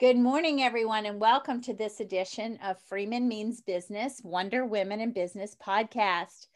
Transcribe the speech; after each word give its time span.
Good 0.00 0.16
morning, 0.16 0.62
everyone, 0.62 1.06
and 1.06 1.20
welcome 1.20 1.60
to 1.62 1.74
this 1.74 1.98
edition 1.98 2.56
of 2.62 2.80
Freeman 2.82 3.26
Means 3.26 3.60
Business 3.60 4.20
Wonder 4.22 4.64
Women 4.64 5.00
in 5.00 5.10
Business 5.10 5.56
podcast. 5.60 6.46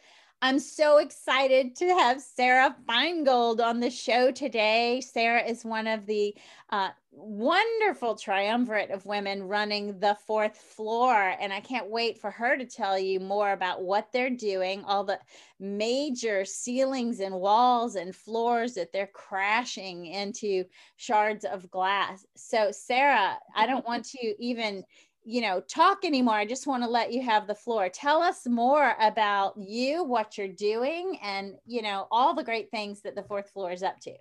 I'm 0.44 0.58
so 0.58 0.98
excited 0.98 1.76
to 1.76 1.86
have 1.86 2.20
Sarah 2.20 2.74
Feingold 2.88 3.60
on 3.60 3.78
the 3.78 3.90
show 3.90 4.32
today. 4.32 5.00
Sarah 5.00 5.44
is 5.44 5.64
one 5.64 5.86
of 5.86 6.04
the 6.04 6.34
uh, 6.70 6.88
wonderful 7.12 8.16
triumvirate 8.16 8.90
of 8.90 9.06
women 9.06 9.44
running 9.44 10.00
the 10.00 10.16
fourth 10.26 10.56
floor. 10.56 11.36
And 11.40 11.52
I 11.52 11.60
can't 11.60 11.88
wait 11.88 12.18
for 12.18 12.32
her 12.32 12.56
to 12.56 12.64
tell 12.64 12.98
you 12.98 13.20
more 13.20 13.52
about 13.52 13.84
what 13.84 14.08
they're 14.12 14.30
doing, 14.30 14.82
all 14.82 15.04
the 15.04 15.20
major 15.60 16.44
ceilings 16.44 17.20
and 17.20 17.36
walls 17.36 17.94
and 17.94 18.12
floors 18.12 18.74
that 18.74 18.92
they're 18.92 19.10
crashing 19.14 20.06
into 20.06 20.64
shards 20.96 21.44
of 21.44 21.70
glass. 21.70 22.26
So, 22.34 22.72
Sarah, 22.72 23.38
I 23.54 23.66
don't 23.66 23.86
want 23.86 24.06
to 24.06 24.34
even 24.42 24.82
you 25.24 25.40
know 25.40 25.60
talk 25.60 26.04
anymore 26.04 26.34
i 26.34 26.44
just 26.44 26.66
want 26.66 26.82
to 26.82 26.88
let 26.88 27.12
you 27.12 27.22
have 27.22 27.46
the 27.46 27.54
floor 27.54 27.88
tell 27.88 28.22
us 28.22 28.46
more 28.46 28.94
about 29.00 29.54
you 29.56 30.04
what 30.04 30.36
you're 30.36 30.48
doing 30.48 31.18
and 31.22 31.54
you 31.66 31.82
know 31.82 32.06
all 32.10 32.34
the 32.34 32.44
great 32.44 32.70
things 32.70 33.02
that 33.02 33.14
the 33.14 33.22
fourth 33.22 33.50
floor 33.50 33.70
is 33.70 33.82
up 33.82 33.98
to 34.00 34.12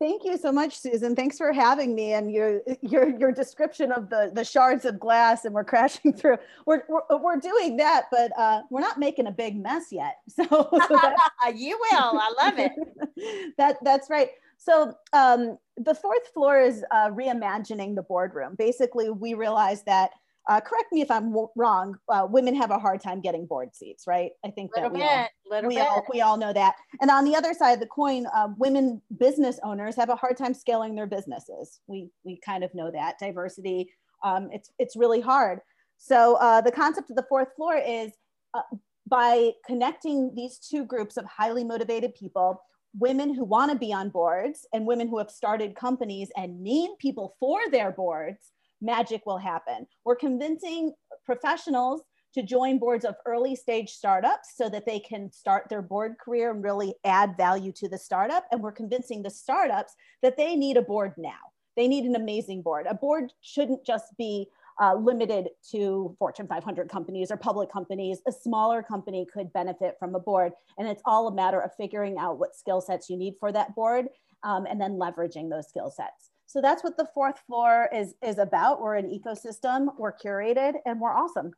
Thank 0.00 0.24
you 0.24 0.36
so 0.38 0.50
much, 0.50 0.78
Susan. 0.78 1.14
Thanks 1.14 1.36
for 1.36 1.52
having 1.52 1.94
me 1.94 2.14
and 2.14 2.32
your 2.32 2.62
your 2.80 3.16
your 3.18 3.32
description 3.32 3.92
of 3.92 4.08
the 4.08 4.30
the 4.34 4.44
shards 4.44 4.84
of 4.84 4.98
glass 4.98 5.44
and 5.44 5.54
we're 5.54 5.64
crashing 5.64 6.12
through. 6.16 6.38
We're 6.66 6.82
we're, 6.88 7.18
we're 7.18 7.36
doing 7.36 7.76
that, 7.76 8.06
but 8.10 8.32
uh, 8.38 8.62
we're 8.70 8.80
not 8.80 8.98
making 8.98 9.26
a 9.26 9.30
big 9.30 9.60
mess 9.60 9.86
yet. 9.90 10.16
So, 10.34 10.44
so 10.48 11.14
you 11.54 11.78
will. 11.78 12.18
I 12.18 12.34
love 12.42 12.54
it. 12.58 13.54
that 13.58 13.76
that's 13.82 14.10
right. 14.10 14.30
So 14.56 14.94
um, 15.12 15.58
the 15.76 15.94
fourth 15.94 16.28
floor 16.32 16.60
is 16.60 16.84
uh, 16.90 17.10
reimagining 17.10 17.94
the 17.94 18.02
boardroom. 18.02 18.54
Basically, 18.58 19.10
we 19.10 19.34
realized 19.34 19.84
that 19.86 20.10
uh, 20.48 20.60
correct 20.60 20.92
me 20.92 21.00
if 21.00 21.10
I'm 21.10 21.34
wrong. 21.56 21.96
Uh, 22.08 22.26
women 22.28 22.54
have 22.54 22.70
a 22.70 22.78
hard 22.78 23.00
time 23.00 23.20
getting 23.20 23.46
board 23.46 23.74
seats, 23.74 24.06
right? 24.06 24.30
I 24.44 24.50
think 24.50 24.72
that 24.74 24.92
we, 24.92 25.00
bit, 25.00 25.30
all, 25.50 25.62
we 25.62 25.78
all 25.78 26.06
we 26.12 26.20
all 26.20 26.36
know 26.36 26.52
that. 26.52 26.74
And 27.00 27.10
on 27.10 27.24
the 27.24 27.34
other 27.34 27.54
side 27.54 27.72
of 27.72 27.80
the 27.80 27.86
coin, 27.86 28.26
uh, 28.26 28.48
women 28.58 29.00
business 29.18 29.58
owners 29.62 29.96
have 29.96 30.10
a 30.10 30.16
hard 30.16 30.36
time 30.36 30.52
scaling 30.52 30.94
their 30.94 31.06
businesses. 31.06 31.80
We 31.86 32.10
we 32.24 32.38
kind 32.44 32.62
of 32.62 32.74
know 32.74 32.90
that 32.90 33.18
diversity. 33.18 33.90
Um, 34.22 34.50
it's 34.52 34.70
it's 34.78 34.96
really 34.96 35.20
hard. 35.20 35.60
So 35.96 36.36
uh, 36.36 36.60
the 36.60 36.72
concept 36.72 37.10
of 37.10 37.16
the 37.16 37.24
fourth 37.28 37.48
floor 37.56 37.76
is 37.76 38.12
uh, 38.52 38.62
by 39.06 39.52
connecting 39.66 40.34
these 40.34 40.58
two 40.58 40.84
groups 40.84 41.16
of 41.16 41.24
highly 41.24 41.64
motivated 41.64 42.14
people 42.14 42.60
women 42.96 43.34
who 43.34 43.44
want 43.44 43.72
to 43.72 43.76
be 43.76 43.92
on 43.92 44.08
boards 44.08 44.66
and 44.72 44.86
women 44.86 45.08
who 45.08 45.18
have 45.18 45.30
started 45.30 45.74
companies 45.74 46.30
and 46.36 46.62
need 46.62 46.90
people 47.00 47.34
for 47.40 47.58
their 47.70 47.90
boards 47.90 48.52
magic 48.84 49.24
will 49.26 49.38
happen. 49.38 49.86
We're 50.04 50.16
convincing 50.16 50.92
professionals 51.24 52.02
to 52.34 52.42
join 52.42 52.78
boards 52.78 53.04
of 53.04 53.14
early 53.26 53.54
stage 53.54 53.90
startups 53.90 54.54
so 54.56 54.68
that 54.68 54.86
they 54.86 54.98
can 54.98 55.30
start 55.30 55.68
their 55.68 55.82
board 55.82 56.16
career 56.18 56.50
and 56.50 56.62
really 56.62 56.94
add 57.04 57.36
value 57.36 57.72
to 57.72 57.88
the 57.88 57.96
startup. 57.96 58.44
And 58.50 58.60
we're 58.60 58.72
convincing 58.72 59.22
the 59.22 59.30
startups 59.30 59.94
that 60.22 60.36
they 60.36 60.56
need 60.56 60.76
a 60.76 60.82
board 60.82 61.14
now. 61.16 61.38
They 61.76 61.88
need 61.88 62.04
an 62.04 62.16
amazing 62.16 62.62
board. 62.62 62.86
A 62.88 62.94
board 62.94 63.32
shouldn't 63.40 63.84
just 63.86 64.16
be 64.18 64.48
uh, 64.80 64.94
limited 64.94 65.50
to 65.70 66.14
Fortune 66.18 66.48
500 66.48 66.88
companies 66.88 67.30
or 67.30 67.36
public 67.36 67.70
companies. 67.70 68.20
A 68.26 68.32
smaller 68.32 68.82
company 68.82 69.26
could 69.32 69.52
benefit 69.52 69.96
from 69.98 70.14
a 70.16 70.20
board. 70.20 70.52
And 70.78 70.88
it's 70.88 71.02
all 71.04 71.28
a 71.28 71.34
matter 71.34 71.60
of 71.60 71.70
figuring 71.76 72.18
out 72.18 72.38
what 72.38 72.56
skill 72.56 72.80
sets 72.80 73.08
you 73.08 73.16
need 73.16 73.34
for 73.38 73.52
that 73.52 73.74
board 73.76 74.06
um, 74.42 74.66
and 74.66 74.80
then 74.80 74.98
leveraging 74.98 75.50
those 75.50 75.68
skill 75.68 75.90
sets. 75.90 76.30
So 76.54 76.60
that's 76.60 76.84
what 76.84 76.96
the 76.96 77.08
fourth 77.12 77.40
floor 77.48 77.88
is, 77.92 78.14
is 78.22 78.38
about. 78.38 78.80
We're 78.80 78.94
an 78.94 79.10
ecosystem, 79.10 79.88
we're 79.98 80.16
curated, 80.16 80.74
and 80.86 81.00
we're 81.00 81.12
awesome. 81.12 81.50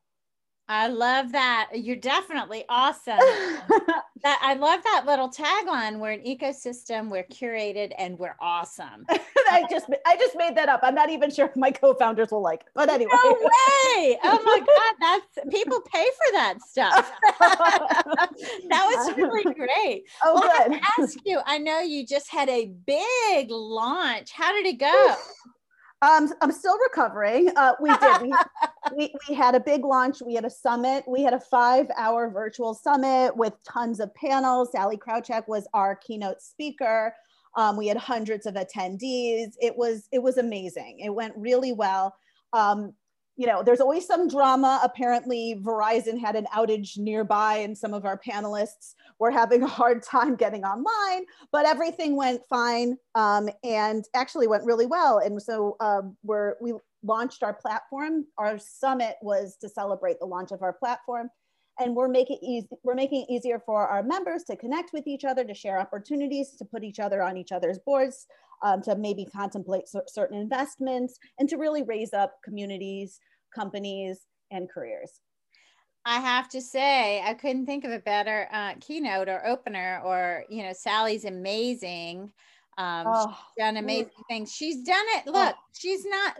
I 0.68 0.88
love 0.88 1.32
that. 1.32 1.70
You're 1.74 1.96
definitely 1.96 2.64
awesome. 2.68 3.18
that 3.18 4.40
I 4.42 4.54
love 4.54 4.82
that 4.84 5.04
little 5.06 5.30
tagline. 5.30 5.98
We're 6.00 6.12
an 6.12 6.24
ecosystem, 6.24 7.08
we're 7.08 7.24
curated, 7.24 7.92
and 7.98 8.18
we're 8.18 8.36
awesome. 8.40 9.06
I 9.48 9.64
just 9.70 9.86
I 10.04 10.16
just 10.16 10.36
made 10.36 10.56
that 10.56 10.68
up. 10.68 10.80
I'm 10.82 10.94
not 10.94 11.10
even 11.10 11.30
sure 11.30 11.46
if 11.46 11.56
my 11.56 11.70
co-founders 11.70 12.30
will 12.32 12.42
like 12.42 12.62
it. 12.62 12.68
But 12.74 12.88
anyway. 12.88 13.10
No 13.12 13.30
way. 13.30 14.18
Oh 14.24 14.42
my 14.44 14.58
God. 14.58 14.94
That's 15.00 15.54
people 15.54 15.80
pay 15.82 16.04
for 16.04 16.32
that 16.32 16.60
stuff. 16.62 17.12
that 17.38 18.26
was 18.70 19.16
really 19.16 19.44
great. 19.44 20.04
Oh 20.24 20.34
well, 20.34 20.68
good. 20.68 20.80
I 20.82 21.02
ask 21.02 21.18
you, 21.24 21.40
I 21.46 21.58
know 21.58 21.80
you 21.80 22.04
just 22.04 22.30
had 22.30 22.48
a 22.48 22.66
big 22.66 23.50
launch. 23.50 24.32
How 24.32 24.52
did 24.52 24.66
it 24.66 24.78
go? 24.78 25.14
Um, 26.02 26.32
I'm 26.42 26.52
still 26.52 26.76
recovering. 26.78 27.50
Uh, 27.56 27.72
we 27.80 27.90
did. 27.96 28.22
We, 28.22 28.34
we, 28.96 29.14
we, 29.28 29.34
had 29.34 29.54
a 29.54 29.60
big 29.60 29.84
launch. 29.84 30.18
We 30.24 30.34
had 30.34 30.44
a 30.44 30.50
summit. 30.50 31.04
We 31.08 31.22
had 31.22 31.32
a 31.32 31.40
five 31.40 31.86
hour 31.96 32.28
virtual 32.30 32.74
summit 32.74 33.34
with 33.36 33.54
tons 33.64 34.00
of 34.00 34.14
panels. 34.14 34.72
Sallie 34.72 34.98
Krawcheck 34.98 35.48
was 35.48 35.66
our 35.72 35.96
keynote 35.96 36.42
speaker. 36.42 37.14
Um, 37.56 37.78
we 37.78 37.86
had 37.86 37.96
hundreds 37.96 38.44
of 38.44 38.54
attendees. 38.54 39.52
It 39.60 39.74
was 39.76 40.08
it 40.12 40.22
was 40.22 40.36
amazing. 40.36 41.00
It 41.00 41.14
went 41.14 41.32
really 41.36 41.72
well. 41.72 42.14
Um, 42.52 42.92
you 43.36 43.46
know, 43.46 43.62
there's 43.62 43.80
always 43.80 44.06
some 44.06 44.28
drama. 44.28 44.80
Apparently, 44.82 45.60
Verizon 45.62 46.18
had 46.18 46.36
an 46.36 46.46
outage 46.54 46.96
nearby, 46.96 47.56
and 47.56 47.76
some 47.76 47.92
of 47.92 48.04
our 48.04 48.18
panelists 48.18 48.94
were 49.18 49.30
having 49.30 49.62
a 49.62 49.66
hard 49.66 50.02
time 50.02 50.36
getting 50.36 50.64
online, 50.64 51.26
but 51.52 51.66
everything 51.66 52.16
went 52.16 52.40
fine 52.48 52.96
um, 53.14 53.48
and 53.62 54.04
actually 54.14 54.46
went 54.46 54.64
really 54.64 54.86
well. 54.86 55.18
And 55.18 55.40
so 55.40 55.76
um, 55.80 56.16
we're, 56.22 56.54
we 56.60 56.72
launched 57.02 57.42
our 57.42 57.54
platform. 57.54 58.26
Our 58.38 58.58
summit 58.58 59.16
was 59.22 59.56
to 59.60 59.68
celebrate 59.68 60.18
the 60.18 60.26
launch 60.26 60.50
of 60.50 60.62
our 60.62 60.72
platform. 60.72 61.28
And 61.78 61.94
we're 61.94 62.08
making, 62.08 62.38
easy, 62.42 62.68
we're 62.84 62.94
making 62.94 63.26
it 63.28 63.32
easier 63.32 63.60
for 63.64 63.86
our 63.86 64.02
members 64.02 64.44
to 64.44 64.56
connect 64.56 64.94
with 64.94 65.06
each 65.06 65.26
other, 65.26 65.44
to 65.44 65.52
share 65.52 65.78
opportunities, 65.78 66.52
to 66.56 66.64
put 66.64 66.82
each 66.82 66.98
other 66.98 67.22
on 67.22 67.36
each 67.36 67.52
other's 67.52 67.78
boards, 67.78 68.26
um, 68.62 68.82
to 68.82 68.96
maybe 68.96 69.24
contemplate 69.24 69.84
certain 70.06 70.38
investments, 70.38 71.18
and 71.38 71.48
to 71.48 71.56
really 71.56 71.82
raise 71.82 72.12
up 72.12 72.32
communities, 72.44 73.20
companies, 73.54 74.26
and 74.50 74.68
careers. 74.70 75.20
I 76.04 76.20
have 76.20 76.48
to 76.50 76.62
say, 76.62 77.20
I 77.20 77.34
couldn't 77.34 77.66
think 77.66 77.84
of 77.84 77.90
a 77.90 77.98
better 77.98 78.48
uh, 78.52 78.74
keynote 78.80 79.28
or 79.28 79.44
opener. 79.44 80.00
Or 80.04 80.44
you 80.48 80.62
know, 80.62 80.72
Sallie's 80.72 81.24
amazing. 81.24 82.32
Um, 82.78 83.06
oh. 83.08 83.26
She's 83.26 83.64
done 83.64 83.76
amazing 83.76 84.10
things. 84.28 84.52
She's 84.52 84.82
done 84.84 85.04
it. 85.16 85.26
Look, 85.26 85.54
oh. 85.56 85.62
she's 85.72 86.04
not. 86.06 86.36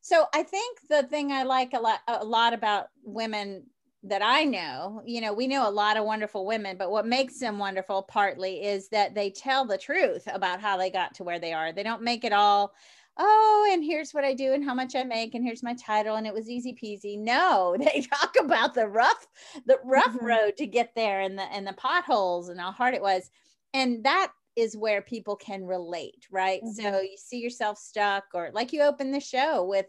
So 0.00 0.24
I 0.34 0.42
think 0.42 0.78
the 0.88 1.02
thing 1.02 1.32
I 1.32 1.42
like 1.42 1.74
a 1.74 1.80
lot, 1.80 2.00
a 2.08 2.24
lot 2.24 2.54
about 2.54 2.86
women 3.04 3.64
that 4.02 4.22
I 4.22 4.44
know, 4.44 5.02
you 5.04 5.20
know, 5.20 5.32
we 5.32 5.46
know 5.46 5.68
a 5.68 5.70
lot 5.70 5.96
of 5.96 6.04
wonderful 6.04 6.46
women, 6.46 6.78
but 6.78 6.90
what 6.90 7.06
makes 7.06 7.38
them 7.38 7.58
wonderful 7.58 8.02
partly 8.02 8.64
is 8.64 8.88
that 8.88 9.14
they 9.14 9.30
tell 9.30 9.66
the 9.66 9.76
truth 9.76 10.26
about 10.32 10.60
how 10.60 10.78
they 10.78 10.90
got 10.90 11.14
to 11.16 11.24
where 11.24 11.38
they 11.38 11.52
are. 11.52 11.72
They 11.72 11.82
don't 11.82 12.02
make 12.02 12.24
it 12.24 12.32
all 12.32 12.72
oh, 13.20 13.68
and 13.70 13.84
here's 13.84 14.12
what 14.12 14.24
I 14.24 14.34
do 14.34 14.52
and 14.52 14.64
how 14.64 14.74
much 14.74 14.96
I 14.96 15.04
make, 15.04 15.34
and 15.34 15.44
here's 15.44 15.62
my 15.62 15.74
title, 15.74 16.16
and 16.16 16.26
it 16.26 16.34
was 16.34 16.48
easy 16.48 16.74
peasy. 16.74 17.18
No, 17.18 17.76
they 17.78 18.02
talk 18.02 18.34
about 18.40 18.74
the 18.74 18.88
rough, 18.88 19.26
the 19.66 19.78
rough 19.84 20.14
mm-hmm. 20.14 20.24
road 20.24 20.56
to 20.56 20.66
get 20.66 20.94
there 20.96 21.20
and 21.20 21.38
the 21.38 21.42
and 21.42 21.66
the 21.66 21.74
potholes 21.74 22.48
and 22.48 22.58
how 22.58 22.72
hard 22.72 22.94
it 22.94 23.02
was. 23.02 23.30
And 23.74 24.04
that 24.04 24.32
is 24.56 24.76
where 24.76 25.00
people 25.00 25.36
can 25.36 25.64
relate, 25.64 26.26
right? 26.30 26.60
Mm-hmm. 26.62 26.82
So 26.82 27.00
you 27.00 27.16
see 27.16 27.38
yourself 27.38 27.78
stuck, 27.78 28.24
or 28.34 28.50
like 28.52 28.72
you 28.72 28.82
open 28.82 29.12
the 29.12 29.20
show 29.20 29.64
with 29.64 29.86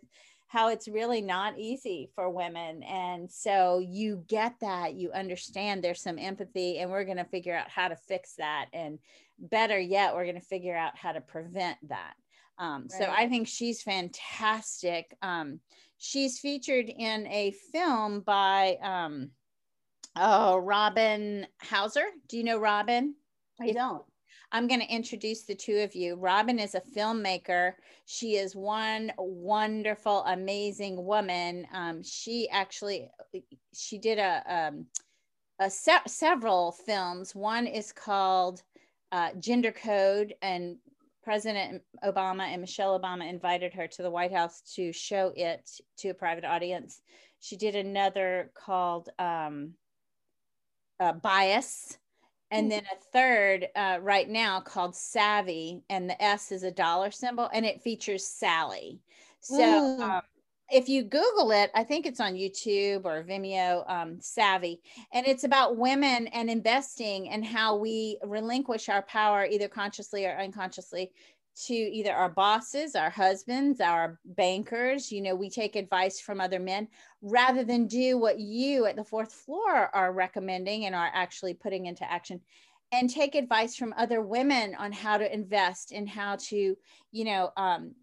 how 0.52 0.68
it's 0.68 0.90
really 0.90 1.22
not 1.22 1.58
easy 1.58 2.10
for 2.14 2.30
women. 2.30 2.84
And 2.84 3.32
so 3.32 3.80
you 3.80 4.26
get 4.28 4.54
that, 4.60 4.96
you 4.96 5.10
understand 5.14 5.82
there's 5.82 6.02
some 6.02 6.20
empathy, 6.20 6.80
and 6.80 6.92
we're 6.92 7.06
going 7.06 7.16
to 7.16 7.24
figure 7.24 7.56
out 7.56 7.70
how 7.70 7.88
to 7.88 7.96
fix 7.96 8.34
that. 8.38 8.66
And 8.74 9.00
better 9.40 9.80
yet, 9.80 10.14
we're 10.14 10.26
going 10.26 10.36
to 10.36 10.42
figure 10.42 10.76
out 10.76 10.98
how 10.98 11.14
to 11.14 11.22
prevent 11.22 11.78
that. 11.88 12.16
Um, 12.58 12.82
right. 12.82 12.92
So 12.92 13.06
I 13.10 13.30
think 13.30 13.48
she's 13.48 13.82
fantastic. 13.82 15.16
Um, 15.22 15.62
she's 15.98 16.40
featured 16.40 16.90
in 16.90 17.28
a 17.28 17.56
film 17.72 18.20
by 18.20 18.78
um, 18.84 19.30
oh 20.18 20.58
Robin 20.58 21.48
Hauser. 21.62 22.08
Do 22.28 22.36
you 22.36 22.44
know 22.44 22.58
Robin? 22.58 23.16
I 23.62 23.72
don't. 23.72 24.04
I'm 24.52 24.68
going 24.68 24.82
to 24.82 24.94
introduce 24.94 25.44
the 25.44 25.56
two 25.56 25.78
of 25.78 25.96
you. 25.96 26.16
Robin 26.16 26.60
is 26.60 26.76
a 26.76 26.82
filmmaker. 26.82 27.74
She 28.06 28.36
is 28.36 28.56
one 28.56 29.12
wonderful, 29.18 30.24
amazing 30.26 31.06
woman. 31.06 31.66
Um, 31.74 32.04
she 32.04 32.50
actually 32.50 33.10
she 33.74 33.98
did 33.98 34.20
a, 34.20 34.44
um, 34.48 34.86
a 35.60 35.70
se- 35.70 36.08
several 36.08 36.74
films. 36.74 37.34
One 37.34 37.66
is 37.66 37.94
called 37.94 38.62
uh, 39.14 39.30
Gender 39.40 39.72
Code, 39.72 40.34
and 40.42 40.78
President 41.24 41.82
Obama 42.04 42.44
and 42.44 42.62
Michelle 42.62 43.00
Obama 43.00 43.30
invited 43.30 43.74
her 43.74 43.88
to 43.88 44.02
the 44.02 44.10
White 44.10 44.34
House 44.34 44.62
to 44.76 44.92
show 44.92 45.32
it 45.36 45.70
to 45.98 46.10
a 46.10 46.14
private 46.14 46.46
audience. 46.46 47.02
She 47.40 47.56
did 47.56 47.76
another 47.76 48.52
called 48.54 49.10
um, 49.20 49.74
uh, 51.00 51.14
Bias, 51.14 51.98
and 52.52 52.72
then 52.72 52.84
a 52.84 53.04
third 53.14 53.68
uh, 53.76 53.98
right 54.02 54.30
now 54.30 54.60
called 54.60 54.96
Savvy, 54.96 55.84
and 55.90 56.10
the 56.10 56.22
S 56.22 56.52
is 56.52 56.64
a 56.64 56.72
dollar 56.72 57.12
symbol, 57.12 57.50
and 57.54 57.66
it 57.66 57.82
features 57.82 58.28
Sallie. 58.28 59.00
So 59.40 60.00
um, 60.02 60.22
if 60.70 60.88
you 60.88 61.04
Google 61.04 61.52
it, 61.52 61.72
I 61.74 61.84
think 61.84 62.06
it's 62.06 62.20
on 62.20 62.34
YouTube 62.34 63.06
or 63.06 63.24
Vimeo, 63.24 63.90
um, 63.90 64.18
Savvy, 64.22 64.82
and 65.14 65.26
it's 65.26 65.44
about 65.44 65.78
women 65.78 66.28
and 66.28 66.50
investing 66.50 67.30
and 67.30 67.46
how 67.46 67.78
we 67.78 68.18
relinquish 68.24 68.90
our 68.90 69.02
power 69.04 69.46
either 69.46 69.68
consciously 69.68 70.26
or 70.26 70.38
unconsciously 70.38 71.12
to 71.54 71.74
either 71.74 72.14
our 72.14 72.30
bosses, 72.30 72.96
our 72.96 73.10
husbands, 73.10 73.82
our 73.82 74.20
bankers. 74.26 75.12
You 75.12 75.22
know, 75.22 75.36
we 75.36 75.50
take 75.50 75.76
advice 75.76 76.20
from 76.20 76.40
other 76.40 76.60
men 76.60 76.88
rather 77.22 77.64
than 77.64 77.88
do 77.88 78.18
what 78.18 78.40
you 78.40 78.86
at 78.86 78.96
the 78.96 79.04
fourth 79.04 79.34
floor 79.34 79.94
are 79.94 80.14
recommending 80.14 80.86
and 80.86 80.96
are 80.96 81.12
actually 81.14 81.54
putting 81.54 81.86
into 81.86 82.10
action 82.10 82.42
and 82.92 83.10
take 83.10 83.36
advice 83.36 83.76
from 83.76 83.94
other 83.98 84.22
women 84.22 84.76
on 84.76 84.92
how 84.92 85.18
to 85.18 85.34
invest 85.34 85.92
and 85.92 86.10
how 86.10 86.36
to, 86.38 86.76
you 87.12 87.26
know, 87.26 87.52
um, 87.58 87.94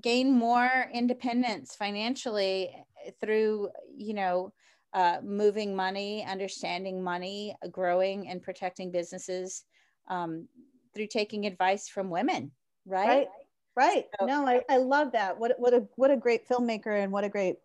gain 0.00 0.32
more 0.32 0.90
independence 0.92 1.74
financially 1.74 2.74
through, 3.20 3.68
you 3.96 4.14
know, 4.14 4.52
uh, 4.94 5.18
moving 5.22 5.76
money, 5.76 6.24
understanding 6.24 7.02
money, 7.02 7.54
growing 7.70 8.28
and 8.28 8.42
protecting 8.42 8.90
businesses 8.90 9.64
um, 10.08 10.48
through 10.94 11.06
taking 11.06 11.46
advice 11.46 11.88
from 11.88 12.10
women 12.10 12.50
right? 12.86 13.06
Right. 13.08 13.28
right. 13.76 14.04
So, 14.18 14.26
no, 14.26 14.46
I, 14.46 14.62
I 14.68 14.78
love 14.78 15.12
that. 15.12 15.38
What 15.38 15.54
what 15.58 15.74
a 15.74 15.86
what 15.96 16.10
a 16.10 16.16
great 16.16 16.48
filmmaker 16.48 17.02
and 17.02 17.12
what 17.12 17.24
a 17.24 17.28
great 17.28 17.56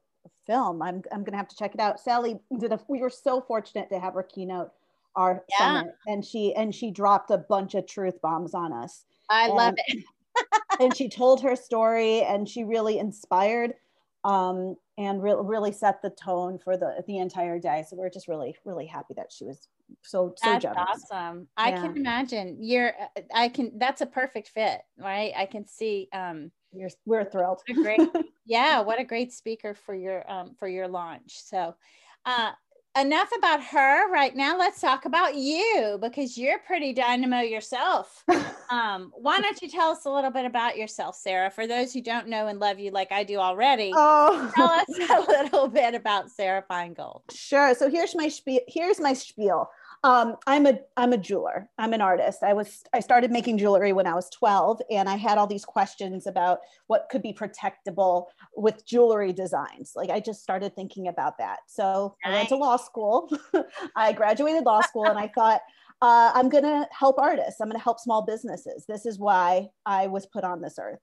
film. 0.46 0.82
I'm 0.82 1.02
I'm 1.12 1.24
gonna 1.24 1.38
have 1.38 1.48
to 1.50 1.56
check 1.56 1.74
it 1.74 1.80
out. 1.80 2.00
Sallie 2.00 2.40
did 2.60 2.72
a 2.72 2.80
we 2.88 3.02
were 3.02 3.10
so 3.10 3.42
fortunate 3.42 3.90
to 3.90 4.00
have 4.00 4.14
her 4.14 4.24
keynote 4.24 4.72
our 5.16 5.44
yeah. 5.50 5.58
summit 5.58 5.96
and 6.08 6.24
she 6.24 6.54
and 6.56 6.74
she 6.74 6.90
dropped 6.90 7.32
a 7.32 7.38
bunch 7.38 7.76
of 7.76 7.86
truth 7.86 8.22
bombs 8.22 8.54
on 8.54 8.74
us. 8.74 9.06
I 9.30 9.46
and, 9.46 9.54
love 9.54 9.76
it. 9.88 10.04
and 10.80 10.96
she 10.96 11.10
told 11.10 11.42
her 11.42 11.56
story 11.56 12.22
and 12.22 12.48
she 12.48 12.64
really 12.64 13.00
inspired 13.00 13.74
um, 14.24 14.76
and 14.98 15.22
re- 15.22 15.36
really 15.38 15.72
set 15.72 16.02
the 16.02 16.12
tone 16.12 16.60
for 16.60 16.78
the 16.78 17.04
the 17.08 17.18
entire 17.18 17.60
day. 17.60 17.84
So 17.90 17.96
we're 17.96 18.10
just 18.10 18.28
really 18.28 18.56
really 18.66 18.86
happy 18.86 19.14
that 19.16 19.32
she 19.32 19.46
was 19.46 19.68
so 20.02 20.34
so 20.38 20.52
that's 20.52 20.66
awesome. 20.66 21.48
I 21.58 21.70
yeah. 21.70 21.82
can 21.82 21.98
imagine 21.98 22.58
you're. 22.60 22.94
I 23.34 23.50
can. 23.50 23.78
That's 23.78 24.02
a 24.02 24.06
perfect 24.06 24.50
fit, 24.50 24.82
right? 24.98 25.32
I 25.36 25.46
can 25.46 25.68
see. 25.68 26.08
Um, 26.14 26.52
you're, 26.74 26.90
we're 27.06 27.26
thrilled. 27.26 27.62
great, 27.74 28.00
yeah. 28.46 28.82
What 28.82 29.00
a 29.00 29.04
great 29.04 29.34
speaker 29.34 29.74
for 29.74 29.94
your 29.94 30.30
um 30.32 30.56
for 30.58 30.68
your 30.68 30.88
launch. 30.88 31.42
So, 31.42 31.76
uh, 32.26 32.52
enough 33.00 33.30
about 33.38 33.64
her 33.64 34.12
right 34.12 34.36
now 34.36 34.58
let's 34.58 34.82
talk 34.82 35.06
about 35.06 35.36
you 35.36 35.98
because 36.02 36.38
you're 36.38 36.60
pretty 36.60 36.92
dynamo 36.92 37.40
yourself 37.40 38.26
um, 38.70 39.12
why 39.16 39.40
don't 39.40 39.62
you 39.62 39.70
tell 39.70 39.92
us 39.92 40.04
a 40.06 40.10
little 40.10 40.30
bit 40.30 40.46
about 40.46 40.76
yourself 40.78 41.16
sarah 41.16 41.50
for 41.50 41.68
those 41.68 41.94
who 41.94 42.02
don't 42.02 42.28
know 42.28 42.48
and 42.48 42.60
love 42.60 42.80
you 42.80 42.92
like 42.92 43.10
i 43.14 43.24
do 43.24 43.38
already 43.38 43.94
oh. 43.96 44.52
tell 44.56 44.70
us 44.70 44.86
a 45.10 45.32
little 45.32 45.70
bit 45.70 45.96
about 45.96 46.30
sarah 46.30 46.64
feingold 46.70 47.22
sure 47.34 47.74
so 47.74 47.90
here's 47.90 48.14
my 48.14 48.28
spiel 48.28 48.60
here's 48.68 49.00
my 49.00 49.14
spiel 49.14 49.70
um, 50.04 50.36
I'm 50.48 50.66
a 50.66 50.80
I'm 50.98 51.14
a 51.14 51.18
jeweler. 51.18 51.70
I'm 51.78 51.94
an 51.94 52.02
artist. 52.02 52.42
I 52.42 52.54
was 52.54 52.84
I 52.94 53.00
started 53.02 53.32
making 53.32 53.60
jewelry 53.60 53.94
when 53.94 54.08
I 54.08 54.16
was 54.16 54.30
12, 54.32 54.82
and 54.90 55.08
I 55.08 55.16
had 55.16 55.38
all 55.38 55.46
these 55.46 55.66
questions 55.66 56.26
about 56.26 56.60
what 56.88 57.08
could 57.12 57.22
be 57.22 57.34
protectable 57.34 58.26
with 58.56 58.86
jewelry 58.86 59.32
designs. 59.32 59.94
Like 59.96 60.10
I 60.10 60.20
just 60.20 60.42
started 60.42 60.76
thinking 60.76 61.08
about 61.08 61.38
that. 61.38 61.60
So 61.68 62.16
nice. 62.26 62.34
I 62.34 62.36
went 62.36 62.50
to 62.50 62.56
law 62.56 62.78
school. 62.78 63.32
I 63.96 64.12
graduated 64.14 64.64
law 64.64 64.82
school, 64.82 65.06
and 65.06 65.20
I 65.20 65.28
thought 65.28 65.62
uh, 66.02 66.32
I'm 66.34 66.50
going 66.50 66.64
to 66.64 66.88
help 66.92 67.20
artists. 67.20 67.62
I'm 67.62 67.68
going 67.68 67.78
to 67.78 67.84
help 67.84 68.00
small 68.00 68.24
businesses. 68.24 68.86
This 68.88 69.06
is 69.06 69.20
why 69.20 69.70
I 69.86 70.08
was 70.08 70.26
put 70.26 70.44
on 70.44 70.62
this 70.62 70.80
earth. 70.82 71.00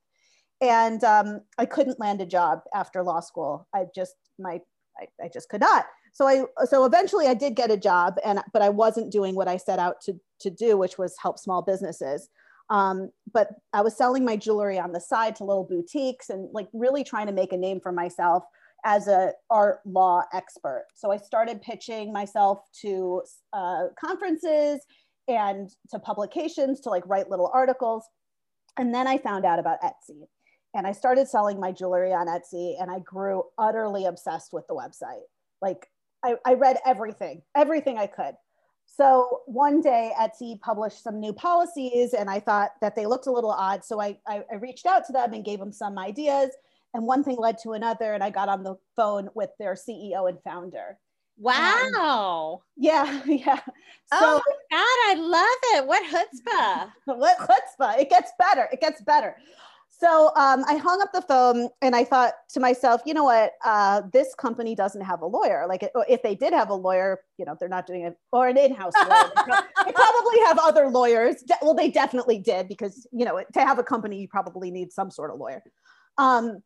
And 0.61 1.05
um, 1.05 1.43
I 1.57 1.67
couldn't 1.67 2.01
land 2.01 2.21
a 2.21 2.27
job 2.27 2.63
after 2.75 3.05
law 3.05 3.21
school. 3.21 3.69
I 3.73 3.85
just 3.95 4.17
my 4.41 4.61
I, 5.01 5.07
I 5.25 5.29
just 5.33 5.49
could 5.49 5.61
not 5.61 5.87
so 6.13 6.27
I 6.27 6.45
so 6.67 6.85
eventually 6.85 7.27
I 7.27 7.35
did 7.35 7.55
get 7.55 7.71
a 7.71 7.77
job 7.77 8.17
and 8.25 8.41
but 8.53 8.63
I 8.63 8.69
wasn't 8.69 9.13
doing 9.13 9.35
what 9.35 9.49
I 9.49 9.57
set 9.57 9.79
out 9.79 10.01
to 10.03 10.19
to 10.41 10.51
do, 10.51 10.77
which 10.77 10.99
was 10.99 11.17
help 11.21 11.39
small 11.39 11.63
businesses. 11.63 12.29
Um, 12.71 13.11
but 13.33 13.49
I 13.73 13.81
was 13.81 13.97
selling 13.97 14.25
my 14.25 14.37
jewelry 14.37 14.79
on 14.79 14.93
the 14.93 15.01
side 15.01 15.37
to 15.37 15.45
little 15.45 15.65
boutiques 15.65 16.29
and 16.29 16.49
like 16.53 16.69
really 16.73 17.03
trying 17.03 17.27
to 17.27 17.33
make 17.33 17.53
a 17.53 17.57
name 17.57 17.81
for 17.81 17.93
myself 17.93 18.45
as 18.85 19.09
a 19.09 19.33
art 19.51 19.81
law 19.85 20.23
expert. 20.33 20.87
So 20.95 21.11
I 21.11 21.17
started 21.17 21.63
pitching 21.63 22.13
myself 22.13 22.61
to 22.83 23.23
uh, 23.53 23.87
conferences 23.99 24.81
and 25.29 25.71
to 25.91 25.99
publications 25.99 26.81
to 26.81 26.91
like 26.91 27.07
write 27.07 27.31
little 27.31 27.51
articles. 27.53 28.05
And 28.77 28.95
then 28.95 29.07
I 29.07 29.19
found 29.19 29.45
out 29.45 29.59
about 29.59 29.81
Etsy 29.83 30.27
and 30.75 30.87
I 30.87 30.93
started 30.93 31.29
selling 31.29 31.59
my 31.59 31.73
jewelry 31.73 32.13
on 32.13 32.29
Etsy 32.29 32.81
and 32.81 32.91
I 32.91 33.01
grew 33.01 33.45
utterly 33.57 34.05
obsessed 34.05 34.53
with 34.53 34.67
the 34.69 34.75
website. 34.75 35.23
Like 35.61 35.89
I, 36.25 36.37
I 36.45 36.55
read 36.55 36.79
everything, 36.85 37.43
everything 37.57 37.99
I 37.99 38.07
could. 38.07 38.35
So 38.87 39.43
one 39.47 39.81
day 39.81 40.13
Etsy 40.19 40.61
published 40.61 41.03
some 41.03 41.21
new 41.21 41.33
policies 41.33 42.15
and 42.15 42.29
I 42.29 42.41
thought 42.41 42.71
that 42.81 42.97
they 42.97 43.07
looked 43.07 43.27
a 43.27 43.33
little 43.33 43.51
odd. 43.51 43.85
So 43.85 44.01
I, 44.01 44.19
I, 44.27 44.43
I 44.51 44.57
reached 44.57 44.87
out 44.87 45.05
to 45.07 45.13
them 45.13 45.35
and 45.35 45.45
gave 45.45 45.59
them 45.59 45.73
some 45.73 45.99
ideas. 45.99 46.51
And 46.95 47.05
one 47.05 47.23
thing 47.23 47.37
led 47.37 47.59
to 47.59 47.73
another. 47.73 48.15
And 48.15 48.25
I 48.25 48.31
got 48.31 48.49
on 48.49 48.63
the 48.63 48.77
phone 48.97 49.29
with 49.35 49.51
their 49.59 49.75
CEO 49.75 50.29
and 50.29 50.39
founder. 50.43 50.99
Wow. 51.37 52.55
Um, 52.55 52.59
yeah, 52.77 53.23
yeah. 53.27 53.61
So, 53.61 54.17
oh 54.21 54.43
my 54.47 54.79
God, 54.79 54.87
I 55.07 55.15
love 55.17 55.47
it. 55.75 55.87
What 55.87 56.03
chutzpah. 56.07 56.93
what 57.17 57.39
chutzpah. 57.39 58.01
It 58.01 58.11
gets 58.11 58.33
better. 58.39 58.69
It 58.73 58.81
gets 58.81 59.01
better. 59.03 59.37
So 60.01 60.29
um, 60.37 60.65
I 60.69 60.77
hung 60.77 61.03
up 61.03 61.13
the 61.13 61.23
phone 61.23 61.71
and 61.83 61.97
I 61.97 62.05
thought 62.05 62.35
to 62.51 62.61
myself, 62.61 63.03
you 63.05 63.15
know 63.15 63.25
what? 63.25 63.55
Uh, 63.65 64.03
this 64.13 64.33
company 64.37 64.77
doesn't 64.77 65.01
have 65.01 65.23
a 65.23 65.27
lawyer. 65.27 65.67
Like, 65.69 65.91
if 66.09 66.23
they 66.23 66.37
did 66.37 66.53
have 66.53 66.71
a 66.71 66.75
lawyer, 66.75 67.21
you 67.37 67.45
know, 67.45 67.57
they're 67.59 67.69
not 67.69 67.85
doing 67.85 68.03
it 68.03 68.17
or 68.31 68.47
an 68.47 68.57
in-house 68.57 68.93
lawyer. 69.09 69.31
they 69.85 69.93
probably 69.93 70.39
have 70.47 70.59
other 70.63 70.89
lawyers. 70.89 71.43
Well, 71.63 71.75
they 71.75 71.91
definitely 71.91 72.39
did 72.39 72.69
because 72.69 73.09
you 73.13 73.25
know, 73.25 73.43
to 73.55 73.61
have 73.61 73.81
a 73.81 73.83
company, 73.83 74.21
you 74.21 74.29
probably 74.29 74.71
need 74.71 74.93
some 74.93 75.11
sort 75.11 75.33
of 75.33 75.41
lawyer. 75.41 75.65
Um, 76.17 76.63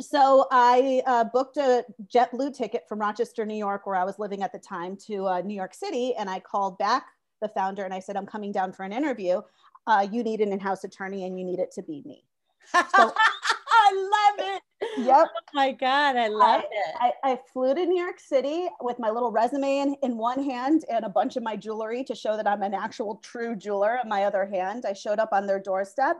so 0.00 0.46
I 0.52 1.02
uh, 1.04 1.24
booked 1.24 1.56
a 1.56 1.84
JetBlue 2.14 2.56
ticket 2.56 2.84
from 2.88 3.00
Rochester, 3.00 3.44
New 3.44 3.56
York, 3.56 3.86
where 3.86 3.96
I 3.96 4.04
was 4.04 4.20
living 4.20 4.42
at 4.42 4.52
the 4.52 4.60
time, 4.60 4.96
to 5.08 5.26
uh, 5.26 5.40
New 5.40 5.54
York 5.54 5.74
City, 5.74 6.14
and 6.16 6.30
I 6.30 6.38
called 6.38 6.78
back 6.78 7.06
the 7.40 7.48
founder 7.48 7.84
and 7.84 7.92
I 7.92 7.98
said, 7.98 8.16
"I'm 8.16 8.26
coming 8.26 8.52
down 8.52 8.72
for 8.72 8.84
an 8.84 8.92
interview. 8.92 9.42
Uh, 9.88 10.06
you 10.10 10.22
need 10.22 10.40
an 10.40 10.52
in-house 10.52 10.84
attorney, 10.84 11.24
and 11.24 11.36
you 11.36 11.44
need 11.44 11.58
it 11.58 11.72
to 11.72 11.82
be 11.82 12.04
me." 12.06 12.24
So, 12.70 12.80
I 13.72 14.34
love 14.38 14.46
it. 14.54 14.62
Yep. 14.98 15.28
Oh 15.34 15.40
my 15.54 15.72
God, 15.72 16.16
I 16.16 16.28
love 16.28 16.62
I, 16.62 17.10
it. 17.10 17.14
I, 17.24 17.32
I, 17.32 17.38
flew 17.52 17.74
to 17.74 17.86
New 17.86 18.00
York 18.00 18.18
City 18.18 18.66
with 18.80 18.98
my 18.98 19.10
little 19.10 19.30
resume 19.30 19.78
in, 19.78 19.96
in 20.02 20.16
one 20.16 20.42
hand 20.42 20.84
and 20.90 21.04
a 21.04 21.08
bunch 21.08 21.36
of 21.36 21.42
my 21.42 21.56
jewelry 21.56 22.02
to 22.04 22.14
show 22.14 22.36
that 22.36 22.48
I'm 22.48 22.62
an 22.62 22.74
actual 22.74 23.16
true 23.16 23.54
jeweler 23.54 24.00
in 24.02 24.08
my 24.08 24.24
other 24.24 24.44
hand. 24.44 24.84
I 24.86 24.92
showed 24.92 25.18
up 25.18 25.30
on 25.32 25.46
their 25.46 25.60
doorstep. 25.60 26.16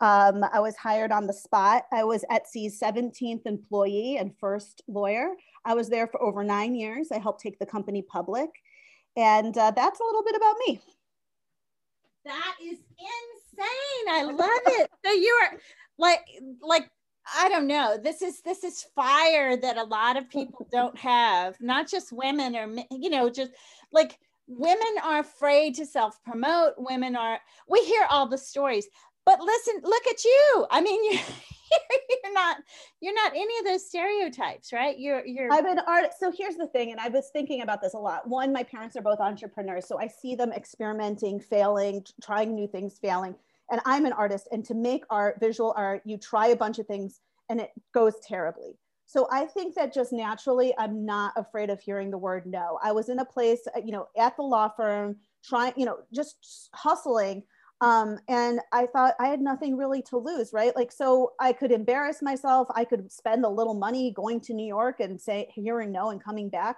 Um, 0.00 0.44
I 0.52 0.60
was 0.60 0.76
hired 0.76 1.12
on 1.12 1.26
the 1.26 1.32
spot. 1.32 1.84
I 1.92 2.04
was 2.04 2.24
Etsy's 2.30 2.78
17th 2.80 3.46
employee 3.46 4.16
and 4.18 4.36
first 4.38 4.82
lawyer. 4.88 5.34
I 5.64 5.74
was 5.74 5.88
there 5.88 6.06
for 6.08 6.20
over 6.22 6.42
nine 6.42 6.74
years. 6.74 7.08
I 7.12 7.18
helped 7.18 7.40
take 7.40 7.58
the 7.58 7.66
company 7.66 8.02
public. 8.02 8.50
And 9.16 9.56
uh, 9.56 9.70
that's 9.70 10.00
a 10.00 10.04
little 10.04 10.24
bit 10.24 10.34
about 10.36 10.56
me. 10.66 10.80
That 12.24 12.54
is 12.62 12.78
insane. 12.98 13.41
I 13.58 14.24
love 14.24 14.60
it. 14.66 14.90
So 15.04 15.12
you 15.12 15.38
are 15.42 15.58
like 15.98 16.20
like 16.60 16.88
I 17.36 17.48
don't 17.48 17.66
know. 17.66 17.98
This 18.02 18.22
is 18.22 18.40
this 18.42 18.64
is 18.64 18.86
fire 18.94 19.56
that 19.56 19.76
a 19.76 19.84
lot 19.84 20.16
of 20.16 20.28
people 20.28 20.66
don't 20.72 20.98
have. 20.98 21.56
Not 21.60 21.88
just 21.88 22.12
women 22.12 22.56
or 22.56 22.68
you 22.90 23.10
know 23.10 23.30
just 23.30 23.52
like 23.92 24.18
women 24.46 24.94
are 25.04 25.20
afraid 25.20 25.74
to 25.76 25.86
self 25.86 26.22
promote. 26.24 26.74
Women 26.76 27.16
are 27.16 27.38
we 27.68 27.84
hear 27.84 28.06
all 28.10 28.28
the 28.28 28.38
stories. 28.38 28.86
But 29.24 29.40
listen, 29.40 29.80
look 29.82 30.06
at 30.06 30.24
you. 30.24 30.66
I 30.70 30.80
mean, 30.80 31.04
you 31.12 31.18
you're 32.24 32.34
not 32.34 32.56
you're 33.00 33.14
not 33.14 33.32
any 33.32 33.58
of 33.58 33.64
those 33.64 33.86
stereotypes, 33.86 34.72
right? 34.72 34.98
You're 34.98 35.24
you're 35.24 35.52
I'm 35.52 35.66
an 35.66 35.80
artist. 35.86 36.18
So 36.20 36.32
here's 36.36 36.56
the 36.56 36.66
thing, 36.66 36.92
and 36.92 37.00
I 37.00 37.08
was 37.08 37.30
thinking 37.32 37.62
about 37.62 37.80
this 37.80 37.94
a 37.94 37.98
lot. 37.98 38.28
One, 38.28 38.52
my 38.52 38.62
parents 38.62 38.96
are 38.96 39.02
both 39.02 39.20
entrepreneurs, 39.20 39.86
so 39.86 39.98
I 39.98 40.06
see 40.08 40.34
them 40.34 40.52
experimenting, 40.52 41.40
failing, 41.40 42.04
trying 42.22 42.54
new 42.54 42.66
things, 42.66 42.98
failing 42.98 43.34
and 43.72 43.80
I'm 43.86 44.04
an 44.04 44.12
artist. 44.12 44.48
And 44.52 44.64
to 44.66 44.74
make 44.74 45.04
art, 45.10 45.40
visual 45.40 45.74
art, 45.76 46.02
you 46.04 46.18
try 46.18 46.48
a 46.48 46.56
bunch 46.56 46.78
of 46.78 46.86
things 46.86 47.20
and 47.48 47.60
it 47.60 47.70
goes 47.92 48.14
terribly. 48.22 48.76
So 49.06 49.28
I 49.32 49.46
think 49.46 49.74
that 49.74 49.92
just 49.92 50.12
naturally, 50.12 50.74
I'm 50.78 51.04
not 51.04 51.32
afraid 51.36 51.70
of 51.70 51.80
hearing 51.80 52.10
the 52.10 52.18
word 52.18 52.46
no. 52.46 52.78
I 52.82 52.92
was 52.92 53.08
in 53.08 53.18
a 53.18 53.24
place, 53.24 53.66
uh, 53.74 53.80
you 53.84 53.92
know, 53.92 54.08
at 54.16 54.36
the 54.36 54.42
law 54.42 54.68
firm, 54.68 55.16
trying, 55.42 55.72
you 55.76 55.84
know, 55.84 55.98
just 56.14 56.70
hustling. 56.74 57.42
Um, 57.82 58.20
and 58.28 58.60
I 58.70 58.86
thought 58.86 59.14
I 59.18 59.26
had 59.26 59.40
nothing 59.40 59.76
really 59.76 60.02
to 60.02 60.16
lose, 60.16 60.52
right? 60.52 60.74
Like, 60.76 60.92
so 60.92 61.32
I 61.40 61.52
could 61.52 61.72
embarrass 61.72 62.22
myself. 62.22 62.68
I 62.76 62.84
could 62.84 63.10
spend 63.10 63.44
a 63.44 63.48
little 63.48 63.74
money 63.74 64.12
going 64.12 64.40
to 64.42 64.54
New 64.54 64.66
York 64.66 65.00
and 65.00 65.20
say, 65.20 65.48
hearing 65.52 65.90
no 65.90 66.10
and 66.10 66.22
coming 66.22 66.48
back. 66.48 66.76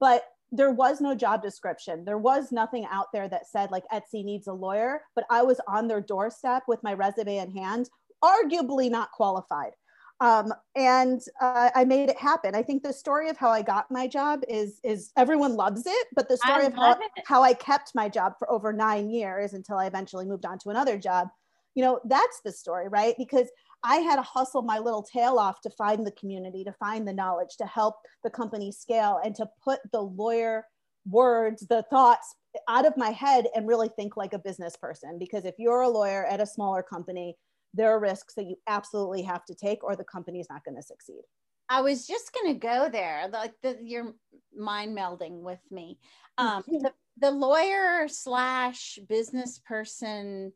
But 0.00 0.24
there 0.50 0.70
was 0.70 1.02
no 1.02 1.14
job 1.14 1.42
description. 1.42 2.06
There 2.06 2.16
was 2.16 2.52
nothing 2.52 2.86
out 2.90 3.08
there 3.12 3.28
that 3.28 3.48
said 3.48 3.70
like 3.70 3.84
Etsy 3.92 4.24
needs 4.24 4.46
a 4.46 4.52
lawyer, 4.54 5.02
but 5.14 5.26
I 5.30 5.42
was 5.42 5.60
on 5.68 5.88
their 5.88 6.00
doorstep 6.00 6.62
with 6.66 6.82
my 6.82 6.94
resume 6.94 7.36
in 7.36 7.50
hand, 7.50 7.90
arguably 8.24 8.90
not 8.90 9.12
qualified. 9.12 9.72
Um, 10.20 10.52
and 10.76 11.20
uh, 11.40 11.70
I 11.74 11.84
made 11.84 12.10
it 12.10 12.18
happen. 12.18 12.54
I 12.54 12.62
think 12.62 12.82
the 12.82 12.92
story 12.92 13.30
of 13.30 13.38
how 13.38 13.48
I 13.48 13.62
got 13.62 13.90
my 13.90 14.06
job 14.06 14.42
is 14.48 14.78
is 14.84 15.12
everyone 15.16 15.54
loves 15.54 15.84
it, 15.86 16.08
but 16.14 16.28
the 16.28 16.36
story 16.36 16.66
of 16.66 16.74
how, 16.74 16.98
how 17.26 17.42
I 17.42 17.54
kept 17.54 17.92
my 17.94 18.08
job 18.08 18.34
for 18.38 18.50
over 18.50 18.70
nine 18.72 19.10
years 19.10 19.54
until 19.54 19.78
I 19.78 19.86
eventually 19.86 20.26
moved 20.26 20.44
on 20.44 20.58
to 20.58 20.70
another 20.70 20.98
job, 20.98 21.28
you 21.74 21.82
know, 21.82 22.00
that's 22.04 22.42
the 22.44 22.52
story, 22.52 22.88
right? 22.88 23.14
Because 23.16 23.48
I 23.82 23.96
had 23.96 24.16
to 24.16 24.22
hustle 24.22 24.60
my 24.60 24.78
little 24.78 25.02
tail 25.02 25.38
off 25.38 25.62
to 25.62 25.70
find 25.70 26.06
the 26.06 26.12
community, 26.12 26.64
to 26.64 26.72
find 26.74 27.08
the 27.08 27.14
knowledge, 27.14 27.56
to 27.56 27.66
help 27.66 27.96
the 28.22 28.30
company 28.30 28.72
scale, 28.72 29.20
and 29.24 29.34
to 29.36 29.48
put 29.64 29.80
the 29.90 30.02
lawyer 30.02 30.66
words, 31.08 31.66
the 31.66 31.82
thoughts 31.88 32.34
out 32.68 32.84
of 32.84 32.96
my 32.96 33.10
head 33.10 33.46
and 33.54 33.66
really 33.66 33.88
think 33.88 34.18
like 34.18 34.34
a 34.34 34.38
business 34.38 34.76
person. 34.76 35.18
Because 35.18 35.46
if 35.46 35.54
you're 35.58 35.80
a 35.80 35.88
lawyer 35.88 36.26
at 36.26 36.40
a 36.40 36.46
smaller 36.46 36.82
company, 36.82 37.36
there 37.74 37.90
are 37.90 38.00
risks 38.00 38.34
that 38.34 38.46
you 38.46 38.56
absolutely 38.66 39.22
have 39.22 39.44
to 39.44 39.54
take 39.54 39.84
or 39.84 39.96
the 39.96 40.04
company 40.04 40.40
is 40.40 40.48
not 40.50 40.64
going 40.64 40.76
to 40.76 40.82
succeed. 40.82 41.22
I 41.68 41.82
was 41.82 42.06
just 42.06 42.32
going 42.32 42.52
to 42.52 42.58
go 42.58 42.88
there 42.90 43.28
like 43.32 43.52
the, 43.62 43.78
you're 43.80 44.12
mind 44.56 44.96
melding 44.96 45.42
with 45.42 45.60
me. 45.70 45.98
Um, 46.36 46.64
the, 46.66 46.92
the 47.18 47.30
lawyer 47.30 48.08
slash 48.08 48.98
business 49.08 49.60
person 49.64 50.52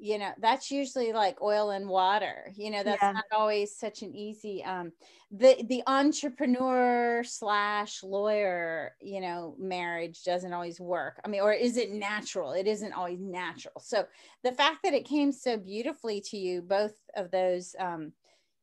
you 0.00 0.18
know 0.18 0.30
that's 0.38 0.70
usually 0.70 1.12
like 1.12 1.40
oil 1.42 1.70
and 1.70 1.86
water 1.86 2.52
you 2.56 2.70
know 2.70 2.82
that's 2.82 3.02
yeah. 3.02 3.12
not 3.12 3.24
always 3.32 3.76
such 3.76 4.02
an 4.02 4.14
easy 4.14 4.64
um 4.64 4.90
the 5.30 5.62
the 5.68 5.82
entrepreneur 5.86 7.22
slash 7.22 8.02
lawyer 8.02 8.96
you 9.00 9.20
know 9.20 9.54
marriage 9.58 10.24
doesn't 10.24 10.52
always 10.52 10.80
work 10.80 11.20
i 11.24 11.28
mean 11.28 11.40
or 11.40 11.52
is 11.52 11.76
it 11.76 11.92
natural 11.92 12.52
it 12.52 12.66
isn't 12.66 12.94
always 12.94 13.20
natural 13.20 13.74
so 13.78 14.04
the 14.42 14.52
fact 14.52 14.78
that 14.82 14.94
it 14.94 15.04
came 15.04 15.30
so 15.30 15.56
beautifully 15.56 16.20
to 16.20 16.36
you 16.36 16.62
both 16.62 16.94
of 17.14 17.30
those 17.30 17.76
um 17.78 18.12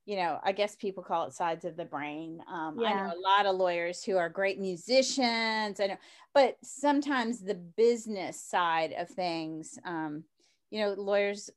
you 0.08 0.16
know, 0.16 0.40
I 0.42 0.54
guess 0.54 0.74
people 0.78 1.04
call 1.04 1.28
it 1.28 1.34
sides 1.34 1.66
of 1.66 1.76
the 1.76 1.84
brain. 1.84 2.42
Um, 2.50 2.80
yeah. 2.80 2.88
I 2.88 2.94
know 2.94 3.14
a 3.14 3.20
lot 3.20 3.46
of 3.46 3.58
lawyers 3.58 4.06
who 4.06 4.16
are 4.16 4.30
great 4.30 4.58
musicians. 4.58 5.82
I 5.82 5.88
know, 5.88 5.98
but 6.34 6.56
sometimes 6.64 7.42
the 7.42 7.56
business 7.56 8.42
side 8.42 8.96
of 8.98 9.10
things, 9.10 9.78
um, 9.84 10.24
you 10.72 10.82
know 10.82 10.94
lawyers 10.94 11.50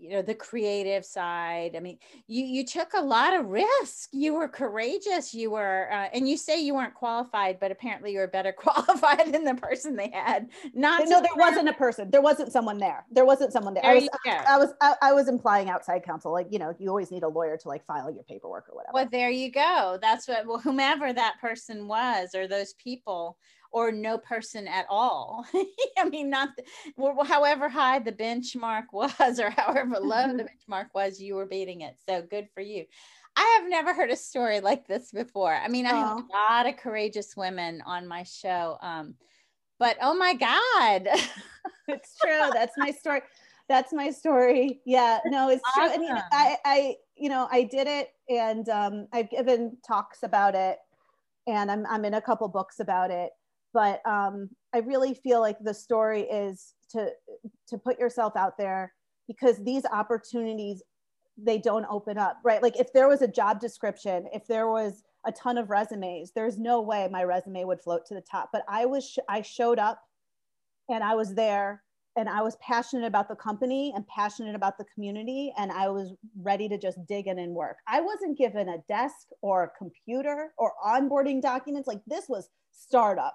you 0.00 0.10
know 0.10 0.22
the 0.22 0.34
creative 0.34 1.04
side 1.04 1.74
i 1.76 1.80
mean 1.80 1.98
you 2.26 2.44
you 2.44 2.64
took 2.64 2.92
a 2.94 3.00
lot 3.00 3.34
of 3.34 3.46
risk. 3.46 4.08
You 4.12 4.34
were 4.34 4.48
courageous 4.48 5.34
you 5.34 5.50
were 5.50 5.88
uh, 5.92 6.08
and 6.14 6.28
you 6.28 6.36
say 6.36 6.60
you 6.60 6.74
weren't 6.74 6.94
qualified 6.94 7.60
but 7.60 7.70
apparently 7.70 8.12
you 8.12 8.18
were 8.18 8.26
better 8.26 8.52
qualified 8.56 9.32
than 9.32 9.44
the 9.44 9.54
person 9.54 9.96
they 9.96 10.10
had. 10.12 10.48
Not 10.74 11.02
no 11.06 11.20
there 11.20 11.30
wasn't 11.36 11.68
a 11.68 11.72
person. 11.74 12.10
There 12.10 12.22
wasn't 12.22 12.52
someone 12.52 12.78
there. 12.78 13.04
There 13.10 13.26
wasn't 13.26 13.52
someone 13.52 13.74
there, 13.74 13.82
there 13.82 13.92
I, 13.92 13.94
was, 13.94 14.08
I, 14.26 14.44
I, 14.48 14.58
was 14.58 14.74
I, 14.80 14.94
I 15.02 15.12
was 15.12 15.28
implying 15.28 15.68
outside 15.68 16.02
counsel 16.02 16.32
like 16.32 16.46
you 16.50 16.58
know 16.58 16.74
you 16.78 16.88
always 16.88 17.10
need 17.10 17.22
a 17.22 17.28
lawyer 17.28 17.56
to 17.58 17.68
like 17.68 17.84
file 17.84 18.10
your 18.10 18.24
paperwork 18.24 18.68
or 18.70 18.76
whatever. 18.76 18.92
Well 18.94 19.08
there 19.10 19.30
you 19.30 19.50
go. 19.50 19.98
That's 20.00 20.26
what 20.26 20.46
well 20.46 20.58
whomever 20.58 21.12
that 21.12 21.34
person 21.40 21.86
was 21.88 22.34
or 22.34 22.46
those 22.48 22.74
people 22.74 23.36
or 23.72 23.92
no 23.92 24.18
person 24.18 24.66
at 24.66 24.86
all. 24.88 25.46
I 25.98 26.08
mean, 26.08 26.30
not 26.30 26.50
the, 26.56 27.24
however 27.24 27.68
high 27.68 27.98
the 27.98 28.12
benchmark 28.12 28.84
was 28.92 29.38
or 29.38 29.50
however 29.50 29.98
low 30.00 30.36
the 30.36 30.44
benchmark 30.70 30.86
was, 30.94 31.20
you 31.20 31.34
were 31.36 31.46
beating 31.46 31.82
it. 31.82 31.96
So 32.08 32.22
good 32.22 32.48
for 32.54 32.60
you. 32.60 32.84
I 33.36 33.58
have 33.60 33.70
never 33.70 33.94
heard 33.94 34.10
a 34.10 34.16
story 34.16 34.60
like 34.60 34.88
this 34.88 35.12
before. 35.12 35.54
I 35.54 35.68
mean, 35.68 35.86
I 35.86 35.94
have 35.94 36.18
a 36.18 36.24
lot 36.32 36.66
of 36.66 36.76
courageous 36.76 37.36
women 37.36 37.80
on 37.86 38.08
my 38.08 38.24
show. 38.24 38.76
Um, 38.82 39.14
but 39.78 39.96
oh 40.02 40.14
my 40.14 40.34
God. 40.34 41.08
it's 41.88 42.16
true. 42.20 42.50
That's 42.52 42.74
my 42.76 42.90
story. 42.90 43.22
That's 43.68 43.92
my 43.92 44.10
story. 44.10 44.80
Yeah, 44.84 45.20
no, 45.26 45.48
it's 45.48 45.62
awesome. 45.76 45.96
true. 46.00 46.08
I 46.08 46.12
mean, 46.12 46.22
I, 46.32 46.56
I, 46.64 46.94
you 47.16 47.28
know, 47.28 47.46
I 47.52 47.62
did 47.62 47.86
it 47.86 48.08
and 48.28 48.68
um, 48.68 49.06
I've 49.12 49.30
given 49.30 49.76
talks 49.86 50.24
about 50.24 50.56
it 50.56 50.78
and 51.46 51.70
I'm, 51.70 51.86
I'm 51.86 52.04
in 52.04 52.14
a 52.14 52.20
couple 52.20 52.48
books 52.48 52.80
about 52.80 53.12
it 53.12 53.30
but 53.72 54.06
um, 54.06 54.48
i 54.74 54.78
really 54.78 55.14
feel 55.14 55.40
like 55.40 55.56
the 55.60 55.74
story 55.74 56.22
is 56.22 56.74
to 56.90 57.08
to 57.68 57.78
put 57.78 57.98
yourself 57.98 58.36
out 58.36 58.56
there 58.58 58.92
because 59.28 59.62
these 59.64 59.84
opportunities 59.92 60.82
they 61.42 61.58
don't 61.58 61.86
open 61.88 62.18
up 62.18 62.38
right? 62.44 62.62
Like 62.62 62.78
if 62.78 62.92
there 62.92 63.08
was 63.08 63.22
a 63.22 63.28
job 63.28 63.60
description 63.60 64.26
if 64.32 64.46
there 64.46 64.68
was 64.68 65.02
a 65.26 65.32
ton 65.32 65.58
of 65.58 65.70
resumes 65.70 66.32
there's 66.34 66.58
no 66.58 66.80
way 66.80 67.08
my 67.10 67.24
resume 67.24 67.64
would 67.64 67.80
float 67.80 68.06
to 68.06 68.14
the 68.14 68.22
top 68.22 68.48
but 68.52 68.62
i 68.68 68.86
was 68.86 69.18
i 69.28 69.42
showed 69.42 69.78
up 69.78 70.00
and 70.88 71.04
i 71.04 71.14
was 71.14 71.34
there 71.34 71.82
and 72.16 72.26
i 72.26 72.40
was 72.40 72.56
passionate 72.56 73.06
about 73.06 73.28
the 73.28 73.34
company 73.34 73.92
and 73.94 74.06
passionate 74.06 74.54
about 74.54 74.78
the 74.78 74.84
community 74.94 75.52
and 75.58 75.70
i 75.70 75.88
was 75.88 76.14
ready 76.42 76.68
to 76.68 76.78
just 76.78 76.98
dig 77.06 77.26
in 77.26 77.38
and 77.38 77.54
work. 77.54 77.76
I 77.86 78.00
wasn't 78.00 78.38
given 78.38 78.68
a 78.68 78.78
desk 78.88 79.28
or 79.42 79.64
a 79.64 79.70
computer 79.78 80.52
or 80.58 80.72
onboarding 80.84 81.40
documents. 81.40 81.86
Like 81.86 82.00
this 82.06 82.26
was 82.28 82.48
startup 82.72 83.34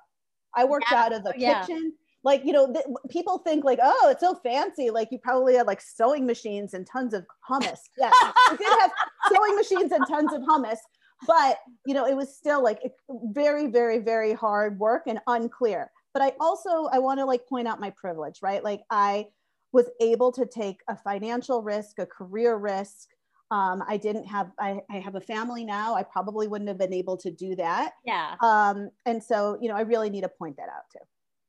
I 0.55 0.65
worked 0.65 0.87
yeah. 0.91 1.03
out 1.03 1.13
of 1.13 1.23
the 1.23 1.31
oh, 1.31 1.37
yeah. 1.37 1.61
kitchen. 1.61 1.93
Like, 2.23 2.43
you 2.43 2.53
know, 2.53 2.73
th- 2.73 2.85
people 3.09 3.37
think 3.39 3.63
like, 3.63 3.79
oh, 3.83 4.09
it's 4.09 4.21
so 4.21 4.33
fancy. 4.33 4.89
Like 4.89 5.09
you 5.11 5.19
probably 5.19 5.55
had 5.55 5.67
like 5.67 5.79
sewing 5.79 6.25
machines 6.25 6.73
and 6.73 6.87
tons 6.87 7.13
of 7.13 7.23
hummus. 7.47 7.79
Yes, 7.97 8.15
we 8.51 8.57
did 8.57 8.79
have 8.79 8.91
sewing 9.31 9.55
machines 9.55 9.91
and 9.91 10.05
tons 10.07 10.33
of 10.33 10.41
hummus, 10.41 10.77
but 11.27 11.59
you 11.85 11.93
know, 11.93 12.07
it 12.07 12.15
was 12.15 12.35
still 12.35 12.63
like 12.63 12.79
very, 13.09 13.67
very, 13.67 13.99
very 13.99 14.33
hard 14.33 14.79
work 14.79 15.03
and 15.05 15.19
unclear. 15.27 15.91
But 16.13 16.23
I 16.23 16.31
also, 16.39 16.85
I 16.91 16.99
want 16.99 17.19
to 17.19 17.25
like 17.25 17.47
point 17.47 17.67
out 17.67 17.79
my 17.79 17.91
privilege, 17.91 18.39
right? 18.41 18.63
Like 18.63 18.81
I 18.89 19.27
was 19.71 19.89
able 19.99 20.31
to 20.31 20.45
take 20.45 20.79
a 20.87 20.95
financial 20.95 21.61
risk, 21.61 21.99
a 21.99 22.05
career 22.05 22.55
risk, 22.55 23.09
um, 23.51 23.83
I 23.87 23.97
didn't 23.97 24.25
have, 24.25 24.51
I, 24.59 24.81
I, 24.89 24.97
have 24.97 25.15
a 25.15 25.21
family 25.21 25.63
now. 25.63 25.93
I 25.93 26.01
probably 26.01 26.47
wouldn't 26.47 26.67
have 26.67 26.79
been 26.79 26.93
able 26.93 27.15
to 27.17 27.29
do 27.29 27.55
that. 27.55 27.93
Yeah. 28.03 28.35
Um, 28.41 28.89
and 29.05 29.23
so, 29.23 29.57
you 29.61 29.69
know, 29.69 29.75
I 29.75 29.81
really 29.81 30.09
need 30.09 30.21
to 30.21 30.29
point 30.29 30.57
that 30.57 30.67
out 30.69 30.89
too. 30.91 30.99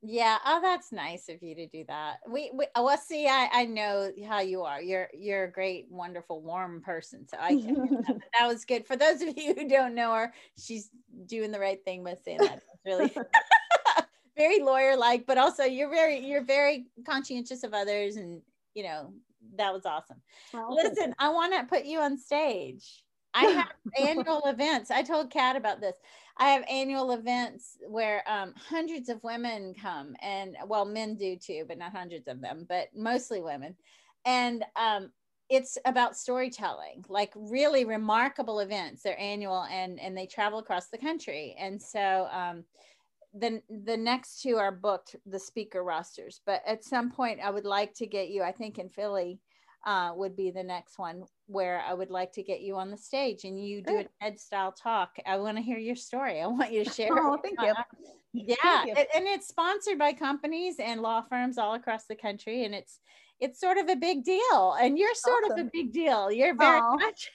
Yeah. 0.02 0.36
Oh, 0.44 0.60
that's 0.60 0.92
nice 0.92 1.30
of 1.30 1.42
you 1.42 1.54
to 1.54 1.66
do 1.66 1.84
that. 1.88 2.18
We, 2.28 2.50
we 2.52 2.66
well, 2.76 2.98
see, 2.98 3.26
I, 3.26 3.48
I 3.50 3.64
know 3.64 4.12
how 4.28 4.40
you 4.40 4.62
are. 4.62 4.80
You're, 4.80 5.08
you're 5.14 5.44
a 5.44 5.50
great, 5.50 5.86
wonderful, 5.90 6.42
warm 6.42 6.82
person. 6.82 7.26
So 7.26 7.38
I 7.40 7.48
can, 7.48 7.74
that. 7.74 8.18
that 8.38 8.46
was 8.46 8.66
good. 8.66 8.86
For 8.86 8.96
those 8.96 9.22
of 9.22 9.36
you 9.36 9.54
who 9.54 9.66
don't 9.66 9.94
know 9.94 10.12
her, 10.12 10.34
she's 10.58 10.90
doing 11.24 11.50
the 11.50 11.60
right 11.60 11.82
thing 11.82 12.04
by 12.04 12.14
saying 12.22 12.38
that. 12.38 12.60
It's 12.74 12.84
really 12.84 13.10
very 14.36 14.60
lawyer 14.60 14.96
like, 14.98 15.26
but 15.26 15.38
also 15.38 15.64
you're 15.64 15.90
very, 15.90 16.18
you're 16.18 16.44
very 16.44 16.86
conscientious 17.06 17.64
of 17.64 17.72
others 17.72 18.16
and, 18.16 18.42
you 18.74 18.82
know, 18.82 19.14
that 19.56 19.72
was 19.72 19.86
awesome. 19.86 20.20
Well, 20.52 20.74
Listen, 20.74 21.14
I 21.18 21.30
want 21.30 21.52
to 21.52 21.64
put 21.64 21.84
you 21.84 22.00
on 22.00 22.18
stage. 22.18 23.04
I 23.34 23.44
have 23.44 23.72
annual 24.00 24.42
events. 24.46 24.90
I 24.90 25.02
told 25.02 25.30
Kat 25.30 25.56
about 25.56 25.80
this. 25.80 25.96
I 26.38 26.48
have 26.50 26.64
annual 26.70 27.12
events 27.12 27.78
where 27.88 28.22
um, 28.26 28.54
hundreds 28.56 29.08
of 29.08 29.22
women 29.22 29.74
come, 29.80 30.16
and 30.20 30.56
well, 30.66 30.84
men 30.84 31.16
do 31.16 31.36
too, 31.36 31.64
but 31.66 31.78
not 31.78 31.92
hundreds 31.92 32.28
of 32.28 32.40
them, 32.40 32.66
but 32.68 32.88
mostly 32.94 33.40
women. 33.40 33.74
And 34.24 34.64
um, 34.76 35.10
it's 35.48 35.78
about 35.86 36.16
storytelling, 36.16 37.04
like 37.08 37.32
really 37.34 37.84
remarkable 37.84 38.60
events. 38.60 39.02
They're 39.02 39.18
annual, 39.18 39.64
and 39.70 39.98
and 40.00 40.16
they 40.16 40.26
travel 40.26 40.58
across 40.58 40.88
the 40.88 40.98
country. 40.98 41.56
And 41.58 41.80
so 41.80 42.28
um, 42.30 42.64
the 43.38 43.62
the 43.84 43.96
next 43.96 44.42
two 44.42 44.56
are 44.56 44.72
booked 44.72 45.16
the 45.26 45.38
speaker 45.38 45.84
rosters 45.84 46.40
but 46.46 46.62
at 46.66 46.84
some 46.84 47.10
point 47.10 47.40
i 47.42 47.50
would 47.50 47.64
like 47.64 47.92
to 47.92 48.06
get 48.06 48.28
you 48.28 48.42
i 48.42 48.52
think 48.52 48.78
in 48.78 48.88
philly 48.88 49.38
uh, 49.86 50.12
would 50.14 50.36
be 50.36 50.50
the 50.50 50.62
next 50.62 50.98
one 50.98 51.24
where 51.46 51.80
i 51.88 51.94
would 51.94 52.10
like 52.10 52.32
to 52.32 52.42
get 52.42 52.60
you 52.60 52.76
on 52.76 52.90
the 52.90 52.96
stage 52.96 53.44
and 53.44 53.64
you 53.64 53.80
do 53.80 53.98
an 53.98 54.08
ed 54.20 54.38
style 54.38 54.72
talk 54.72 55.10
i 55.26 55.36
want 55.36 55.56
to 55.56 55.62
hear 55.62 55.78
your 55.78 55.94
story 55.94 56.40
i 56.40 56.46
want 56.46 56.72
you 56.72 56.84
to 56.84 56.90
share 56.90 57.08
oh, 57.12 57.38
thank 57.42 57.60
you. 57.60 57.72
yeah 58.32 58.54
thank 58.62 58.88
you. 58.88 59.04
and 59.14 59.26
it's 59.26 59.46
sponsored 59.46 59.98
by 59.98 60.12
companies 60.12 60.76
and 60.80 61.00
law 61.00 61.22
firms 61.22 61.56
all 61.56 61.74
across 61.74 62.06
the 62.06 62.16
country 62.16 62.64
and 62.64 62.74
it's 62.74 62.98
it's 63.38 63.60
sort 63.60 63.78
of 63.78 63.88
a 63.88 63.96
big 63.96 64.24
deal 64.24 64.76
and 64.80 64.98
you're 64.98 65.14
sort 65.14 65.44
awesome. 65.44 65.60
of 65.60 65.66
a 65.66 65.70
big 65.72 65.92
deal 65.92 66.32
you're 66.32 66.56
very 66.56 66.80
oh, 66.82 66.96
much 66.96 67.30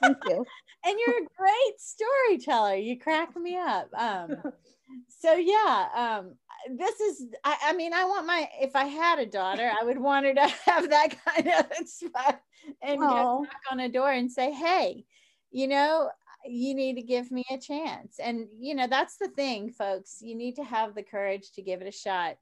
thank 0.00 0.18
you. 0.26 0.44
And 0.86 0.98
you're 0.98 1.16
a 1.16 1.28
great 1.38 1.80
storyteller. 1.80 2.74
You 2.74 3.00
crack 3.00 3.34
me 3.34 3.56
up. 3.56 3.88
Um 3.96 4.36
so 5.08 5.32
yeah 5.32 5.88
um 5.96 6.34
this 6.76 7.00
is 7.00 7.24
I, 7.42 7.56
I, 7.64 7.72
mean 7.72 7.92
i 7.92 8.04
want 8.04 8.26
my 8.26 8.48
if 8.60 8.76
i 8.76 8.84
had 8.84 9.18
a 9.18 9.26
daughter 9.26 9.68
i 9.80 9.82
would 9.82 9.98
want 9.98 10.26
her 10.26 10.34
to 10.34 10.46
have 10.66 10.88
that 10.90 11.16
kind 11.24 11.48
of 11.48 11.88
spot 11.88 12.40
and 12.82 13.00
knock 13.00 13.48
on 13.72 13.80
a 13.80 13.88
door 13.88 14.12
and 14.12 14.30
say 14.30 14.52
hey 14.52 15.04
you 15.50 15.66
know 15.66 16.10
you 16.44 16.74
need 16.74 16.94
to 16.96 17.02
give 17.02 17.30
me 17.30 17.44
a 17.50 17.58
chance. 17.58 18.18
And 18.18 18.46
you 18.58 18.74
know 18.74 18.86
that's 18.86 19.16
the 19.16 19.28
thing 19.28 19.70
folks. 19.70 20.18
You 20.20 20.34
need 20.34 20.56
to 20.56 20.64
have 20.64 20.94
the 20.94 21.02
courage 21.02 21.52
to 21.52 21.62
give 21.62 21.80
it 21.80 21.88
a 21.88 21.92
shot. 21.92 22.36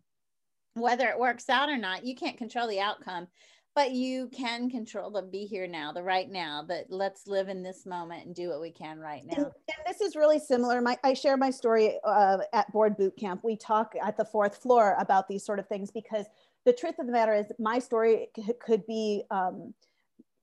Whether 0.75 1.09
it 1.09 1.19
works 1.19 1.49
out 1.49 1.69
or 1.69 1.76
not 1.76 2.05
you 2.05 2.17
can't 2.17 2.38
control 2.38 2.67
the 2.67 2.81
outcome 2.81 3.29
but 3.75 3.93
you 3.93 4.29
can 4.29 4.69
control 4.69 5.11
the 5.11 5.23
be 5.23 5.45
here 5.47 5.67
now 5.67 5.93
the 5.93 6.02
right 6.02 6.31
now 6.31 6.62
that 6.67 6.87
let's 6.91 7.26
live 7.26 7.49
in 7.49 7.62
this 7.62 7.87
moment 7.87 8.26
and 8.26 8.35
do 8.35 8.49
what 8.49 8.61
we 8.61 8.71
can 8.71 8.99
right 8.99 9.25
now 9.25 9.35
and, 9.37 9.45
and 9.47 9.87
this 9.87 10.00
is 10.00 10.17
really 10.17 10.38
similar 10.38 10.81
my 10.81 10.97
i 11.05 11.14
share 11.14 11.37
my 11.37 11.50
story 11.50 11.99
uh, 12.05 12.38
at 12.52 12.71
board 12.73 12.97
boot 12.97 13.17
camp 13.17 13.41
we 13.43 13.57
talk 13.57 13.95
at 14.02 14.17
the 14.17 14.25
fourth 14.25 14.57
floor 14.57 14.97
about 14.99 15.29
these 15.29 15.45
sort 15.45 15.59
of 15.59 15.67
things 15.69 15.91
because 15.91 16.26
the 16.64 16.73
truth 16.73 16.99
of 16.99 17.07
the 17.07 17.12
matter 17.12 17.35
is 17.35 17.47
my 17.59 17.79
story 17.79 18.29
could 18.61 18.87
be 18.87 19.25
um, 19.31 19.75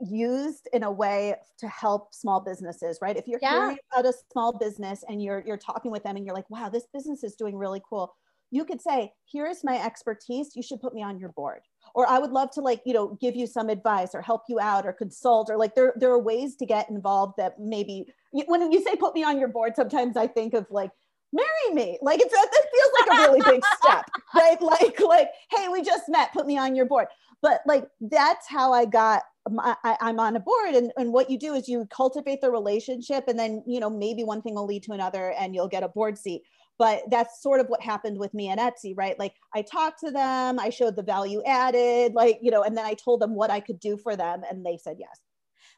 used 0.01 0.67
in 0.73 0.83
a 0.83 0.91
way 0.91 1.35
to 1.57 1.67
help 1.67 2.13
small 2.13 2.39
businesses, 2.39 2.99
right? 3.01 3.17
If 3.17 3.27
you're 3.27 3.39
yeah. 3.41 3.61
hearing 3.61 3.77
about 3.91 4.05
a 4.05 4.13
small 4.31 4.57
business 4.57 5.03
and 5.07 5.21
you're 5.21 5.43
you're 5.45 5.57
talking 5.57 5.91
with 5.91 6.03
them 6.03 6.15
and 6.15 6.25
you're 6.25 6.35
like, 6.35 6.49
wow, 6.49 6.69
this 6.69 6.87
business 6.93 7.23
is 7.23 7.35
doing 7.35 7.57
really 7.57 7.81
cool. 7.87 8.13
You 8.51 8.65
could 8.65 8.81
say, 8.81 9.13
here 9.25 9.45
is 9.45 9.63
my 9.63 9.83
expertise. 9.83 10.55
You 10.55 10.63
should 10.63 10.81
put 10.81 10.93
me 10.93 11.03
on 11.03 11.19
your 11.19 11.29
board. 11.29 11.61
Or 11.95 12.09
I 12.09 12.19
would 12.19 12.31
love 12.31 12.51
to 12.51 12.61
like, 12.61 12.81
you 12.85 12.93
know, 12.93 13.17
give 13.21 13.35
you 13.35 13.47
some 13.47 13.69
advice 13.69 14.13
or 14.13 14.21
help 14.21 14.43
you 14.47 14.59
out 14.59 14.85
or 14.85 14.93
consult 14.93 15.49
or 15.49 15.57
like 15.57 15.75
there, 15.75 15.93
there 15.95 16.11
are 16.11 16.19
ways 16.19 16.55
to 16.57 16.65
get 16.65 16.89
involved 16.89 17.35
that 17.37 17.59
maybe 17.59 18.05
when 18.31 18.71
you 18.71 18.83
say 18.83 18.95
put 18.95 19.15
me 19.15 19.23
on 19.23 19.39
your 19.39 19.47
board, 19.47 19.75
sometimes 19.75 20.15
I 20.15 20.27
think 20.27 20.53
of 20.53 20.67
like 20.69 20.91
marry 21.33 21.73
me. 21.73 21.97
Like 22.01 22.19
it's 22.19 22.33
it 22.33 22.69
feels 22.73 22.91
like 22.99 23.19
a 23.19 23.31
really 23.31 23.41
big 23.51 23.63
step, 23.83 24.05
right? 24.35 24.61
Like 24.61 24.99
like 24.99 25.29
hey, 25.51 25.67
we 25.69 25.81
just 25.81 26.09
met, 26.09 26.33
put 26.33 26.45
me 26.45 26.57
on 26.57 26.75
your 26.75 26.85
board. 26.85 27.07
But 27.41 27.61
like 27.65 27.87
that's 28.01 28.47
how 28.47 28.73
I 28.73 28.85
got 28.85 29.23
my, 29.49 29.75
I, 29.83 29.97
I'm 30.01 30.19
on 30.19 30.35
a 30.35 30.39
board 30.39 30.75
and, 30.75 30.91
and 30.97 31.13
what 31.13 31.29
you 31.29 31.37
do 31.39 31.53
is 31.53 31.67
you 31.67 31.87
cultivate 31.89 32.41
the 32.41 32.51
relationship 32.51 33.25
and 33.27 33.39
then 33.39 33.63
you 33.65 33.79
know 33.79 33.89
maybe 33.89 34.23
one 34.23 34.41
thing 34.41 34.55
will 34.55 34.65
lead 34.65 34.83
to 34.83 34.91
another 34.91 35.33
and 35.39 35.55
you'll 35.55 35.67
get 35.67 35.81
a 35.81 35.87
board 35.87 36.17
seat 36.17 36.43
but 36.79 37.03
that's 37.11 37.43
sort 37.43 37.59
of 37.59 37.67
what 37.67 37.83
happened 37.83 38.17
with 38.17 38.33
me 38.33 38.47
and 38.47 38.59
Etsy, 38.59 38.93
right? 38.97 39.19
Like 39.19 39.35
I 39.53 39.61
talked 39.61 39.99
to 39.99 40.09
them, 40.11 40.59
I 40.59 40.69
showed 40.69 40.95
the 40.95 41.03
value 41.03 41.43
added, 41.45 42.13
like, 42.13 42.39
you 42.41 42.49
know, 42.49 42.63
and 42.63 42.75
then 42.75 42.85
I 42.85 42.95
told 42.95 43.21
them 43.21 43.35
what 43.35 43.51
I 43.51 43.59
could 43.59 43.79
do 43.79 43.97
for 43.97 44.15
them 44.15 44.41
and 44.49 44.65
they 44.65 44.77
said 44.77 44.95
yes 44.97 45.19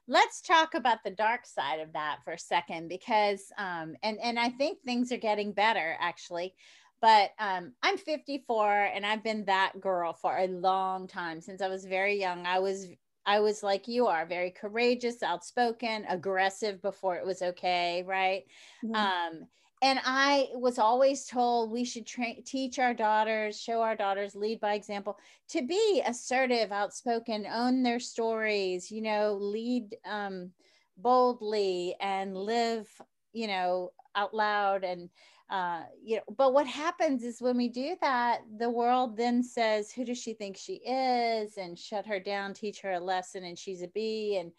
let's 0.08 0.41
talk 0.41 0.74
about 0.74 0.98
the 1.03 1.12
dark 1.12 1.46
side 1.46 1.79
of 1.79 1.93
that 1.93 2.17
for 2.24 2.34
a 2.34 2.39
second 2.39 2.88
because 2.88 3.51
um 3.58 3.96
and 4.03 4.17
and 4.22 4.39
i 4.39 4.50
think 4.50 4.79
things 4.81 5.12
are 5.12 5.17
getting 5.17 5.53
better 5.53 5.96
actually 6.00 6.53
but 7.01 7.29
um 7.39 7.72
i'm 7.84 7.98
54 7.98 8.89
and 8.93 9.05
i've 9.05 9.24
been 9.24 9.46
that 9.46 9.74
girl 9.79 10.13
for 10.13 10.38
a 10.38 10.48
long 10.48 11.08
time 11.08 11.39
since 11.39 11.62
i 11.62 11.67
was 11.67 11.86
very 11.86 12.20
young 12.20 12.46
i 12.46 12.60
was 12.60 12.88
i 13.25 13.39
was 13.39 13.62
like 13.62 13.88
you 13.88 14.08
are 14.08 14.25
very 14.25 14.51
courageous 14.51 15.22
outspoken 15.22 16.03
aggressive 16.10 16.81
before 16.81 17.15
it 17.15 17.25
was 17.25 17.41
okay 17.41 18.03
right 18.05 18.43
mm-hmm. 18.84 18.96
um 18.96 19.48
and 19.81 20.00
I 20.05 20.50
was 20.53 20.77
always 20.77 21.25
told 21.25 21.71
we 21.71 21.83
should 21.83 22.05
tra- 22.05 22.41
teach 22.45 22.77
our 22.77 22.93
daughters, 22.93 23.59
show 23.59 23.81
our 23.81 23.95
daughters, 23.95 24.35
lead 24.35 24.59
by 24.59 24.75
example, 24.75 25.17
to 25.50 25.63
be 25.63 26.03
assertive, 26.05 26.71
outspoken, 26.71 27.47
own 27.47 27.81
their 27.81 28.00
stories, 28.00 28.91
you 28.91 29.01
know, 29.01 29.38
lead 29.41 29.95
um, 30.05 30.51
boldly 30.97 31.95
and 32.00 32.38
live, 32.38 32.88
you 33.33 33.47
know, 33.47 33.91
out 34.15 34.33
loud 34.33 34.83
and 34.83 35.09
uh, 35.50 35.81
you 36.01 36.17
know. 36.17 36.23
But 36.38 36.53
what 36.53 36.67
happens 36.67 37.23
is 37.23 37.41
when 37.41 37.57
we 37.57 37.67
do 37.67 37.97
that, 38.01 38.41
the 38.57 38.69
world 38.69 39.17
then 39.17 39.43
says, 39.43 39.91
"Who 39.91 40.05
does 40.05 40.17
she 40.17 40.33
think 40.33 40.57
she 40.57 40.75
is?" 40.75 41.57
and 41.57 41.77
shut 41.77 42.05
her 42.05 42.19
down, 42.19 42.53
teach 42.53 42.81
her 42.81 42.93
a 42.93 43.00
lesson, 43.00 43.43
and 43.43 43.57
she's 43.57 43.81
a 43.81 43.88
bee, 43.88 44.38
and 44.38 44.51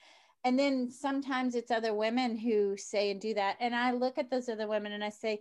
and 0.44 0.58
then 0.58 0.90
sometimes 0.90 1.54
it's 1.54 1.70
other 1.70 1.94
women 1.94 2.36
who 2.36 2.76
say 2.76 3.10
and 3.10 3.20
do 3.20 3.34
that. 3.34 3.56
And 3.60 3.74
i 3.74 3.92
look 3.92 4.18
at 4.18 4.30
those 4.30 4.48
other 4.48 4.68
women 4.68 4.92
and 4.92 5.04
i 5.04 5.10
say 5.10 5.40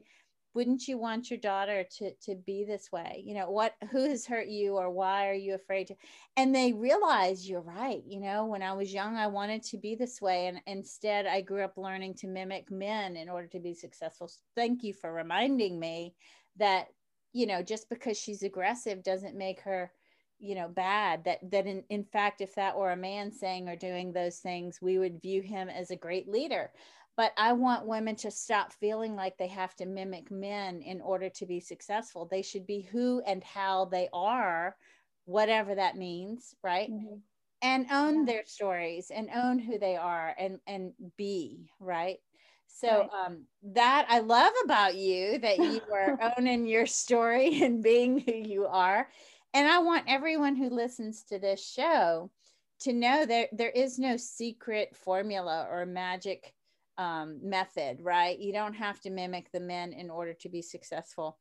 wouldn't 0.53 0.85
you 0.87 0.97
want 0.97 1.29
your 1.29 1.39
daughter 1.39 1.85
to 1.97 2.11
to 2.23 2.35
be 2.35 2.65
this 2.65 2.91
way? 2.91 3.23
You 3.25 3.35
know 3.35 3.49
what 3.49 3.73
who 3.91 4.09
has 4.09 4.25
hurt 4.25 4.47
you 4.47 4.75
or 4.75 4.89
why 4.89 5.29
are 5.29 5.33
you 5.33 5.55
afraid 5.55 5.87
to? 5.87 5.95
And 6.35 6.53
they 6.53 6.73
realize 6.73 7.49
you're 7.49 7.61
right. 7.61 8.01
You 8.05 8.19
know 8.19 8.45
when 8.45 8.61
i 8.61 8.73
was 8.73 8.93
young 8.93 9.15
i 9.15 9.27
wanted 9.27 9.63
to 9.63 9.77
be 9.77 9.95
this 9.95 10.21
way. 10.21 10.47
And 10.47 10.61
instead 10.67 11.25
i 11.25 11.41
grew 11.41 11.63
up 11.63 11.77
learning 11.77 12.15
to 12.15 12.27
mimic 12.27 12.69
men 12.69 13.15
in 13.15 13.29
order 13.29 13.47
to 13.47 13.59
be 13.59 13.73
successful. 13.73 14.29
Thank 14.55 14.83
you 14.83 14.93
for 14.93 15.13
reminding 15.13 15.79
me 15.79 16.15
that 16.57 16.87
you 17.33 17.45
know 17.47 17.63
just 17.63 17.89
because 17.89 18.17
she's 18.17 18.43
aggressive 18.43 19.03
doesn't 19.03 19.37
make 19.37 19.61
her 19.61 19.91
you 20.41 20.55
know 20.55 20.67
bad 20.67 21.23
that 21.23 21.39
that 21.51 21.67
in, 21.67 21.83
in 21.89 22.03
fact 22.03 22.41
if 22.41 22.55
that 22.55 22.77
were 22.77 22.91
a 22.91 22.97
man 22.97 23.31
saying 23.31 23.69
or 23.69 23.75
doing 23.75 24.11
those 24.11 24.39
things 24.39 24.79
we 24.81 24.97
would 24.97 25.21
view 25.21 25.41
him 25.41 25.69
as 25.69 25.91
a 25.91 25.95
great 25.95 26.27
leader. 26.27 26.71
But 27.17 27.33
i 27.37 27.53
want 27.53 27.85
women 27.85 28.15
to 28.17 28.31
stop 28.31 28.73
feeling 28.73 29.15
like 29.15 29.37
they 29.37 29.47
have 29.47 29.75
to 29.75 29.85
mimic 29.85 30.31
men 30.31 30.81
in 30.81 31.01
order 31.01 31.29
to 31.29 31.45
be 31.45 31.59
successful. 31.59 32.27
They 32.29 32.41
should 32.41 32.65
be 32.65 32.81
who 32.81 33.21
and 33.25 33.43
how 33.43 33.85
they 33.85 34.09
are 34.13 34.75
whatever 35.25 35.75
that 35.75 35.97
means 35.97 36.55
right? 36.63 36.89
Mm-hmm. 36.91 37.17
and 37.61 37.85
own 37.91 38.25
their 38.25 38.43
stories 38.45 39.11
and 39.13 39.29
own 39.33 39.59
who 39.59 39.77
they 39.77 39.95
are 39.95 40.35
and 40.39 40.59
and 40.65 40.93
be 41.17 41.69
right? 41.79 42.17
So 42.73 43.09
um, 43.13 43.43
that 43.73 44.07
I 44.09 44.19
love 44.19 44.53
about 44.63 44.95
you 44.95 45.37
that 45.39 45.57
you 45.57 45.81
are 45.93 46.17
owning 46.37 46.65
your 46.65 46.87
story 46.87 47.61
and 47.61 47.83
being 47.83 48.19
who 48.19 48.33
you 48.33 48.65
are 48.65 49.07
and 49.53 49.67
I 49.67 49.79
want 49.79 50.05
everyone 50.07 50.55
who 50.55 50.69
listens 50.69 51.23
to 51.23 51.39
this 51.39 51.65
show 51.65 52.29
to 52.81 52.93
know 52.93 53.25
that 53.25 53.49
there 53.51 53.69
is 53.69 53.99
no 53.99 54.17
secret 54.17 54.95
formula 54.95 55.67
or 55.69 55.85
magic 55.85 56.53
um, 56.97 57.39
method, 57.41 57.99
right? 58.01 58.37
You 58.39 58.53
don't 58.53 58.73
have 58.73 58.99
to 59.01 59.09
mimic 59.09 59.51
the 59.51 59.59
men 59.59 59.93
in 59.93 60.09
order 60.09 60.33
to 60.33 60.49
be 60.49 60.61
successful. 60.61 61.37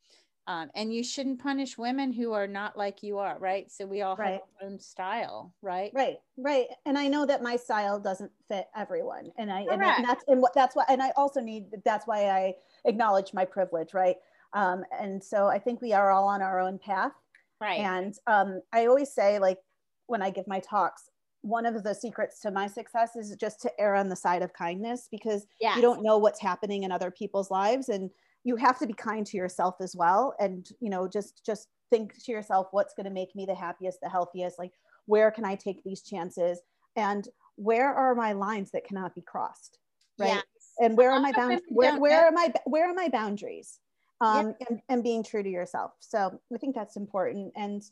Um, 0.46 0.70
and 0.74 0.92
you 0.92 1.04
shouldn't 1.04 1.40
punish 1.40 1.78
women 1.78 2.12
who 2.12 2.32
are 2.32 2.46
not 2.46 2.76
like 2.76 3.02
you 3.02 3.18
are, 3.18 3.38
right? 3.38 3.70
So 3.70 3.86
we 3.86 4.02
all 4.02 4.16
right. 4.16 4.32
have 4.32 4.40
our 4.60 4.66
own 4.68 4.80
style, 4.80 5.54
right? 5.62 5.92
Right, 5.94 6.16
right. 6.36 6.66
And 6.86 6.98
I 6.98 7.08
know 7.08 7.24
that 7.26 7.42
my 7.42 7.56
style 7.56 8.00
doesn't 8.00 8.32
fit 8.48 8.66
everyone, 8.74 9.30
and 9.38 9.52
I 9.52 9.60
and, 9.60 9.82
and 9.82 10.04
that's 10.04 10.24
and 10.26 10.40
what 10.40 10.52
that's 10.54 10.74
why. 10.74 10.84
And 10.88 11.02
I 11.02 11.12
also 11.16 11.40
need 11.40 11.66
that's 11.84 12.06
why 12.06 12.30
I 12.30 12.54
acknowledge 12.84 13.32
my 13.32 13.44
privilege, 13.44 13.94
right? 13.94 14.16
Um, 14.52 14.84
and 14.98 15.22
so 15.22 15.46
I 15.46 15.58
think 15.58 15.80
we 15.80 15.92
are 15.92 16.10
all 16.10 16.26
on 16.26 16.42
our 16.42 16.58
own 16.58 16.78
path, 16.78 17.12
Right. 17.60 17.80
And 17.80 18.14
um, 18.26 18.62
I 18.72 18.86
always 18.86 19.12
say, 19.12 19.38
like, 19.38 19.58
when 20.06 20.22
I 20.22 20.30
give 20.30 20.46
my 20.48 20.60
talks, 20.60 21.10
one 21.42 21.66
of 21.66 21.82
the 21.82 21.94
secrets 21.94 22.40
to 22.40 22.50
my 22.50 22.66
success 22.66 23.16
is 23.16 23.34
just 23.36 23.60
to 23.62 23.80
err 23.80 23.94
on 23.94 24.08
the 24.08 24.16
side 24.16 24.42
of 24.42 24.52
kindness 24.52 25.08
because 25.10 25.46
yes. 25.60 25.76
you 25.76 25.82
don't 25.82 26.02
know 26.02 26.18
what's 26.18 26.40
happening 26.40 26.82
in 26.82 26.92
other 26.92 27.10
people's 27.10 27.50
lives 27.50 27.88
and 27.88 28.10
you 28.44 28.56
have 28.56 28.78
to 28.78 28.86
be 28.86 28.92
kind 28.92 29.26
to 29.26 29.36
yourself 29.36 29.76
as 29.80 29.94
well. 29.96 30.34
And 30.38 30.68
you 30.80 30.90
know 30.90 31.08
just 31.08 31.44
just 31.44 31.68
think 31.88 32.22
to 32.24 32.32
yourself 32.32 32.68
what's 32.72 32.94
going 32.94 33.04
to 33.04 33.10
make 33.10 33.34
me 33.34 33.46
the 33.46 33.54
happiest 33.54 34.00
the 34.02 34.08
healthiest? 34.08 34.58
Like 34.58 34.72
where 35.06 35.30
can 35.30 35.44
i 35.44 35.54
take 35.54 35.82
these 35.82 36.02
chances? 36.02 36.60
And 36.96 37.26
where 37.56 37.92
are 37.92 38.14
my 38.14 38.32
lines 38.32 38.70
that 38.72 38.84
cannot 38.84 39.14
be 39.14 39.22
crossed? 39.22 39.78
Right? 40.18 40.28
Yes. 40.34 40.44
and 40.78 40.98
where 40.98 41.10
are 41.10 41.20
my 41.20 41.32
boundaries 41.32 41.62
where, 41.68 41.98
where 41.98 42.26
are 42.26 42.32
my 42.32 42.52
where 42.66 42.90
are 42.90 42.94
my 42.94 43.08
boundaries 43.08 43.78
um, 44.20 44.54
yeah. 44.61 44.66
and, 44.68 44.80
and 44.88 45.02
being 45.02 45.22
true 45.22 45.42
to 45.42 45.48
yourself. 45.48 45.92
So 46.00 46.40
I 46.54 46.59
think 46.59 46.74
that's 46.74 46.96
important 46.96 47.52
and 47.56 47.83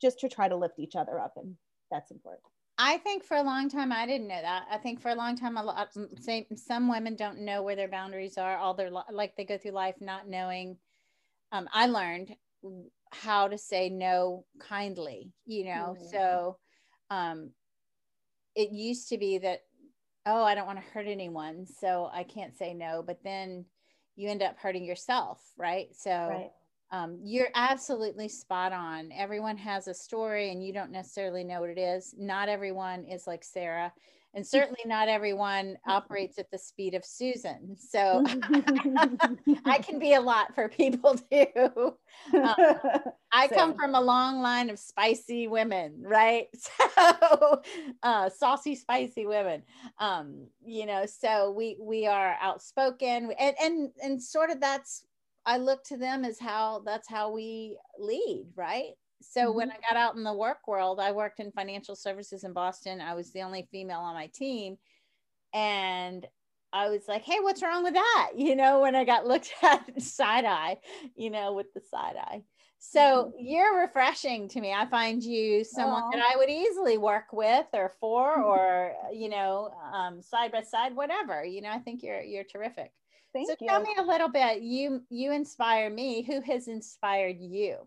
just 0.00 0.20
to 0.20 0.28
try 0.28 0.48
to 0.48 0.56
lift 0.56 0.78
each 0.78 0.96
other 0.96 1.18
up. 1.18 1.34
And 1.36 1.56
that's 1.90 2.10
important. 2.10 2.44
I 2.76 2.98
think 2.98 3.24
for 3.24 3.36
a 3.36 3.42
long 3.42 3.68
time 3.68 3.92
I 3.92 4.06
didn't 4.06 4.28
know 4.28 4.40
that. 4.40 4.64
I 4.70 4.78
think 4.78 5.00
for 5.00 5.10
a 5.10 5.14
long 5.14 5.36
time 5.36 5.56
a 5.56 5.62
lot 5.62 5.90
say 6.20 6.46
some 6.56 6.88
women 6.88 7.14
don't 7.14 7.40
know 7.40 7.62
where 7.62 7.76
their 7.76 7.88
boundaries 7.88 8.36
are. 8.36 8.56
All 8.56 8.74
their 8.74 8.90
like 8.90 9.36
they 9.36 9.44
go 9.44 9.58
through 9.58 9.72
life 9.72 9.96
not 10.00 10.28
knowing. 10.28 10.76
Um, 11.52 11.68
I 11.72 11.86
learned 11.86 12.34
how 13.12 13.46
to 13.46 13.58
say 13.58 13.90
no 13.90 14.44
kindly. 14.58 15.30
You 15.46 15.66
know, 15.66 15.96
mm-hmm. 15.96 16.04
so 16.10 16.58
um, 17.10 17.50
it 18.56 18.70
used 18.72 19.08
to 19.10 19.18
be 19.18 19.38
that 19.38 19.60
oh 20.26 20.42
I 20.42 20.56
don't 20.56 20.66
want 20.66 20.80
to 20.80 20.92
hurt 20.92 21.06
anyone, 21.06 21.66
so 21.66 22.10
I 22.12 22.24
can't 22.24 22.56
say 22.56 22.74
no. 22.74 23.04
But 23.06 23.22
then 23.22 23.66
you 24.16 24.28
end 24.28 24.42
up 24.42 24.58
hurting 24.58 24.84
yourself, 24.84 25.40
right? 25.56 25.88
So 25.94 26.10
right. 26.10 26.50
Um, 26.90 27.18
you're 27.24 27.48
absolutely 27.56 28.28
spot 28.28 28.72
on. 28.72 29.10
Everyone 29.10 29.56
has 29.56 29.88
a 29.88 29.94
story, 29.94 30.52
and 30.52 30.64
you 30.64 30.72
don't 30.72 30.92
necessarily 30.92 31.42
know 31.42 31.60
what 31.60 31.70
it 31.70 31.78
is. 31.78 32.14
Not 32.16 32.48
everyone 32.48 33.04
is 33.04 33.26
like 33.26 33.42
Sarah, 33.42 33.92
and 34.34 34.46
certainly 34.46 34.80
not 34.84 35.08
everyone 35.08 35.76
operates 35.86 36.38
at 36.38 36.50
the 36.50 36.58
speed 36.58 36.94
of 36.94 37.04
Susan. 37.04 37.76
So 37.78 38.24
I 39.64 39.78
can 39.78 39.98
be 39.98 40.14
a 40.14 40.20
lot 40.20 40.54
for 40.54 40.68
people 40.68 41.16
too. 41.30 41.94
Um, 42.34 42.54
I 43.32 43.48
come 43.48 43.74
from 43.74 43.94
a 43.94 44.00
long 44.00 44.40
line 44.40 44.70
of 44.70 44.78
spicy 44.78 45.48
women, 45.48 46.02
right? 46.02 46.48
So 46.94 47.60
uh, 48.02 48.30
saucy, 48.30 48.76
spicy 48.76 49.26
women. 49.26 49.62
Um, 49.98 50.46
you 50.64 50.86
know, 50.86 51.06
so 51.06 51.50
we 51.50 51.76
we 51.80 52.06
are 52.06 52.36
outspoken, 52.40 53.32
and 53.38 53.56
and 53.60 53.90
and 54.02 54.22
sort 54.22 54.50
of 54.50 54.60
that's 54.60 55.04
I 55.44 55.58
look 55.58 55.84
to 55.84 55.96
them 55.96 56.24
as 56.24 56.38
how 56.38 56.82
that's 56.86 57.08
how 57.08 57.32
we 57.32 57.76
lead, 57.98 58.46
right? 58.54 58.92
So 59.20 59.46
mm-hmm. 59.46 59.56
when 59.56 59.70
I 59.70 59.76
got 59.88 59.96
out 59.96 60.16
in 60.16 60.24
the 60.24 60.32
work 60.32 60.66
world, 60.66 61.00
I 61.00 61.12
worked 61.12 61.40
in 61.40 61.52
financial 61.52 61.96
services 61.96 62.44
in 62.44 62.52
Boston. 62.52 63.00
I 63.00 63.14
was 63.14 63.32
the 63.32 63.42
only 63.42 63.68
female 63.70 64.00
on 64.00 64.14
my 64.14 64.26
team. 64.28 64.76
And 65.52 66.26
I 66.72 66.88
was 66.88 67.02
like, 67.06 67.22
hey, 67.22 67.38
what's 67.40 67.62
wrong 67.62 67.84
with 67.84 67.94
that? 67.94 68.32
You 68.36 68.56
know, 68.56 68.80
when 68.80 68.96
I 68.96 69.04
got 69.04 69.26
looked 69.26 69.52
at 69.62 70.02
side 70.02 70.44
eye, 70.44 70.78
you 71.14 71.30
know, 71.30 71.52
with 71.52 71.72
the 71.72 71.80
side 71.80 72.16
eye. 72.16 72.42
So 72.78 73.00
mm-hmm. 73.00 73.46
you're 73.46 73.80
refreshing 73.80 74.48
to 74.48 74.60
me. 74.60 74.72
I 74.72 74.84
find 74.86 75.22
you 75.22 75.64
someone 75.64 76.02
Aww. 76.02 76.12
that 76.12 76.22
I 76.22 76.36
would 76.36 76.50
easily 76.50 76.98
work 76.98 77.32
with 77.32 77.66
or 77.72 77.92
for 78.00 78.36
mm-hmm. 78.36 78.44
or, 78.44 78.92
you 79.12 79.30
know, 79.30 79.70
um, 79.92 80.20
side 80.20 80.52
by 80.52 80.62
side, 80.62 80.94
whatever. 80.94 81.44
You 81.44 81.62
know, 81.62 81.70
I 81.70 81.78
think 81.78 82.02
you're 82.02 82.20
you're 82.20 82.44
terrific. 82.44 82.92
Thank 83.32 83.48
so 83.48 83.56
you. 83.60 83.68
tell 83.68 83.80
me 83.80 83.94
a 83.98 84.02
little 84.02 84.28
bit. 84.28 84.62
You 84.62 85.02
you 85.08 85.32
inspire 85.32 85.88
me. 85.88 86.22
Who 86.22 86.40
has 86.42 86.68
inspired 86.68 87.38
you? 87.40 87.78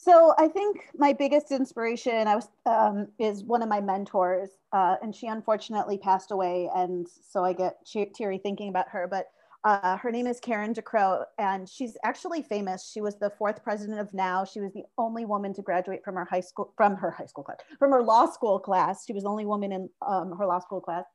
So 0.00 0.32
I 0.38 0.46
think 0.46 0.88
my 0.96 1.12
biggest 1.12 1.50
inspiration 1.50 2.28
I 2.28 2.36
was 2.36 2.48
um, 2.66 3.08
is 3.18 3.42
one 3.42 3.62
of 3.62 3.68
my 3.68 3.80
mentors, 3.80 4.50
uh, 4.72 4.94
and 5.02 5.12
she 5.12 5.26
unfortunately 5.26 5.98
passed 5.98 6.30
away, 6.30 6.70
and 6.72 7.08
so 7.08 7.44
I 7.44 7.52
get 7.52 7.84
teary 8.14 8.38
thinking 8.38 8.68
about 8.68 8.88
her. 8.90 9.08
But 9.10 9.26
uh, 9.64 9.96
her 9.96 10.12
name 10.12 10.28
is 10.28 10.38
Karen 10.38 10.72
DeCrow, 10.72 11.24
and 11.38 11.68
she's 11.68 11.96
actually 12.04 12.42
famous. 12.42 12.88
She 12.88 13.00
was 13.00 13.16
the 13.16 13.30
fourth 13.30 13.64
president 13.64 13.98
of 13.98 14.14
NOW. 14.14 14.44
She 14.44 14.60
was 14.60 14.72
the 14.72 14.84
only 14.98 15.24
woman 15.24 15.52
to 15.54 15.62
graduate 15.62 16.04
from 16.04 16.14
her 16.14 16.24
high 16.24 16.40
school 16.42 16.72
from 16.76 16.94
her 16.94 17.10
high 17.10 17.26
school 17.26 17.42
class 17.42 17.58
from 17.80 17.90
her 17.90 18.02
law 18.02 18.30
school 18.30 18.60
class. 18.60 19.04
She 19.04 19.12
was 19.12 19.24
the 19.24 19.28
only 19.28 19.46
woman 19.46 19.72
in 19.72 19.88
um, 20.06 20.32
her 20.38 20.46
law 20.46 20.60
school 20.60 20.80
class, 20.80 21.06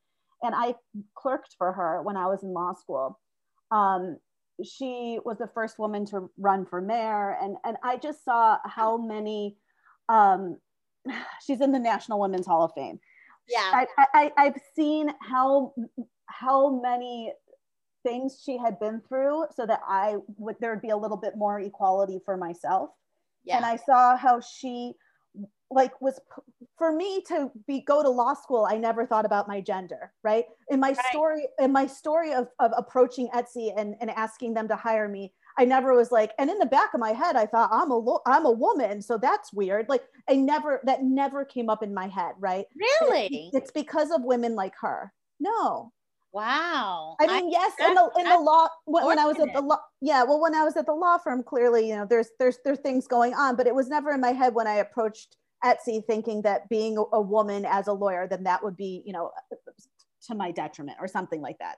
and 0.41 0.53
I 0.53 0.75
clerked 1.15 1.55
for 1.57 1.71
her 1.71 2.01
when 2.01 2.17
I 2.17 2.25
was 2.25 2.43
in 2.43 2.51
law 2.51 2.73
school. 2.73 3.17
Um, 3.71 4.17
she 4.63 5.19
was 5.25 5.37
the 5.37 5.47
first 5.47 5.79
woman 5.79 6.05
to 6.07 6.29
run 6.37 6.65
for 6.65 6.81
mayor. 6.81 7.37
And 7.41 7.57
and 7.63 7.77
i 7.83 7.97
just 7.97 8.23
saw 8.23 8.57
how 8.65 8.97
many 8.97 9.57
um 10.09 10.57
she's 11.45 11.61
in 11.61 11.71
the 11.71 11.79
national 11.79 12.19
women's 12.19 12.45
hall 12.45 12.63
of 12.63 12.71
fame. 12.75 12.99
Yeah. 13.49 13.71
I, 13.73 13.87
I 14.13 14.31
i've 14.37 14.61
seen 14.75 15.13
how 15.21 15.73
how 16.27 16.79
many 16.81 17.33
things 18.03 18.41
she 18.43 18.57
had 18.57 18.79
been 18.79 19.01
through 19.07 19.45
so 19.55 19.65
that 19.65 19.81
i 19.87 20.17
would 20.37 20.55
there 20.59 20.71
would 20.71 20.81
be 20.81 20.89
a 20.89 20.97
little 20.97 21.17
bit 21.17 21.33
more 21.37 21.59
equality 21.59 22.19
for 22.25 22.37
myself. 22.37 22.89
Yeah. 23.43 23.57
and 23.57 23.65
i 23.65 23.75
saw 23.75 24.15
how 24.15 24.39
she 24.39 24.93
like 25.71 25.99
was 26.01 26.19
for 26.77 26.91
me 26.91 27.21
to 27.27 27.51
be 27.67 27.81
go 27.81 28.03
to 28.03 28.09
law 28.09 28.33
school 28.33 28.67
i 28.69 28.77
never 28.77 29.05
thought 29.05 29.25
about 29.25 29.47
my 29.47 29.59
gender 29.59 30.11
right 30.23 30.45
in 30.69 30.79
my 30.79 30.89
right. 30.89 31.05
story 31.09 31.47
in 31.59 31.71
my 31.71 31.85
story 31.85 32.33
of, 32.33 32.47
of 32.59 32.71
approaching 32.77 33.27
etsy 33.35 33.73
and, 33.77 33.95
and 34.01 34.09
asking 34.11 34.53
them 34.53 34.67
to 34.67 34.75
hire 34.75 35.07
me 35.07 35.33
i 35.57 35.65
never 35.65 35.95
was 35.95 36.11
like 36.11 36.31
and 36.39 36.49
in 36.49 36.59
the 36.59 36.65
back 36.65 36.93
of 36.93 36.99
my 36.99 37.11
head 37.11 37.35
i 37.35 37.45
thought 37.45 37.69
i'm 37.71 37.91
a 37.91 37.97
lo- 37.97 38.21
i'm 38.25 38.45
a 38.45 38.51
woman 38.51 39.01
so 39.01 39.17
that's 39.17 39.53
weird 39.53 39.87
like 39.89 40.03
i 40.29 40.35
never 40.35 40.79
that 40.83 41.03
never 41.03 41.43
came 41.43 41.69
up 41.69 41.83
in 41.83 41.93
my 41.93 42.07
head 42.07 42.33
right 42.39 42.65
really 43.01 43.49
it's 43.53 43.71
because 43.71 44.11
of 44.11 44.21
women 44.23 44.55
like 44.55 44.73
her 44.79 45.11
no 45.39 45.91
Wow. 46.33 47.15
I 47.21 47.27
mean, 47.27 47.45
I, 47.45 47.49
yes, 47.51 47.73
in 47.79 47.93
the 47.93 48.09
in 48.17 48.27
the 48.27 48.39
law 48.39 48.67
when, 48.85 49.05
when, 49.05 49.19
I 49.19 49.25
was 49.25 49.37
at 49.39 49.53
the 49.53 49.61
law, 49.61 49.77
yeah. 50.01 50.23
Well, 50.23 50.41
when 50.41 50.55
I 50.55 50.63
was 50.63 50.75
at 50.75 50.87
the 50.87 50.93
law 50.93 51.19
firm, 51.19 51.43
clearly, 51.43 51.87
you 51.87 51.95
know, 51.95 52.07
there's 52.09 52.29
there's 52.39 52.57
there's 52.65 52.79
things 52.79 53.07
going 53.07 53.35
on, 53.35 53.55
but 53.55 53.67
it 53.67 53.75
was 53.75 53.87
never 53.87 54.11
in 54.11 54.19
my 54.19 54.31
head 54.31 54.55
when 54.55 54.65
I 54.65 54.77
approached 54.77 55.37
Etsy 55.63 56.05
thinking 56.05 56.41
that 56.43 56.67
being 56.69 56.97
a, 56.97 57.21
woman 57.21 57.65
as 57.65 57.87
a 57.87 57.93
lawyer, 57.93 58.27
then 58.27 58.43
that 58.43 58.63
would 58.63 58.77
be, 58.77 59.01
you 59.05 59.13
know, 59.13 59.31
to 60.27 60.35
my 60.35 60.51
detriment 60.51 60.97
or 60.99 61.07
something 61.07 61.41
like 61.41 61.57
that. 61.59 61.77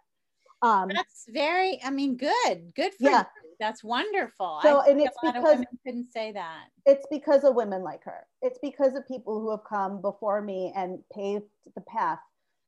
Um, 0.61 0.89
That's 0.93 1.25
very, 1.29 1.79
I 1.83 1.91
mean, 1.91 2.17
good, 2.17 2.73
good 2.75 2.93
for 2.93 3.09
yeah. 3.09 3.19
you. 3.19 3.25
That's 3.59 3.83
wonderful. 3.83 4.59
So, 4.63 4.81
and 4.81 4.99
it's 4.99 5.15
because 5.23 5.63
couldn't 5.85 6.11
say 6.11 6.31
that. 6.33 6.65
It's 6.85 7.05
because 7.09 7.43
of 7.43 7.55
women 7.55 7.83
like 7.83 8.03
her. 8.03 8.25
It's 8.41 8.59
because 8.61 8.95
of 8.95 9.07
people 9.07 9.39
who 9.39 9.49
have 9.51 9.63
come 9.67 10.01
before 10.01 10.41
me 10.41 10.73
and 10.75 10.99
paved 11.13 11.45
the 11.73 11.81
path 11.81 12.19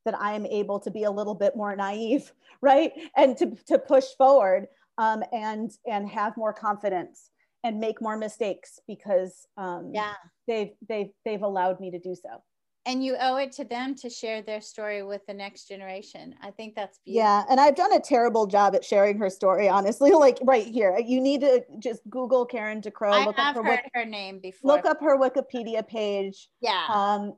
that 0.06 0.19
I 0.19 0.34
am 0.34 0.45
able 0.45 0.80
to 0.80 0.91
be 0.91 1.03
a 1.03 1.12
little 1.12 1.36
bit 1.36 1.58
more 1.58 1.75
naive, 1.75 2.32
right? 2.62 2.93
And 3.17 3.36
to, 3.38 3.58
to 3.67 3.77
push 3.77 4.06
forward 4.17 4.67
um, 4.97 5.23
and 5.32 5.71
and 5.86 6.10
have 6.10 6.38
more 6.38 6.53
confidence 6.53 7.30
and 7.63 7.80
make 7.80 8.02
more 8.02 8.17
mistakes 8.17 8.80
because 8.88 9.46
um, 9.58 9.91
yeah. 9.93 10.13
they've 10.48 10.72
they've 10.88 11.10
they've 11.26 11.41
allowed 11.41 11.80
me 11.80 11.91
to 11.91 12.00
do 12.00 12.15
so. 12.15 12.41
And 12.86 13.04
you 13.04 13.17
owe 13.20 13.36
it 13.36 13.52
to 13.54 13.65
them 13.65 13.96
to 13.96 14.10
share 14.10 14.41
their 14.41 14.62
story 14.62 15.04
with 15.04 15.22
the 15.28 15.34
next 15.34 15.67
generation. 15.67 16.34
I 16.41 16.52
think 16.52 16.74
that's 16.74 17.00
beautiful. 17.06 17.26
Yeah 17.26 17.43
and 17.50 17.60
i've 17.60 17.76
done 17.76 17.91
a 17.93 18.00
terrible 18.00 18.48
job 18.48 18.76
at 18.76 18.86
sharing 18.86 19.17
her 19.17 19.30
story 19.30 19.67
honestly 19.67 20.12
like 20.26 20.39
right 20.43 20.65
here. 20.65 20.98
You 20.98 21.20
need 21.20 21.41
to 21.41 21.63
just 21.80 22.02
google 22.10 22.46
karen 22.46 22.82
decrow 22.82 23.12
I 23.12 23.26
look 23.26 23.38
have 23.38 23.58
up 23.58 23.65
her, 23.65 23.72
heard 23.72 23.89
her 23.93 24.06
name 24.06 24.39
before. 24.39 24.72
look 24.72 24.86
up 24.86 25.02
her 25.02 25.17
wikipedia 25.17 25.86
page. 25.88 26.50
Yeah. 26.62 26.86
Um 26.89 27.34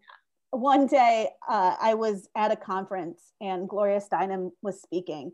one 0.52 0.88
day 0.88 1.30
uh, 1.48 1.76
i 1.80 1.94
was 1.94 2.28
at 2.36 2.52
a 2.52 2.56
conference 2.56 3.34
and 3.42 3.68
gloria 3.70 4.00
steinem 4.02 4.52
was 4.62 4.82
speaking. 4.82 5.32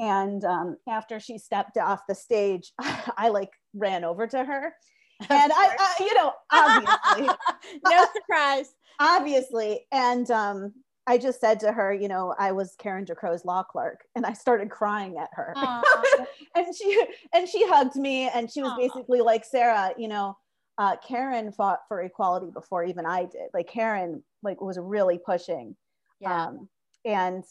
And 0.00 0.44
um, 0.44 0.76
after 0.88 1.18
she 1.18 1.38
stepped 1.38 1.76
off 1.76 2.02
the 2.08 2.14
stage 2.14 2.72
i 3.16 3.28
like 3.30 3.50
ran 3.74 4.04
over 4.04 4.26
to 4.26 4.44
her 4.44 4.74
and 5.30 5.52
I, 5.52 5.76
I, 5.78 5.94
you 5.98 6.14
know, 6.14 6.32
obviously, 6.52 7.36
no 7.90 8.06
surprise, 8.14 8.72
obviously. 9.00 9.80
And 9.90 10.30
um, 10.30 10.72
I 11.08 11.18
just 11.18 11.40
said 11.40 11.58
to 11.60 11.72
her, 11.72 11.92
you 11.92 12.06
know, 12.06 12.36
I 12.38 12.52
was 12.52 12.76
Karen 12.78 13.04
DeCrow's 13.04 13.44
law 13.44 13.64
clerk, 13.64 14.02
and 14.14 14.24
I 14.24 14.32
started 14.32 14.70
crying 14.70 15.16
at 15.18 15.30
her. 15.32 15.54
and 16.54 16.66
she 16.72 17.04
and 17.34 17.48
she 17.48 17.66
hugged 17.66 17.96
me, 17.96 18.28
and 18.32 18.48
she 18.48 18.62
was 18.62 18.72
Aww. 18.72 18.78
basically 18.78 19.20
like, 19.20 19.44
Sarah, 19.44 19.90
you 19.98 20.06
know, 20.06 20.36
uh, 20.78 20.94
Karen 21.04 21.50
fought 21.50 21.80
for 21.88 22.00
equality 22.02 22.52
before 22.52 22.84
even 22.84 23.04
I 23.04 23.22
did. 23.22 23.50
Like 23.52 23.68
Karen, 23.68 24.22
like 24.44 24.60
was 24.60 24.78
really 24.78 25.18
pushing. 25.18 25.74
Yeah. 26.20 26.46
Um, 26.46 26.68
and 27.04 27.42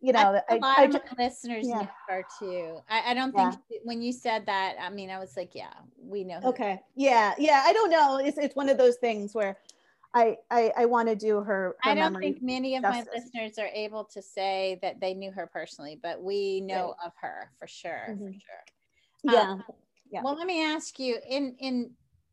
you 0.00 0.12
know, 0.12 0.40
I, 0.48 0.54
a 0.54 0.58
lot 0.58 0.78
I, 0.78 0.84
of 0.84 0.96
I, 0.96 1.22
listeners 1.22 1.66
yeah. 1.68 1.86
her 2.08 2.24
too. 2.38 2.78
I, 2.88 3.10
I 3.10 3.14
don't 3.14 3.34
think 3.34 3.54
yeah. 3.70 3.78
when 3.84 4.00
you 4.00 4.12
said 4.12 4.46
that, 4.46 4.76
I 4.80 4.88
mean, 4.88 5.10
I 5.10 5.18
was 5.18 5.36
like, 5.36 5.54
yeah, 5.54 5.72
we 5.98 6.24
know. 6.24 6.40
Okay. 6.42 6.80
Yeah. 6.96 7.34
Yeah. 7.38 7.62
I 7.66 7.72
don't 7.72 7.90
know. 7.90 8.18
It's, 8.18 8.38
it's 8.38 8.56
one 8.56 8.68
of 8.68 8.78
those 8.78 8.96
things 8.96 9.34
where 9.34 9.58
I, 10.14 10.38
I, 10.50 10.72
I 10.76 10.86
want 10.86 11.08
to 11.08 11.14
do 11.14 11.36
her, 11.36 11.44
her 11.44 11.76
I 11.84 11.94
don't 11.94 12.18
think 12.18 12.42
many 12.42 12.76
of 12.76 12.82
justice. 12.82 13.08
my 13.12 13.20
listeners 13.20 13.58
are 13.58 13.68
able 13.72 14.04
to 14.04 14.22
say 14.22 14.78
that 14.80 15.00
they 15.00 15.12
knew 15.12 15.30
her 15.32 15.46
personally, 15.46 16.00
but 16.02 16.22
we 16.22 16.62
know 16.62 16.94
right. 16.98 17.06
of 17.06 17.12
her 17.20 17.50
for 17.58 17.66
sure. 17.66 18.06
Mm-hmm. 18.10 18.26
For 18.26 18.32
sure. 18.32 19.34
Yeah. 19.34 19.50
Um, 19.50 19.64
yeah. 20.10 20.22
Well, 20.24 20.34
let 20.34 20.46
me 20.46 20.64
ask 20.64 20.98
you 20.98 21.18
in, 21.28 21.54
in 21.60 21.90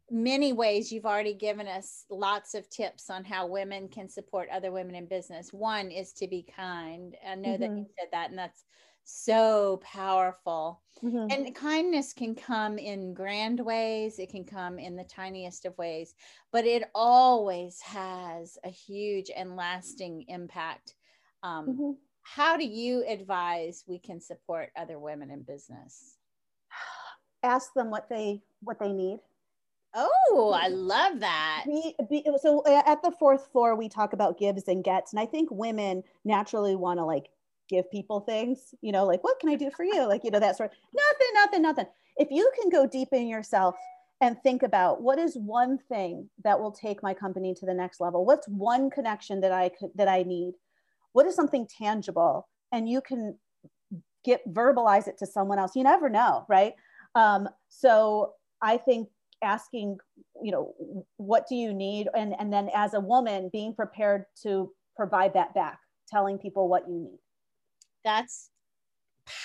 many 0.09 0.53
ways 0.53 0.91
you've 0.91 1.05
already 1.05 1.33
given 1.33 1.67
us 1.67 2.05
lots 2.09 2.53
of 2.53 2.69
tips 2.69 3.09
on 3.09 3.23
how 3.23 3.45
women 3.45 3.89
can 3.89 4.07
support 4.07 4.47
other 4.51 4.71
women 4.71 4.95
in 4.95 5.05
business 5.05 5.51
one 5.51 5.91
is 5.91 6.13
to 6.13 6.27
be 6.27 6.45
kind 6.55 7.15
i 7.27 7.35
know 7.35 7.49
mm-hmm. 7.49 7.61
that 7.61 7.77
you 7.77 7.85
said 7.99 8.07
that 8.11 8.29
and 8.29 8.39
that's 8.39 8.63
so 9.03 9.81
powerful 9.83 10.81
mm-hmm. 11.03 11.27
and 11.29 11.55
kindness 11.55 12.13
can 12.13 12.35
come 12.35 12.77
in 12.77 13.13
grand 13.13 13.59
ways 13.59 14.19
it 14.19 14.29
can 14.29 14.43
come 14.43 14.79
in 14.79 14.95
the 14.95 15.03
tiniest 15.03 15.65
of 15.65 15.77
ways 15.77 16.13
but 16.51 16.65
it 16.65 16.83
always 16.93 17.79
has 17.81 18.57
a 18.63 18.69
huge 18.69 19.29
and 19.35 19.55
lasting 19.55 20.23
impact 20.27 20.95
um, 21.43 21.67
mm-hmm. 21.67 21.91
how 22.23 22.57
do 22.57 22.65
you 22.65 23.03
advise 23.07 23.83
we 23.87 23.99
can 23.99 24.19
support 24.19 24.69
other 24.77 24.99
women 24.99 25.31
in 25.31 25.41
business 25.41 26.15
ask 27.43 27.73
them 27.73 27.89
what 27.89 28.09
they 28.09 28.41
what 28.61 28.79
they 28.79 28.91
need 28.91 29.19
Oh, 29.93 30.53
I 30.55 30.67
love 30.71 31.19
that. 31.19 31.65
We, 31.67 31.95
be, 32.09 32.25
so 32.41 32.63
at 32.65 33.01
the 33.03 33.11
fourth 33.11 33.51
floor, 33.51 33.75
we 33.75 33.89
talk 33.89 34.13
about 34.13 34.39
gives 34.39 34.67
and 34.67 34.83
gets, 34.83 35.13
and 35.13 35.19
I 35.19 35.25
think 35.25 35.49
women 35.51 36.03
naturally 36.25 36.75
want 36.75 36.99
to 36.99 37.05
like 37.05 37.29
give 37.69 37.89
people 37.91 38.21
things. 38.21 38.73
You 38.81 38.91
know, 38.91 39.05
like 39.05 39.23
what 39.23 39.39
can 39.39 39.49
I 39.49 39.55
do 39.55 39.71
for 39.71 39.83
you? 39.83 40.07
Like 40.07 40.23
you 40.23 40.31
know 40.31 40.39
that 40.39 40.57
sort. 40.57 40.71
Of, 40.71 40.77
nothing, 40.93 41.33
nothing, 41.33 41.61
nothing. 41.61 41.85
If 42.17 42.29
you 42.31 42.49
can 42.59 42.69
go 42.69 42.87
deep 42.87 43.09
in 43.11 43.27
yourself 43.27 43.75
and 44.21 44.41
think 44.41 44.63
about 44.63 45.01
what 45.01 45.19
is 45.19 45.37
one 45.37 45.77
thing 45.77 46.29
that 46.43 46.59
will 46.59 46.71
take 46.71 47.03
my 47.03 47.13
company 47.13 47.53
to 47.53 47.65
the 47.65 47.73
next 47.73 47.99
level. 47.99 48.25
What's 48.25 48.47
one 48.47 48.89
connection 48.89 49.41
that 49.41 49.51
I 49.51 49.69
could 49.69 49.91
that 49.95 50.07
I 50.07 50.23
need? 50.23 50.53
What 51.13 51.25
is 51.25 51.35
something 51.35 51.67
tangible? 51.67 52.47
And 52.71 52.89
you 52.89 53.01
can 53.01 53.37
get 54.23 54.41
verbalize 54.51 55.07
it 55.07 55.17
to 55.19 55.25
someone 55.25 55.59
else. 55.59 55.75
You 55.75 55.83
never 55.83 56.09
know, 56.09 56.45
right? 56.49 56.73
Um, 57.15 57.47
so 57.69 58.33
I 58.61 58.77
think 58.77 59.09
asking 59.43 59.97
you 60.41 60.51
know 60.51 60.73
what 61.17 61.47
do 61.47 61.55
you 61.55 61.73
need? 61.73 62.07
And 62.15 62.35
and 62.39 62.51
then 62.51 62.69
as 62.73 62.93
a 62.93 62.99
woman 62.99 63.49
being 63.51 63.73
prepared 63.73 64.25
to 64.43 64.71
provide 64.95 65.33
that 65.33 65.53
back 65.53 65.79
telling 66.09 66.37
people 66.37 66.67
what 66.67 66.87
you 66.87 66.99
need. 66.99 67.19
That's 68.03 68.49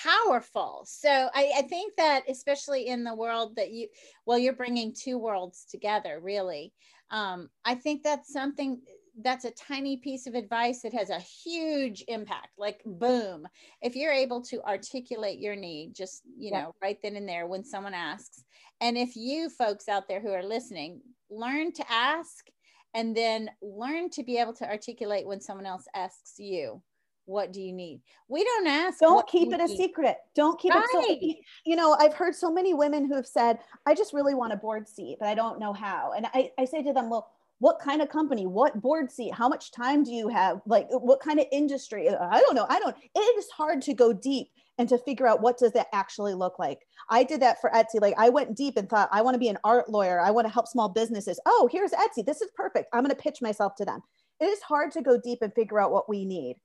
powerful. 0.03 0.83
So 0.87 1.09
I, 1.09 1.51
I 1.57 1.61
think 1.63 1.93
that 1.97 2.23
especially 2.29 2.87
in 2.87 3.03
the 3.03 3.15
world 3.15 3.57
that 3.57 3.71
you 3.71 3.87
well 4.25 4.37
you're 4.37 4.53
bringing 4.53 4.93
two 4.93 5.17
worlds 5.17 5.65
together 5.69 6.19
really. 6.21 6.73
Um, 7.11 7.49
i 7.63 7.75
think 7.75 8.01
that's 8.01 8.31
something 8.33 8.81
that's 9.21 9.45
a 9.45 9.51
tiny 9.51 9.97
piece 9.97 10.25
of 10.25 10.33
advice 10.33 10.81
that 10.81 10.93
has 10.93 11.09
a 11.09 11.19
huge 11.19 12.03
impact 12.07 12.49
like 12.57 12.81
boom 12.85 13.47
if 13.81 13.95
you're 13.95 14.11
able 14.11 14.41
to 14.41 14.61
articulate 14.63 15.39
your 15.39 15.55
need 15.55 15.93
just 15.93 16.23
you 16.37 16.51
know 16.51 16.73
right 16.81 16.97
then 17.03 17.15
and 17.15 17.29
there 17.29 17.45
when 17.47 17.63
someone 17.63 17.93
asks. 17.93 18.43
And 18.81 18.97
if 18.97 19.15
you 19.15 19.49
folks 19.49 19.87
out 19.87 20.07
there 20.07 20.19
who 20.19 20.31
are 20.31 20.43
listening 20.43 21.01
learn 21.29 21.71
to 21.73 21.91
ask 21.91 22.47
and 22.93 23.15
then 23.15 23.49
learn 23.61 24.09
to 24.11 24.23
be 24.23 24.37
able 24.37 24.53
to 24.53 24.69
articulate 24.69 25.25
when 25.25 25.41
someone 25.41 25.65
else 25.65 25.85
asks 25.95 26.35
you 26.37 26.81
what 27.25 27.53
do 27.53 27.61
you 27.61 27.71
need? 27.71 28.01
We 28.27 28.43
don't 28.43 28.67
ask 28.67 28.99
don't 28.99 29.25
keep 29.27 29.53
it 29.53 29.61
a 29.61 29.65
need. 29.65 29.77
secret. 29.77 30.17
Don't 30.35 30.59
keep 30.59 30.73
right. 30.73 30.85
it 30.93 31.19
so 31.19 31.35
you 31.65 31.75
know 31.75 31.95
i've 31.99 32.15
heard 32.15 32.35
so 32.35 32.51
many 32.51 32.73
women 32.73 33.05
who 33.05 33.15
have 33.15 33.27
said 33.27 33.59
i 33.85 33.93
just 33.93 34.13
really 34.13 34.33
want 34.33 34.53
a 34.53 34.57
board 34.57 34.87
seat 34.87 35.17
but 35.19 35.29
i 35.29 35.35
don't 35.35 35.59
know 35.59 35.71
how. 35.71 36.13
And 36.17 36.25
i, 36.33 36.49
I 36.57 36.65
say 36.65 36.81
to 36.81 36.93
them 36.93 37.09
well 37.09 37.29
what 37.63 37.79
kind 37.79 38.01
of 38.01 38.09
company 38.09 38.45
what 38.45 38.81
board 38.81 39.09
seat 39.09 39.33
how 39.33 39.47
much 39.47 39.71
time 39.71 40.03
do 40.03 40.11
you 40.11 40.27
have 40.27 40.59
like 40.65 40.85
what 40.89 41.21
kind 41.21 41.39
of 41.39 41.45
industry 41.49 42.09
uh, 42.09 42.27
i 42.29 42.41
don't 42.41 42.55
know 42.55 42.65
i 42.69 42.77
don't 42.77 42.93
it 43.15 43.37
is 43.37 43.49
hard 43.51 43.81
to 43.81 43.93
go 43.93 44.11
deep 44.11 44.49
and 44.77 44.89
to 44.89 44.97
figure 44.97 45.25
out 45.25 45.41
what 45.41 45.57
does 45.57 45.71
that 45.71 45.87
actually 45.93 46.33
look 46.33 46.59
like 46.59 46.79
i 47.09 47.23
did 47.23 47.41
that 47.41 47.61
for 47.61 47.69
etsy 47.69 48.01
like 48.01 48.15
i 48.17 48.27
went 48.27 48.53
deep 48.53 48.75
and 48.75 48.89
thought 48.89 49.07
i 49.13 49.21
want 49.21 49.33
to 49.33 49.39
be 49.39 49.47
an 49.47 49.57
art 49.63 49.89
lawyer 49.89 50.19
i 50.19 50.29
want 50.29 50.45
to 50.45 50.51
help 50.51 50.67
small 50.67 50.89
businesses 50.89 51.39
oh 51.45 51.69
here's 51.71 51.91
etsy 51.91 52.25
this 52.25 52.41
is 52.41 52.51
perfect 52.53 52.89
i'm 52.91 53.01
going 53.01 53.15
to 53.15 53.21
pitch 53.21 53.41
myself 53.41 53.73
to 53.75 53.85
them 53.85 54.01
it 54.41 54.45
is 54.45 54.61
hard 54.61 54.91
to 54.91 55.01
go 55.01 55.17
deep 55.23 55.39
and 55.41 55.53
figure 55.53 55.79
out 55.79 55.89
what 55.89 56.09
we 56.09 56.25
need 56.25 56.57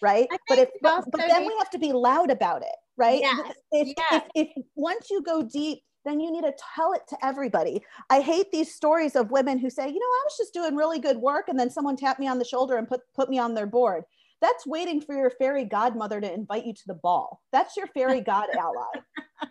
right 0.00 0.26
but 0.48 0.58
if 0.58 0.70
but, 0.80 1.04
but 1.10 1.20
then 1.28 1.46
we 1.46 1.54
have 1.58 1.68
to 1.68 1.78
be 1.78 1.92
loud 1.92 2.30
about 2.30 2.62
it 2.62 2.76
right 2.96 3.20
yes. 3.20 3.52
If, 3.72 3.94
yes. 3.98 4.22
if 4.34 4.48
if 4.56 4.64
once 4.74 5.10
you 5.10 5.22
go 5.22 5.42
deep 5.42 5.82
then 6.06 6.20
you 6.20 6.30
need 6.30 6.44
to 6.44 6.54
tell 6.74 6.92
it 6.92 7.02
to 7.08 7.18
everybody. 7.22 7.82
I 8.08 8.20
hate 8.20 8.50
these 8.52 8.74
stories 8.74 9.16
of 9.16 9.30
women 9.30 9.58
who 9.58 9.68
say, 9.68 9.88
you 9.88 9.98
know, 9.98 9.98
I 9.98 10.22
was 10.24 10.36
just 10.38 10.54
doing 10.54 10.76
really 10.76 10.98
good 10.98 11.18
work 11.18 11.48
and 11.48 11.58
then 11.58 11.70
someone 11.70 11.96
tapped 11.96 12.20
me 12.20 12.28
on 12.28 12.38
the 12.38 12.44
shoulder 12.44 12.76
and 12.76 12.88
put, 12.88 13.00
put 13.14 13.28
me 13.28 13.38
on 13.38 13.54
their 13.54 13.66
board. 13.66 14.04
That's 14.40 14.66
waiting 14.66 15.00
for 15.00 15.14
your 15.14 15.30
fairy 15.30 15.64
godmother 15.64 16.20
to 16.20 16.32
invite 16.32 16.66
you 16.66 16.74
to 16.74 16.86
the 16.86 16.94
ball. 16.94 17.42
That's 17.52 17.76
your 17.76 17.88
fairy 17.88 18.20
god 18.26 18.48
ally. 18.56 19.02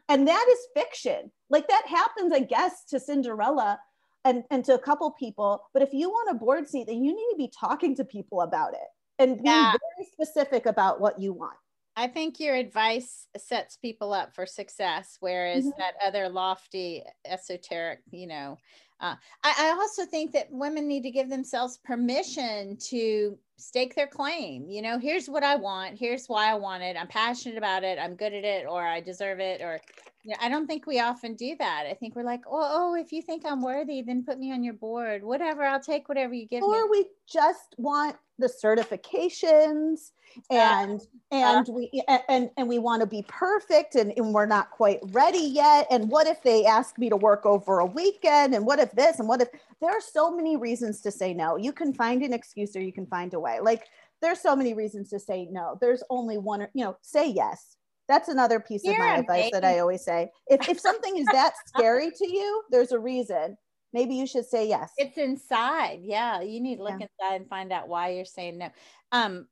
And 0.09 0.27
that 0.27 0.45
is 0.49 0.59
fiction. 0.73 1.31
Like 1.49 1.67
that 1.67 1.85
happens, 1.87 2.31
I 2.33 2.39
guess, 2.39 2.85
to 2.85 2.99
Cinderella 2.99 3.79
and, 4.23 4.43
and 4.49 4.63
to 4.65 4.75
a 4.75 4.79
couple 4.79 5.11
people. 5.11 5.61
But 5.73 5.83
if 5.83 5.89
you 5.93 6.09
want 6.09 6.35
a 6.35 6.39
board 6.39 6.67
seat, 6.67 6.87
then 6.87 7.03
you 7.03 7.11
need 7.11 7.31
to 7.31 7.37
be 7.37 7.51
talking 7.59 7.95
to 7.95 8.05
people 8.05 8.41
about 8.41 8.73
it 8.73 8.87
and 9.19 9.39
yeah. 9.43 9.73
be 9.73 9.79
very 9.95 10.09
specific 10.11 10.65
about 10.65 11.01
what 11.01 11.19
you 11.19 11.33
want. 11.33 11.55
I 11.95 12.07
think 12.07 12.39
your 12.39 12.55
advice 12.55 13.27
sets 13.37 13.77
people 13.77 14.13
up 14.13 14.33
for 14.35 14.45
success, 14.45 15.17
whereas 15.19 15.65
mm-hmm. 15.65 15.79
that 15.79 15.93
other 16.05 16.27
lofty, 16.29 17.03
esoteric, 17.25 17.99
you 18.11 18.27
know. 18.27 18.57
Uh, 18.99 19.15
I, 19.43 19.53
I 19.59 19.69
also 19.71 20.05
think 20.05 20.31
that 20.33 20.51
women 20.51 20.87
need 20.87 21.03
to 21.03 21.11
give 21.11 21.29
themselves 21.29 21.77
permission 21.83 22.77
to 22.89 23.37
stake 23.57 23.95
their 23.95 24.07
claim. 24.07 24.69
You 24.69 24.81
know, 24.81 24.99
here's 24.99 25.27
what 25.27 25.43
I 25.43 25.55
want. 25.55 25.97
Here's 25.97 26.27
why 26.27 26.51
I 26.51 26.55
want 26.55 26.83
it. 26.83 26.97
I'm 26.99 27.07
passionate 27.07 27.57
about 27.57 27.83
it. 27.83 27.97
I'm 27.99 28.15
good 28.15 28.33
at 28.33 28.43
it, 28.43 28.65
or 28.67 28.85
I 28.85 29.01
deserve 29.01 29.39
it, 29.39 29.61
or 29.61 29.79
yeah, 30.25 30.37
I 30.41 30.49
don't 30.49 30.65
think 30.65 30.87
we 30.87 30.99
often 30.99 31.35
do 31.35 31.55
that. 31.59 31.85
I 31.87 31.93
think 31.93 32.15
we're 32.15 32.23
like, 32.23 32.41
oh, 32.47 32.93
oh, 32.93 32.95
if 32.95 33.11
you 33.11 33.21
think 33.21 33.43
I'm 33.45 33.61
worthy, 33.61 34.01
then 34.01 34.23
put 34.23 34.39
me 34.39 34.51
on 34.51 34.63
your 34.63 34.73
board. 34.73 35.23
Whatever, 35.23 35.63
I'll 35.63 35.79
take 35.79 36.09
whatever 36.09 36.33
you 36.33 36.47
give 36.47 36.63
or 36.63 36.71
me. 36.71 36.77
Or 36.79 36.89
we 36.89 37.05
just 37.27 37.75
want 37.77 38.15
the 38.39 38.47
certifications 38.47 40.11
and 40.49 41.01
and 41.31 41.67
we 41.69 42.03
and 42.27 42.49
and 42.57 42.67
we 42.67 42.79
want 42.79 43.01
to 43.01 43.05
be 43.05 43.23
perfect 43.27 43.95
and, 43.95 44.11
and 44.17 44.33
we're 44.33 44.45
not 44.45 44.71
quite 44.71 44.99
ready 45.11 45.39
yet. 45.39 45.87
And 45.91 46.09
what 46.09 46.27
if 46.27 46.41
they 46.43 46.65
ask 46.65 46.97
me 46.97 47.09
to 47.09 47.15
work 47.15 47.45
over 47.45 47.79
a 47.79 47.85
weekend? 47.85 48.53
And 48.55 48.65
what 48.65 48.79
if 48.79 48.91
this? 48.91 49.19
And 49.19 49.27
what 49.27 49.41
if 49.41 49.49
there 49.79 49.91
are 49.91 50.01
so 50.01 50.35
many 50.35 50.57
reasons 50.57 51.01
to 51.01 51.11
say 51.11 51.33
no? 51.33 51.55
You 51.55 51.71
can 51.71 51.93
find 51.93 52.23
an 52.23 52.33
excuse 52.33 52.75
or 52.75 52.81
you 52.81 52.91
can 52.91 53.05
find 53.05 53.33
a 53.33 53.39
way. 53.45 53.59
Like 53.61 53.83
there's 54.21 54.41
so 54.41 54.55
many 54.55 54.73
reasons 54.73 55.09
to 55.11 55.19
say 55.19 55.47
no. 55.49 55.77
There's 55.79 56.03
only 56.09 56.37
one, 56.37 56.67
you 56.73 56.83
know, 56.83 56.97
say 57.01 57.29
yes 57.29 57.77
that's 58.07 58.29
another 58.29 58.59
piece 58.59 58.83
You're 58.83 58.93
of 58.93 58.99
my 58.99 59.05
amazing. 59.05 59.21
advice 59.21 59.51
that 59.51 59.65
I 59.65 59.79
always 59.79 60.03
say. 60.03 60.29
If, 60.47 60.67
if 60.69 60.79
something 60.79 61.17
is 61.17 61.25
that 61.27 61.53
scary 61.67 62.11
to 62.11 62.27
you, 62.27 62.63
there's 62.69 62.91
a 62.91 62.99
reason. 62.99 63.57
Maybe 63.93 64.15
you 64.15 64.27
should 64.27 64.45
say 64.45 64.67
yes. 64.67 64.91
It's 64.97 65.17
inside. 65.17 65.99
Yeah. 66.03 66.41
You 66.41 66.59
need 66.59 66.77
to 66.77 66.83
look 66.83 66.99
yeah. 66.99 67.07
inside 67.07 67.35
and 67.37 67.49
find 67.49 67.71
out 67.71 67.87
why 67.87 68.09
you're 68.09 68.25
saying 68.25 68.57
no. 68.57 68.69
Um, 69.11 69.47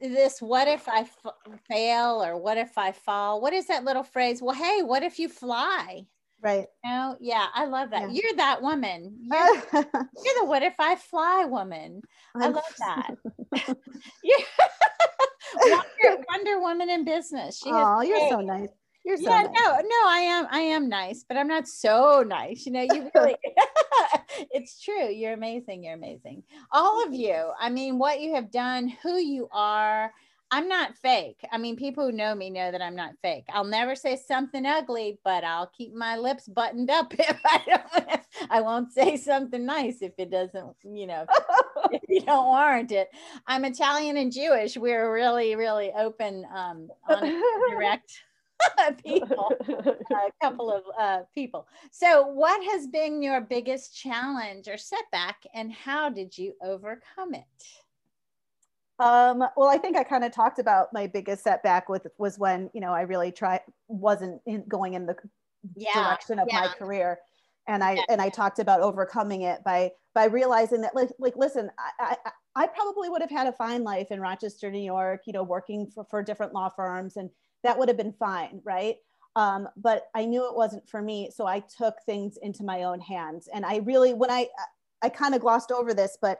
this, 0.00 0.40
what 0.40 0.68
if 0.68 0.88
I 0.88 1.00
f- 1.00 1.58
fail 1.68 2.22
or 2.24 2.38
what 2.40 2.58
if 2.58 2.78
I 2.78 2.92
fall? 2.92 3.40
What 3.40 3.52
is 3.52 3.66
that 3.66 3.84
little 3.84 4.04
phrase? 4.04 4.40
Well, 4.40 4.54
hey, 4.54 4.82
what 4.82 5.02
if 5.02 5.18
you 5.18 5.28
fly? 5.28 6.06
Right. 6.42 6.66
You 6.84 6.90
know? 6.90 7.16
Yeah, 7.20 7.46
I 7.54 7.66
love 7.66 7.90
that. 7.90 8.12
Yeah. 8.12 8.20
You're 8.22 8.36
that 8.36 8.62
woman. 8.62 9.16
You're, 9.32 9.54
you're, 9.72 10.40
the 10.40 10.44
what 10.44 10.62
if 10.62 10.74
I 10.78 10.96
fly 10.96 11.44
woman. 11.46 12.02
I 12.34 12.48
love 12.48 12.62
that. 12.78 13.16
Wonder, 15.56 16.24
Wonder 16.28 16.60
Woman 16.60 16.90
in 16.90 17.04
business. 17.04 17.58
She 17.58 17.70
oh, 17.72 18.02
you're 18.02 18.28
so 18.28 18.40
nice. 18.40 18.68
You're 19.04 19.16
so 19.16 19.30
yeah, 19.30 19.42
nice. 19.42 19.54
no, 19.54 19.76
no, 19.76 20.08
I 20.08 20.18
am, 20.26 20.46
I 20.50 20.58
am 20.58 20.88
nice, 20.88 21.24
but 21.26 21.36
I'm 21.36 21.46
not 21.46 21.68
so 21.68 22.24
nice. 22.26 22.66
You 22.66 22.72
know, 22.72 22.82
you 22.82 23.10
really, 23.14 23.36
it's 24.50 24.82
true. 24.82 25.08
You're 25.08 25.32
amazing. 25.32 25.84
You're 25.84 25.94
amazing. 25.94 26.42
All 26.72 27.06
of 27.06 27.14
you. 27.14 27.52
I 27.58 27.70
mean, 27.70 27.98
what 27.98 28.20
you 28.20 28.34
have 28.34 28.50
done, 28.50 28.88
who 29.02 29.16
you 29.16 29.48
are. 29.52 30.12
I'm 30.50 30.68
not 30.68 30.96
fake. 30.96 31.40
I 31.50 31.58
mean, 31.58 31.76
people 31.76 32.04
who 32.04 32.12
know 32.12 32.34
me 32.34 32.50
know 32.50 32.70
that 32.70 32.80
I'm 32.80 32.94
not 32.94 33.14
fake. 33.20 33.44
I'll 33.52 33.64
never 33.64 33.96
say 33.96 34.16
something 34.16 34.64
ugly, 34.64 35.18
but 35.24 35.42
I'll 35.42 35.66
keep 35.66 35.92
my 35.92 36.16
lips 36.16 36.46
buttoned 36.46 36.88
up 36.88 37.12
if 37.18 37.40
I 37.44 37.62
don't. 37.66 38.20
I 38.50 38.60
won't 38.60 38.92
say 38.92 39.16
something 39.16 39.66
nice 39.66 40.02
if 40.02 40.12
it 40.18 40.30
doesn't, 40.30 40.76
you 40.84 41.06
know, 41.06 41.26
if 41.90 42.02
you 42.08 42.20
don't 42.20 42.46
warrant 42.46 42.92
it. 42.92 43.08
I'm 43.46 43.64
Italian 43.64 44.16
and 44.16 44.32
Jewish. 44.32 44.76
We're 44.76 45.12
really, 45.12 45.56
really 45.56 45.90
open, 45.96 46.44
um, 46.54 46.88
direct 47.70 48.12
people, 49.04 49.52
a 49.68 50.30
couple 50.40 50.70
of 50.70 50.82
uh, 50.98 51.20
people. 51.34 51.66
So, 51.90 52.26
what 52.26 52.62
has 52.72 52.86
been 52.86 53.22
your 53.22 53.40
biggest 53.40 53.96
challenge 53.96 54.68
or 54.68 54.78
setback, 54.78 55.36
and 55.54 55.72
how 55.72 56.08
did 56.08 56.36
you 56.38 56.54
overcome 56.62 57.34
it? 57.34 57.85
Um, 58.98 59.44
well, 59.56 59.68
I 59.68 59.76
think 59.76 59.96
I 59.96 60.04
kind 60.04 60.24
of 60.24 60.32
talked 60.32 60.58
about 60.58 60.92
my 60.92 61.06
biggest 61.06 61.44
setback 61.44 61.88
with 61.88 62.06
was 62.18 62.38
when 62.38 62.70
you 62.72 62.80
know 62.80 62.92
I 62.92 63.02
really 63.02 63.30
tried 63.30 63.60
wasn't 63.88 64.40
in, 64.46 64.64
going 64.68 64.94
in 64.94 65.06
the 65.06 65.16
yeah, 65.76 65.92
direction 65.94 66.38
of 66.38 66.48
yeah. 66.50 66.60
my 66.60 66.68
career, 66.68 67.18
and 67.68 67.84
I 67.84 67.94
yeah. 67.94 68.02
and 68.08 68.22
I 68.22 68.30
talked 68.30 68.58
about 68.58 68.80
overcoming 68.80 69.42
it 69.42 69.62
by 69.64 69.92
by 70.14 70.24
realizing 70.24 70.80
that 70.80 70.94
like 70.94 71.10
like 71.18 71.34
listen, 71.36 71.70
I, 71.78 72.16
I 72.24 72.30
I 72.54 72.66
probably 72.68 73.10
would 73.10 73.20
have 73.20 73.30
had 73.30 73.46
a 73.46 73.52
fine 73.52 73.84
life 73.84 74.10
in 74.10 74.18
Rochester, 74.18 74.70
New 74.70 74.78
York, 74.78 75.22
you 75.26 75.34
know, 75.34 75.42
working 75.42 75.90
for 75.94 76.04
for 76.04 76.22
different 76.22 76.54
law 76.54 76.70
firms, 76.70 77.18
and 77.18 77.28
that 77.64 77.78
would 77.78 77.88
have 77.88 77.98
been 77.98 78.14
fine, 78.18 78.62
right? 78.64 78.96
Um, 79.34 79.68
but 79.76 80.04
I 80.14 80.24
knew 80.24 80.48
it 80.48 80.56
wasn't 80.56 80.88
for 80.88 81.02
me, 81.02 81.30
so 81.34 81.46
I 81.46 81.60
took 81.60 81.96
things 82.06 82.38
into 82.40 82.64
my 82.64 82.84
own 82.84 83.00
hands, 83.00 83.46
and 83.52 83.66
I 83.66 83.78
really 83.78 84.14
when 84.14 84.30
I 84.30 84.48
I 85.02 85.10
kind 85.10 85.34
of 85.34 85.42
glossed 85.42 85.70
over 85.70 85.92
this, 85.92 86.16
but 86.20 86.38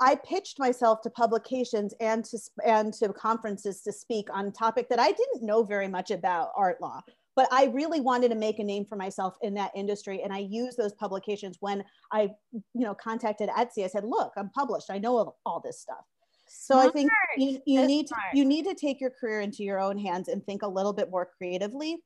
I 0.00 0.16
pitched 0.16 0.58
myself 0.58 1.00
to 1.02 1.10
publications 1.10 1.94
and 2.00 2.24
to 2.26 2.38
and 2.64 2.92
to 2.94 3.12
conferences 3.12 3.82
to 3.82 3.92
speak 3.92 4.28
on 4.32 4.46
a 4.46 4.50
topic 4.50 4.88
that 4.88 4.98
I 4.98 5.12
didn't 5.12 5.42
know 5.42 5.62
very 5.62 5.88
much 5.88 6.10
about 6.10 6.50
art 6.56 6.80
law, 6.80 7.00
but 7.36 7.48
I 7.52 7.66
really 7.66 8.00
wanted 8.00 8.30
to 8.30 8.34
make 8.34 8.58
a 8.58 8.64
name 8.64 8.84
for 8.84 8.96
myself 8.96 9.36
in 9.42 9.54
that 9.54 9.70
industry. 9.76 10.22
And 10.22 10.32
I 10.32 10.38
used 10.38 10.76
those 10.76 10.92
publications 10.94 11.58
when 11.60 11.84
I, 12.12 12.30
you 12.52 12.62
know, 12.74 12.94
contacted 12.94 13.48
Etsy. 13.50 13.84
I 13.84 13.88
said, 13.88 14.04
"Look, 14.04 14.32
I'm 14.36 14.50
published. 14.50 14.90
I 14.90 14.98
know 14.98 15.36
all 15.44 15.60
this 15.60 15.80
stuff." 15.80 16.04
So 16.48 16.74
smart. 16.74 16.88
I 16.88 16.90
think 16.90 17.10
you, 17.36 17.60
you 17.66 17.86
need 17.86 18.06
to 18.08 18.14
you 18.34 18.44
need 18.44 18.64
to 18.64 18.74
take 18.74 19.00
your 19.00 19.10
career 19.10 19.40
into 19.40 19.62
your 19.62 19.80
own 19.80 19.98
hands 19.98 20.28
and 20.28 20.44
think 20.44 20.62
a 20.62 20.68
little 20.68 20.92
bit 20.92 21.10
more 21.10 21.28
creatively. 21.38 21.98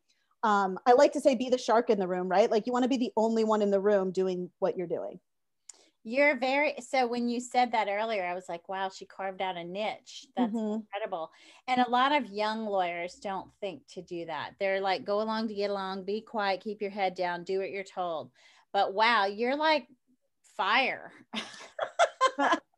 Um, 0.43 0.79
I 0.87 0.93
like 0.93 1.13
to 1.13 1.21
say, 1.21 1.35
be 1.35 1.51
the 1.51 1.59
shark 1.59 1.91
in 1.91 1.99
the 1.99 2.09
room, 2.09 2.29
right? 2.29 2.51
Like 2.51 2.67
you 2.67 2.73
want 2.73 2.85
to 2.85 2.89
be 2.89 2.97
the 2.97 3.13
only 3.17 3.45
one 3.45 3.61
in 3.63 3.71
the 3.71 3.81
room 3.81 4.11
doing 4.11 4.51
what 4.59 4.77
you're 4.77 4.87
doing. 4.87 5.21
You're 6.03 6.39
very 6.39 6.75
so 6.81 7.07
when 7.07 7.29
you 7.29 7.41
said 7.41 7.73
that 7.73 7.89
earlier, 7.89 8.25
I 8.25 8.35
was 8.35 8.49
like, 8.49 8.69
wow, 8.69 8.89
she 8.89 9.05
carved 9.05 9.43
out 9.43 9.57
a 9.57 9.65
niche. 9.65 10.27
That's 10.37 10.55
mm-hmm. 10.55 10.81
incredible. 10.81 11.31
And 11.69 11.81
a 11.81 11.91
lot 11.91 12.13
of 12.13 12.31
young 12.31 12.65
lawyers 12.67 13.15
don't 13.17 13.51
think 13.61 13.83
to 13.89 14.03
do 14.03 14.25
that. 14.27 14.53
They're 14.59 14.81
like, 14.81 15.05
go 15.05 15.21
along 15.21 15.49
to 15.49 15.55
get 15.55 15.71
along, 15.71 16.05
be 16.05 16.23
quiet, 16.23 16.63
keep 16.63 16.81
your 16.81 16.91
head 16.91 17.15
down, 17.15 17.45
do 17.45 17.59
what 17.59 17.71
you're 17.71 17.85
told. 17.85 18.31
But 18.73 18.95
wow, 18.95 19.27
you're 19.27 19.57
like 19.57 19.89
fire. 20.57 21.13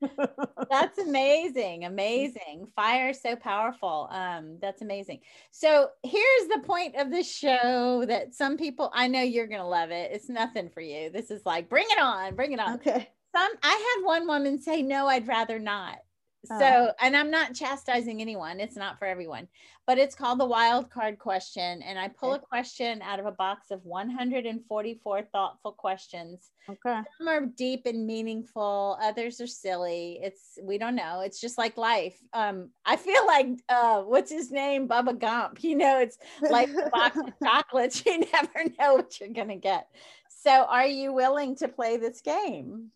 that's 0.70 0.98
amazing 0.98 1.84
amazing. 1.84 2.66
Fire 2.74 3.10
is 3.10 3.20
so 3.22 3.36
powerful. 3.36 4.08
Um 4.10 4.58
that's 4.60 4.82
amazing. 4.82 5.20
So 5.50 5.88
here's 6.02 6.48
the 6.48 6.62
point 6.64 6.96
of 6.96 7.10
the 7.10 7.22
show 7.22 8.04
that 8.06 8.34
some 8.34 8.56
people 8.56 8.90
i 8.94 9.08
know 9.08 9.22
you're 9.22 9.46
gonna 9.46 9.68
love 9.68 9.90
it. 9.90 10.10
It's 10.12 10.28
nothing 10.28 10.68
for 10.68 10.80
you. 10.80 11.10
This 11.10 11.30
is 11.30 11.42
like 11.46 11.68
bring 11.68 11.86
it 11.88 12.00
on 12.00 12.34
bring 12.34 12.52
it 12.52 12.60
on. 12.60 12.74
Okay. 12.74 13.08
Some 13.34 13.52
i 13.62 13.96
had 13.96 14.06
one 14.06 14.26
woman 14.26 14.60
say 14.60 14.82
no 14.82 15.06
i'd 15.06 15.26
rather 15.26 15.58
not 15.58 15.98
so, 16.44 16.56
oh. 16.60 16.90
and 17.00 17.16
I'm 17.16 17.30
not 17.30 17.54
chastising 17.54 18.20
anyone, 18.20 18.58
it's 18.58 18.74
not 18.74 18.98
for 18.98 19.04
everyone, 19.04 19.46
but 19.86 19.96
it's 19.96 20.16
called 20.16 20.40
the 20.40 20.46
wild 20.46 20.90
card 20.90 21.20
question. 21.20 21.82
And 21.82 21.96
I 21.96 22.08
pull 22.08 22.32
a 22.34 22.38
question 22.40 23.00
out 23.00 23.20
of 23.20 23.26
a 23.26 23.32
box 23.32 23.70
of 23.70 23.84
144 23.84 25.22
thoughtful 25.22 25.72
questions. 25.72 26.50
Okay. 26.68 27.00
Some 27.18 27.28
are 27.28 27.46
deep 27.46 27.86
and 27.86 28.06
meaningful, 28.08 28.98
others 29.00 29.40
are 29.40 29.46
silly. 29.46 30.18
It's, 30.20 30.58
we 30.60 30.78
don't 30.78 30.96
know. 30.96 31.20
It's 31.20 31.40
just 31.40 31.58
like 31.58 31.76
life. 31.76 32.18
Um, 32.32 32.70
I 32.84 32.96
feel 32.96 33.24
like, 33.24 33.46
uh, 33.68 34.02
what's 34.02 34.30
his 34.30 34.50
name? 34.50 34.88
Bubba 34.88 35.18
Gump. 35.18 35.62
You 35.62 35.76
know, 35.76 36.00
it's 36.00 36.18
like 36.42 36.70
a 36.70 36.90
box 36.90 37.16
of 37.16 37.32
chocolates. 37.42 38.04
You 38.04 38.18
never 38.18 38.68
know 38.80 38.94
what 38.94 39.20
you're 39.20 39.28
going 39.28 39.48
to 39.48 39.56
get. 39.56 39.86
So, 40.28 40.50
are 40.50 40.86
you 40.86 41.12
willing 41.12 41.54
to 41.56 41.68
play 41.68 41.98
this 41.98 42.20
game? 42.20 42.90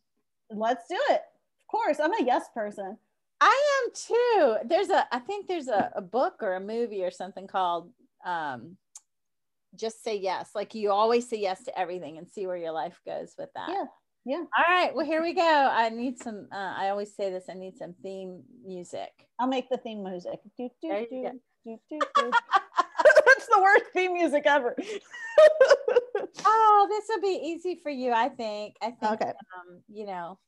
Let's 0.50 0.88
do 0.88 0.98
it. 1.11 1.20
Of 1.20 1.66
course. 1.68 2.00
I'm 2.00 2.12
a 2.12 2.24
yes 2.24 2.46
person. 2.52 2.98
I 3.40 3.83
am 3.85 3.92
too. 3.94 4.57
There's 4.68 4.90
a, 4.90 5.07
I 5.14 5.18
think 5.18 5.46
there's 5.46 5.68
a, 5.68 5.90
a 5.94 6.03
book 6.03 6.37
or 6.42 6.55
a 6.55 6.61
movie 6.61 7.05
or 7.05 7.11
something 7.11 7.46
called 7.46 7.90
um, 8.25 8.77
Just 9.75 10.03
Say 10.03 10.18
Yes. 10.18 10.51
Like 10.55 10.75
you 10.75 10.90
always 10.90 11.29
say 11.29 11.38
yes 11.38 11.64
to 11.64 11.79
everything 11.79 12.18
and 12.18 12.29
see 12.29 12.46
where 12.46 12.57
your 12.57 12.72
life 12.72 13.01
goes 13.05 13.35
with 13.38 13.51
that. 13.55 13.68
Yeah. 13.68 13.85
Yeah. 14.25 14.42
All 14.59 14.64
right. 14.68 14.92
Well, 14.92 15.07
here 15.07 15.22
we 15.22 15.35
go. 15.35 15.42
I 15.42 15.88
need 15.88 16.18
some, 16.18 16.49
uh, 16.51 16.75
I 16.77 16.88
always 16.88 17.14
say 17.14 17.31
this, 17.31 17.44
I 17.49 17.55
need 17.55 17.79
some 17.79 17.94
theme 18.03 18.42
music. 18.64 19.12
I'll 19.38 19.46
make 19.46 19.68
the 19.70 19.77
theme 19.77 20.03
music. 20.03 20.40
Do, 20.59 20.68
do, 20.83 21.07
do, 21.09 21.31
do, 21.64 21.79
do, 21.90 21.99
do. 22.16 22.31
That's 23.27 23.46
the 23.46 23.61
worst 23.62 23.85
theme 23.92 24.14
music 24.14 24.42
ever. 24.46 24.75
oh, 26.44 26.87
this 26.90 27.05
will 27.09 27.22
be 27.22 27.40
easy 27.40 27.79
for 27.81 27.90
you, 27.90 28.11
I 28.11 28.29
think. 28.29 28.75
I 28.83 28.90
think, 28.90 29.12
okay. 29.12 29.31
um, 29.31 29.81
you 29.88 30.07
know, 30.07 30.40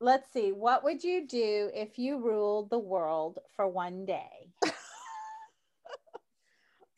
let's 0.00 0.32
see. 0.32 0.52
What 0.52 0.84
would 0.84 1.02
you 1.04 1.26
do 1.26 1.70
if 1.74 1.98
you 1.98 2.18
ruled 2.18 2.70
the 2.70 2.78
world 2.78 3.38
for 3.56 3.66
one 3.68 4.04
day? 4.04 4.52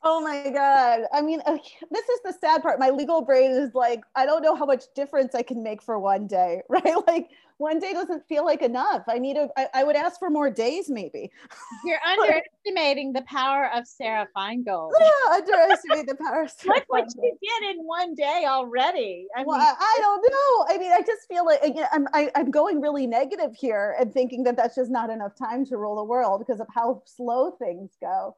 Oh 0.08 0.20
my 0.20 0.50
God. 0.50 1.00
I 1.12 1.20
mean, 1.20 1.42
this 1.90 2.08
is 2.08 2.20
the 2.24 2.32
sad 2.40 2.62
part. 2.62 2.78
My 2.78 2.90
legal 2.90 3.22
brain 3.22 3.50
is 3.50 3.74
like, 3.74 4.02
I 4.14 4.24
don't 4.24 4.40
know 4.40 4.54
how 4.54 4.64
much 4.64 4.84
difference 4.94 5.34
I 5.34 5.42
can 5.42 5.64
make 5.64 5.82
for 5.82 5.98
one 5.98 6.28
day, 6.28 6.62
right? 6.68 6.94
Like, 7.08 7.28
one 7.58 7.80
day 7.80 7.92
doesn't 7.92 8.22
feel 8.28 8.44
like 8.44 8.62
enough. 8.62 9.02
I 9.08 9.18
need 9.18 9.36
a, 9.36 9.48
I, 9.56 9.68
I 9.74 9.84
would 9.84 9.96
ask 9.96 10.20
for 10.20 10.30
more 10.30 10.48
days, 10.48 10.88
maybe. 10.88 11.32
You're 11.84 11.98
underestimating 12.06 13.14
the 13.14 13.22
power 13.22 13.68
of 13.74 13.84
Sarah 13.88 14.28
Feingold. 14.36 14.92
Yeah, 15.00 15.34
underestimate 15.34 16.06
the 16.06 16.14
power 16.14 16.42
of 16.42 16.50
Sarah 16.50 16.76
Look 16.76 16.84
what 16.86 17.06
you 17.16 17.36
did 17.42 17.70
in 17.70 17.84
one 17.84 18.14
day 18.14 18.44
already. 18.46 19.26
I 19.36 19.42
well, 19.44 19.58
mean, 19.58 19.66
I, 19.66 19.74
I, 19.76 19.98
don't 20.00 20.30
know. 20.30 20.74
I 20.74 20.78
mean, 20.78 20.92
I 20.92 21.00
just 21.00 21.26
feel 21.26 21.44
like 21.44 21.62
you 21.64 21.74
know, 21.80 21.86
I'm, 21.92 22.06
I, 22.12 22.20
am 22.20 22.30
i 22.36 22.40
am 22.40 22.50
going 22.52 22.80
really 22.80 23.08
negative 23.08 23.56
here 23.58 23.96
and 23.98 24.12
thinking 24.12 24.44
that 24.44 24.56
that's 24.56 24.76
just 24.76 24.90
not 24.90 25.10
enough 25.10 25.34
time 25.36 25.64
to 25.66 25.78
rule 25.78 25.96
the 25.96 26.04
world 26.04 26.44
because 26.46 26.60
of 26.60 26.68
how 26.72 27.02
slow 27.06 27.50
things 27.52 27.90
go. 28.00 28.36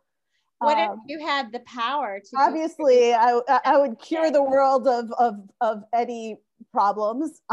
What 0.58 0.78
um, 0.78 1.00
if 1.04 1.18
you 1.18 1.24
had 1.24 1.52
the 1.52 1.60
power 1.60 2.20
to? 2.20 2.36
Obviously, 2.36 3.14
I, 3.14 3.40
I 3.64 3.78
would 3.78 3.98
cure 4.02 4.30
the 4.30 4.42
world 4.42 4.88
of, 4.88 5.10
of, 5.18 5.34
of 5.60 5.82
any 5.94 6.36
problems. 6.72 7.40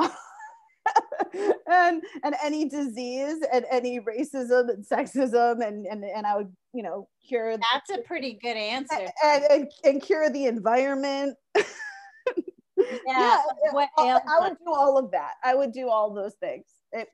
and 1.67 2.03
and 2.23 2.35
any 2.43 2.69
disease 2.69 3.43
and 3.51 3.65
any 3.71 3.99
racism 3.99 4.69
and 4.69 4.85
sexism 4.85 5.65
and 5.65 5.87
and, 5.87 6.03
and 6.03 6.27
I 6.27 6.37
would 6.37 6.55
you 6.73 6.83
know 6.83 7.07
cure 7.27 7.57
that's 7.57 7.89
a 7.89 8.03
pretty 8.03 8.37
good 8.39 8.55
answer. 8.55 9.07
And, 9.23 9.43
and, 9.45 9.71
and 9.83 10.01
cure 10.01 10.29
the 10.29 10.45
environment. 10.45 11.37
Yeah, 12.77 12.93
yeah 13.07 13.71
what 13.71 13.89
I, 13.97 14.19
I 14.27 14.39
would 14.41 14.57
do 14.57 14.73
all 14.73 14.97
of 14.97 15.11
that. 15.11 15.35
I 15.43 15.55
would 15.55 15.71
do 15.71 15.89
all 15.89 16.13
those 16.13 16.33
things. 16.41 16.65
It, 16.91 17.07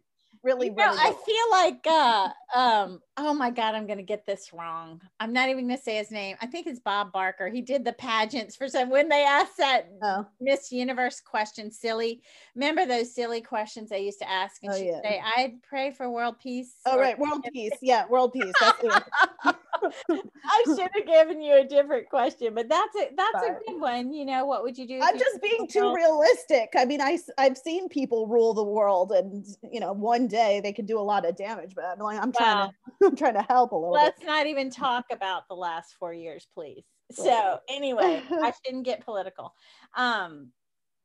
really, 0.43 0.67
you 0.67 0.75
know, 0.75 0.85
really 0.85 0.97
I 0.99 1.13
feel 1.25 1.51
like 1.51 1.87
uh 1.87 2.29
um 2.55 3.01
oh 3.17 3.33
my 3.33 3.49
god, 3.49 3.75
I'm 3.75 3.87
gonna 3.87 4.03
get 4.03 4.25
this 4.25 4.51
wrong. 4.53 5.01
I'm 5.19 5.33
not 5.33 5.49
even 5.49 5.67
gonna 5.67 5.79
say 5.79 5.97
his 5.97 6.11
name. 6.11 6.37
I 6.41 6.47
think 6.47 6.67
it's 6.67 6.79
Bob 6.79 7.11
Barker. 7.11 7.49
He 7.49 7.61
did 7.61 7.85
the 7.85 7.93
pageants 7.93 8.55
for 8.55 8.67
some 8.67 8.89
when 8.89 9.09
they 9.09 9.23
asked 9.23 9.57
that 9.57 9.89
oh. 10.01 10.25
Miss 10.39 10.71
Universe 10.71 11.21
question, 11.21 11.71
silly. 11.71 12.21
Remember 12.55 12.85
those 12.85 13.13
silly 13.13 13.41
questions 13.41 13.89
they 13.89 14.01
used 14.03 14.19
to 14.19 14.29
ask? 14.29 14.61
And 14.63 14.71
oh, 14.73 14.77
she'd 14.77 14.87
yeah. 14.87 15.01
say, 15.01 15.21
I'd 15.37 15.61
pray 15.63 15.91
for 15.91 16.09
world 16.09 16.39
peace. 16.39 16.75
Oh, 16.85 16.97
right, 16.97 17.17
world 17.17 17.45
peace. 17.53 17.77
Yeah, 17.81 18.07
world 18.07 18.33
peace. 18.33 18.53
I 20.09 20.63
should 20.65 20.79
have 20.79 21.05
given 21.05 21.41
you 21.41 21.55
a 21.55 21.63
different 21.63 22.09
question, 22.09 22.53
but 22.53 22.69
that's 22.69 22.95
it. 22.95 23.15
That's 23.15 23.45
a 23.45 23.57
good 23.67 23.79
one. 23.79 24.13
You 24.13 24.25
know, 24.25 24.45
what 24.45 24.63
would 24.63 24.77
you 24.77 24.87
do? 24.87 24.99
I'm 25.01 25.17
just 25.17 25.41
being 25.41 25.67
too 25.67 25.93
realistic. 25.93 26.69
I 26.77 26.85
mean, 26.85 27.01
I 27.01 27.17
I've 27.37 27.57
seen 27.57 27.89
people 27.89 28.27
rule 28.27 28.53
the 28.53 28.63
world, 28.63 29.11
and 29.11 29.45
you 29.63 29.79
know, 29.79 29.93
one 29.93 30.27
day 30.27 30.61
they 30.61 30.73
can 30.73 30.85
do 30.85 30.99
a 30.99 31.01
lot 31.01 31.27
of 31.27 31.35
damage. 31.35 31.73
But 31.75 31.85
I'm 31.85 31.99
like, 31.99 32.21
I'm 32.21 32.31
trying 32.31 32.69
to, 32.69 32.75
I'm 33.07 33.15
trying 33.15 33.35
to 33.35 33.43
help 33.43 33.71
a 33.71 33.75
little. 33.75 33.91
Let's 33.91 34.19
bit. 34.19 34.27
not 34.27 34.47
even 34.47 34.69
talk 34.69 35.05
about 35.11 35.47
the 35.47 35.55
last 35.55 35.95
four 35.99 36.13
years, 36.13 36.47
please. 36.53 36.83
So 37.11 37.59
anyway, 37.69 38.23
I 38.31 38.53
shouldn't 38.65 38.85
get 38.85 39.03
political. 39.03 39.53
Um, 39.95 40.51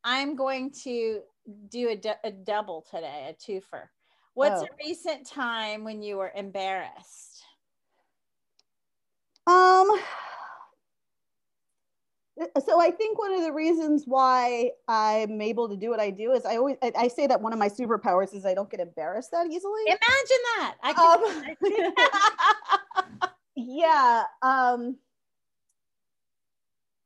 I'm 0.04 0.36
going 0.36 0.72
to 0.84 1.20
do 1.68 1.88
a, 1.88 2.16
a 2.24 2.30
double 2.30 2.86
today, 2.90 3.28
a 3.28 3.34
twofer. 3.34 3.88
What's 4.34 4.62
oh. 4.62 4.66
a 4.66 4.86
recent 4.86 5.26
time 5.26 5.82
when 5.82 6.02
you 6.02 6.18
were 6.18 6.32
embarrassed? 6.34 7.35
Um, 9.46 9.90
so 12.64 12.80
I 12.80 12.90
think 12.90 13.18
one 13.18 13.32
of 13.32 13.42
the 13.42 13.52
reasons 13.52 14.04
why 14.06 14.70
I'm 14.88 15.40
able 15.40 15.68
to 15.68 15.76
do 15.76 15.88
what 15.88 16.00
I 16.00 16.10
do 16.10 16.32
is 16.32 16.44
I 16.44 16.56
always 16.56 16.76
I, 16.82 16.92
I 16.96 17.08
say 17.08 17.26
that 17.26 17.40
one 17.40 17.52
of 17.52 17.58
my 17.58 17.68
superpowers 17.68 18.34
is 18.34 18.44
I 18.44 18.54
don't 18.54 18.70
get 18.70 18.80
embarrassed 18.80 19.30
that 19.30 19.46
easily. 19.46 19.82
Imagine 19.86 20.42
that. 20.58 20.74
I 20.82 21.54
um, 23.22 23.30
yeah. 23.56 24.24
Um, 24.42 24.96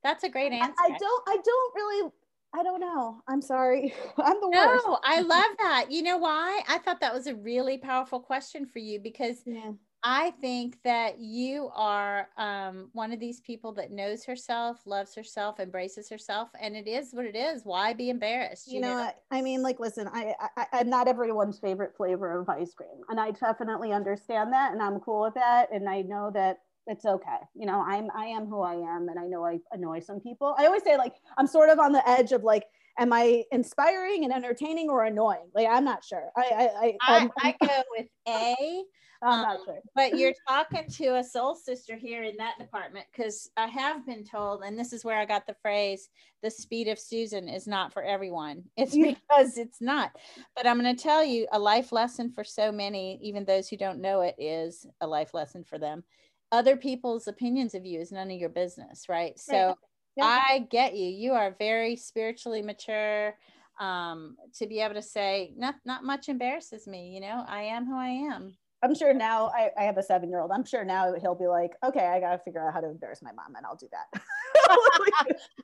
That's 0.03 0.25
a 0.25 0.29
great 0.29 0.53
answer. 0.53 0.75
I, 0.79 0.87
I, 0.87 0.99
don't. 0.99 1.23
I 1.29 1.37
don't 1.45 1.75
really. 1.77 2.11
I 2.53 2.63
don't 2.65 2.81
know. 2.81 3.23
I'm 3.29 3.41
sorry. 3.41 3.95
I'm 4.19 4.41
the 4.41 4.49
worst. 4.49 4.85
No, 4.85 4.99
I 5.05 5.21
love 5.21 5.57
that. 5.59 5.87
You 5.91 6.03
know 6.03 6.17
why? 6.17 6.63
I 6.69 6.79
thought 6.79 7.01
that 7.01 7.15
was 7.15 7.29
a 7.29 7.37
really 7.37 7.79
powerful 7.79 8.19
question 8.19 8.67
for 8.67 8.81
you 8.81 8.99
because 8.99 9.43
yeah. 9.47 9.73
I 10.03 10.31
think 10.41 10.79
that 10.83 11.19
you 11.19 11.71
are 11.75 12.29
um, 12.39 12.89
one 12.93 13.13
of 13.13 13.21
these 13.21 13.41
people 13.41 13.73
that 13.75 13.91
knows 13.91 14.25
herself, 14.25 14.81
loves 14.87 15.15
herself, 15.15 15.61
embraces 15.61 16.09
herself, 16.09 16.49
and 16.61 16.75
it 16.75 16.89
is 16.89 17.13
what 17.13 17.27
it 17.27 17.37
is. 17.37 17.63
Why 17.65 17.93
be 17.93 18.09
embarrassed? 18.09 18.69
You, 18.69 18.77
you 18.77 18.81
know, 18.81 18.97
know, 18.97 19.11
I 19.31 19.43
mean, 19.43 19.63
like, 19.63 19.79
listen, 19.79 20.09
I, 20.13 20.35
I, 20.57 20.67
I'm 20.73 20.89
not 20.89 21.07
everyone's 21.07 21.59
favorite 21.59 21.95
flavor 21.97 22.41
of 22.41 22.49
ice 22.49 22.73
cream, 22.73 23.03
and 23.11 23.21
I 23.21 23.33
definitely 23.33 23.93
understand 23.93 24.53
that, 24.53 24.73
and 24.73 24.81
I'm 24.81 25.01
cool 25.01 25.23
with 25.23 25.35
that, 25.35 25.69
and 25.73 25.89
I 25.89 26.01
know 26.01 26.31
that 26.33 26.61
it's 26.87 27.05
okay. 27.05 27.39
You 27.55 27.67
know, 27.67 27.85
I'm, 27.87 28.09
I 28.15 28.27
am 28.27 28.47
who 28.47 28.63
I 28.63 28.75
am, 28.75 29.09
and 29.09 29.19
I 29.19 29.27
know 29.27 29.45
I 29.45 29.59
annoy 29.73 30.01
some 30.01 30.21
people. 30.21 30.55
I 30.59 30.65
always 30.65 30.83
say, 30.83 30.97
like, 30.97 31.15
I'm 31.37 31.47
sort 31.47 31.69
of 31.69 31.79
on 31.79 31.93
the 31.93 32.09
edge 32.09 32.33
of 32.33 32.43
like, 32.43 32.65
am 33.01 33.13
I 33.13 33.45
inspiring 33.51 34.25
and 34.25 34.33
entertaining 34.33 34.91
or 34.91 35.05
annoying? 35.05 35.51
Like, 35.55 35.67
I'm 35.69 35.85
not 35.85 36.05
sure. 36.05 36.31
I, 36.37 36.43
I, 36.43 36.87
I, 36.87 36.99
I, 37.09 37.29
I 37.39 37.67
go 37.67 37.83
with 37.97 38.07
A. 38.29 38.85
I'm 39.23 39.43
not 39.43 39.57
um, 39.57 39.65
sure. 39.67 39.79
but 39.95 40.19
you're 40.19 40.33
talking 40.49 40.87
to 40.93 41.17
a 41.17 41.25
soul 41.25 41.55
sister 41.55 41.95
here 41.95 42.23
in 42.23 42.37
that 42.39 42.59
department 42.59 43.05
because 43.13 43.51
I 43.57 43.67
have 43.67 44.07
been 44.07 44.25
told, 44.25 44.63
and 44.63 44.79
this 44.79 44.95
is 44.95 45.05
where 45.05 45.19
I 45.19 45.27
got 45.27 45.47
the 45.47 45.57
phrase, 45.61 46.09
the 46.43 46.51
speed 46.51 46.89
of 46.89 46.99
Susan 46.99 47.47
is 47.47 47.67
not 47.67 47.93
for 47.93 48.03
everyone. 48.03 48.63
It's 48.79 48.97
because 48.97 49.59
it's 49.59 49.83
not. 49.83 50.17
But 50.57 50.67
I'm 50.67 50.81
going 50.81 50.97
to 50.97 51.03
tell 51.03 51.23
you 51.23 51.47
a 51.53 51.59
life 51.59 51.93
lesson 51.93 52.31
for 52.31 52.45
so 52.45 52.73
many, 52.73 53.19
even 53.23 53.45
those 53.45 53.69
who 53.69 53.77
don't 53.77 54.01
know 54.01 54.23
it, 54.23 54.37
is 54.39 54.87
a 55.03 55.07
life 55.07 55.35
lesson 55.35 55.65
for 55.65 55.79
them. 55.79 56.03
Other 56.51 56.77
people's 56.77 57.29
opinions 57.29 57.75
of 57.75 57.85
you 57.85 58.01
is 58.01 58.13
none 58.13 58.31
of 58.31 58.39
your 58.39 58.49
business, 58.49 59.07
right? 59.07 59.39
So 59.39 59.67
right. 59.67 59.77
Yeah. 60.17 60.25
I 60.49 60.67
get 60.71 60.95
you. 60.97 61.09
You 61.09 61.33
are 61.33 61.55
very 61.59 61.97
spiritually 61.97 62.63
mature. 62.63 63.37
Um, 63.79 64.37
to 64.59 64.67
be 64.67 64.81
able 64.81 64.95
to 64.95 65.03
say, 65.03 65.55
not 65.57 65.77
not 65.87 66.05
much 66.05 66.29
embarrasses 66.29 66.87
me, 66.87 67.13
you 67.15 67.21
know, 67.21 67.45
I 67.49 67.63
am 67.63 67.87
who 67.87 67.97
I 67.97 68.09
am. 68.09 68.55
I'm 68.83 68.95
sure 68.95 69.13
now 69.15 69.51
I, 69.55 69.71
I 69.79 69.85
have 69.85 69.99
a 69.99 70.03
seven 70.03 70.29
year 70.29 70.41
old. 70.41 70.51
I'm 70.53 70.65
sure 70.65 70.85
now 70.85 71.15
he'll 71.21 71.35
be 71.35 71.47
like, 71.47 71.73
okay, 71.85 72.07
I 72.07 72.21
got 72.21 72.33
to 72.33 72.39
figure 72.39 72.67
out 72.67 72.73
how 72.73 72.81
to 72.81 72.89
embarrass 72.89 73.23
my 73.23 73.33
mom 73.33 73.55
and 73.57 73.65
I'll 73.67 73.77
do 73.77 73.89
that. 73.93 74.23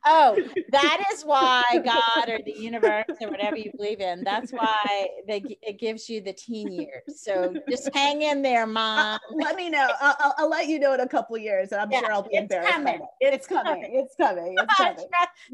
oh, 0.04 0.38
that 0.70 1.04
is 1.12 1.22
why 1.22 1.62
God 1.84 2.28
or 2.28 2.38
the 2.44 2.52
universe 2.52 3.04
or 3.20 3.30
whatever 3.30 3.56
you 3.56 3.70
believe 3.76 4.00
in, 4.00 4.22
that's 4.24 4.52
why 4.52 5.08
they, 5.26 5.42
it 5.62 5.78
gives 5.78 6.08
you 6.08 6.20
the 6.20 6.32
teen 6.32 6.72
years. 6.72 7.20
So 7.22 7.54
just 7.68 7.88
hang 7.94 8.22
in 8.22 8.42
there, 8.42 8.66
mom. 8.66 8.98
Uh, 8.98 9.18
let 9.34 9.56
me 9.56 9.70
know. 9.70 9.88
I'll, 10.00 10.16
I'll, 10.18 10.34
I'll, 10.38 10.50
let 10.50 10.68
you 10.68 10.78
know 10.78 10.94
in 10.94 11.00
a 11.00 11.08
couple 11.08 11.36
years. 11.38 11.72
And 11.72 11.80
I'm 11.80 11.90
yeah, 11.90 12.00
sure 12.00 12.12
I'll 12.12 12.28
be 12.28 12.36
embarrassed. 12.36 12.72
Coming. 12.72 13.00
It. 13.20 13.34
It's, 13.34 13.46
coming. 13.46 13.82
coming. 13.82 13.90
It's 13.92 14.14
coming. 14.16 14.54
It's 14.58 14.74
coming. 14.76 15.08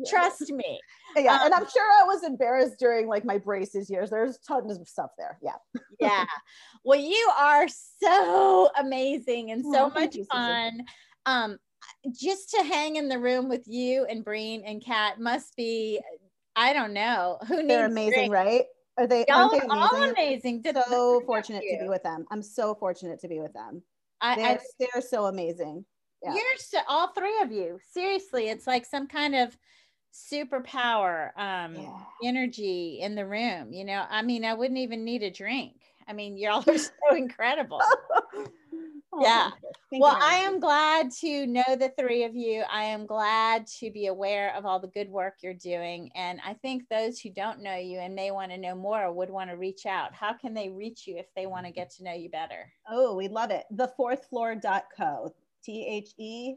trust, 0.06 0.38
trust 0.38 0.52
me. 0.52 0.80
Yeah. 1.16 1.34
Um, 1.34 1.40
and 1.46 1.54
I'm 1.54 1.68
sure 1.68 1.82
I 1.82 2.04
was 2.04 2.24
embarrassed 2.24 2.78
during 2.78 3.06
like 3.06 3.24
my 3.24 3.38
braces 3.38 3.90
years. 3.90 4.10
There's 4.10 4.38
tons 4.38 4.78
of 4.78 4.88
stuff 4.88 5.10
there. 5.18 5.38
Yeah. 5.42 5.56
yeah. 6.00 6.24
Well, 6.84 6.98
you 6.98 7.30
are 7.38 7.66
so 8.02 8.70
amazing 8.78 9.50
and 9.50 9.62
so 9.62 9.86
oh, 9.86 10.00
much 10.00 10.16
fun. 10.30 10.82
Um, 11.26 11.58
just 12.12 12.50
to 12.50 12.62
hang 12.62 12.96
in 12.96 13.08
the 13.08 13.18
room 13.18 13.48
with 13.48 13.66
you 13.66 14.06
and 14.06 14.24
Breen 14.24 14.62
and 14.64 14.84
Kat 14.84 15.20
must 15.20 15.56
be, 15.56 16.00
I 16.56 16.72
don't 16.72 16.92
know, 16.92 17.38
who 17.48 17.66
They're 17.66 17.86
amazing, 17.86 18.30
right? 18.30 18.64
Are 18.98 19.06
they, 19.06 19.24
all, 19.26 19.50
they 19.50 19.58
amazing? 19.58 19.70
All 19.70 20.10
amazing. 20.10 20.62
So 20.88 21.22
fortunate 21.24 21.62
to 21.70 21.78
be 21.80 21.88
with 21.88 22.02
them. 22.02 22.26
I'm 22.30 22.42
so 22.42 22.74
fortunate 22.74 23.20
to 23.20 23.28
be 23.28 23.40
with 23.40 23.52
them. 23.52 23.82
I, 24.20 24.36
they're, 24.36 24.46
I, 24.46 24.58
they're 24.78 25.02
so 25.02 25.26
amazing. 25.26 25.84
Yeah. 26.22 26.34
You're 26.34 26.56
so, 26.58 26.78
all 26.88 27.12
three 27.12 27.40
of 27.40 27.50
you. 27.50 27.78
Seriously, 27.92 28.48
it's 28.48 28.66
like 28.66 28.86
some 28.86 29.08
kind 29.08 29.34
of 29.34 29.56
superpower 30.12 31.30
um 31.38 31.74
yeah. 31.74 31.98
energy 32.22 32.98
in 33.00 33.14
the 33.14 33.26
room. 33.26 33.72
You 33.72 33.84
know, 33.84 34.04
I 34.08 34.22
mean, 34.22 34.44
I 34.44 34.54
wouldn't 34.54 34.78
even 34.78 35.04
need 35.04 35.22
a 35.22 35.30
drink. 35.30 35.76
I 36.06 36.12
mean, 36.12 36.36
y'all 36.36 36.64
are 36.66 36.78
so 36.78 36.92
incredible. 37.16 37.80
Oh, 39.14 39.22
yeah. 39.22 39.50
well, 39.92 40.16
I 40.20 40.36
am 40.36 40.58
glad 40.58 41.10
to 41.20 41.46
know 41.46 41.76
the 41.78 41.92
three 41.98 42.24
of 42.24 42.34
you. 42.34 42.64
I 42.70 42.84
am 42.84 43.04
glad 43.04 43.66
to 43.78 43.90
be 43.90 44.06
aware 44.06 44.54
of 44.56 44.64
all 44.64 44.80
the 44.80 44.88
good 44.88 45.10
work 45.10 45.34
you're 45.42 45.52
doing. 45.52 46.10
And 46.14 46.40
I 46.44 46.54
think 46.54 46.84
those 46.88 47.20
who 47.20 47.28
don't 47.28 47.60
know 47.60 47.76
you 47.76 47.98
and 47.98 48.14
may 48.14 48.30
want 48.30 48.52
to 48.52 48.58
know 48.58 48.74
more 48.74 49.12
would 49.12 49.28
want 49.28 49.50
to 49.50 49.56
reach 49.56 49.84
out. 49.84 50.14
How 50.14 50.32
can 50.32 50.54
they 50.54 50.70
reach 50.70 51.06
you 51.06 51.18
if 51.18 51.26
they 51.36 51.44
want 51.44 51.66
to 51.66 51.72
get 51.72 51.90
to 51.96 52.04
know 52.04 52.14
you 52.14 52.30
better? 52.30 52.72
Oh, 52.88 53.14
we 53.14 53.28
love 53.28 53.50
it. 53.50 53.64
The 53.70 53.92
fourth 53.96 54.24
floor.co. 54.30 55.34
T 55.62 55.86
H 55.86 56.10
E 56.18 56.54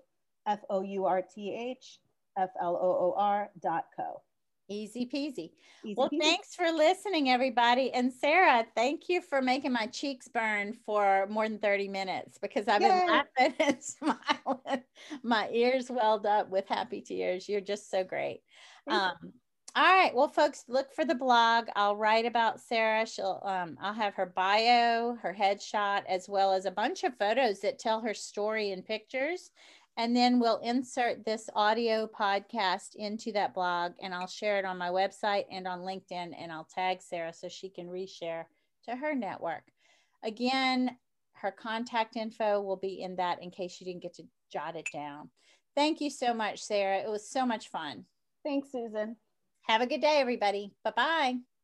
F 0.47 0.61
O 0.69 0.81
U 0.81 1.05
R 1.05 1.21
T 1.21 1.53
H 1.53 1.99
F 2.37 2.49
L 2.61 2.75
O 2.75 2.87
O 2.87 3.15
R 3.17 3.49
dot 3.61 3.85
co. 3.95 4.21
Easy 4.67 5.05
peasy. 5.05 5.51
Easy 5.83 5.95
well, 5.95 6.09
peasy. 6.09 6.19
thanks 6.19 6.55
for 6.55 6.71
listening, 6.71 7.29
everybody. 7.29 7.91
And 7.91 8.11
Sarah, 8.11 8.65
thank 8.75 9.09
you 9.09 9.21
for 9.21 9.41
making 9.41 9.71
my 9.71 9.85
cheeks 9.87 10.27
burn 10.27 10.73
for 10.73 11.27
more 11.29 11.47
than 11.47 11.59
30 11.59 11.87
minutes 11.87 12.39
because 12.39 12.67
I've 12.67 12.81
Yay. 12.81 12.87
been 12.87 13.07
laughing 13.07 13.53
and 13.59 13.83
smiling 13.83 14.83
my 15.23 15.49
ears 15.51 15.89
welled 15.89 16.25
up 16.25 16.49
with 16.49 16.67
happy 16.67 17.01
tears. 17.01 17.47
You're 17.47 17.61
just 17.61 17.91
so 17.91 18.03
great. 18.03 18.41
Um, 18.87 19.33
all 19.75 19.83
right. 19.83 20.15
Well, 20.15 20.29
folks, 20.29 20.63
look 20.69 20.93
for 20.93 21.03
the 21.03 21.15
blog. 21.15 21.67
I'll 21.75 21.97
write 21.97 22.25
about 22.25 22.61
Sarah. 22.61 23.05
She'll 23.05 23.41
um, 23.43 23.77
I'll 23.81 23.93
have 23.93 24.13
her 24.13 24.25
bio, 24.25 25.15
her 25.15 25.35
headshot, 25.37 26.03
as 26.07 26.29
well 26.29 26.53
as 26.53 26.65
a 26.65 26.71
bunch 26.71 27.03
of 27.03 27.17
photos 27.17 27.59
that 27.59 27.77
tell 27.77 27.99
her 27.99 28.13
story 28.13 28.71
in 28.71 28.81
pictures. 28.83 29.51
And 29.97 30.15
then 30.15 30.39
we'll 30.39 30.57
insert 30.57 31.23
this 31.23 31.49
audio 31.55 32.07
podcast 32.07 32.95
into 32.95 33.31
that 33.31 33.53
blog 33.53 33.93
and 34.01 34.13
I'll 34.13 34.27
share 34.27 34.59
it 34.59 34.65
on 34.65 34.77
my 34.77 34.89
website 34.89 35.45
and 35.49 35.67
on 35.67 35.79
LinkedIn 35.79 36.33
and 36.37 36.51
I'll 36.51 36.67
tag 36.73 37.01
Sarah 37.01 37.33
so 37.33 37.47
she 37.47 37.69
can 37.69 37.87
reshare 37.87 38.43
to 38.85 38.95
her 38.95 39.15
network. 39.15 39.63
Again, 40.23 40.97
her 41.33 41.51
contact 41.51 42.17
info 42.17 42.61
will 42.61 42.75
be 42.75 43.01
in 43.01 43.15
that 43.17 43.41
in 43.41 43.51
case 43.51 43.79
you 43.79 43.85
didn't 43.85 44.03
get 44.03 44.15
to 44.15 44.23
jot 44.51 44.75
it 44.75 44.87
down. 44.91 45.29
Thank 45.75 46.01
you 46.01 46.09
so 46.09 46.33
much, 46.33 46.61
Sarah. 46.61 46.99
It 46.99 47.09
was 47.09 47.29
so 47.29 47.45
much 47.45 47.69
fun. 47.69 48.05
Thanks, 48.43 48.71
Susan. 48.71 49.15
Have 49.67 49.81
a 49.81 49.87
good 49.87 50.01
day, 50.01 50.17
everybody. 50.19 50.73
Bye 50.83 50.93
bye. 50.95 51.54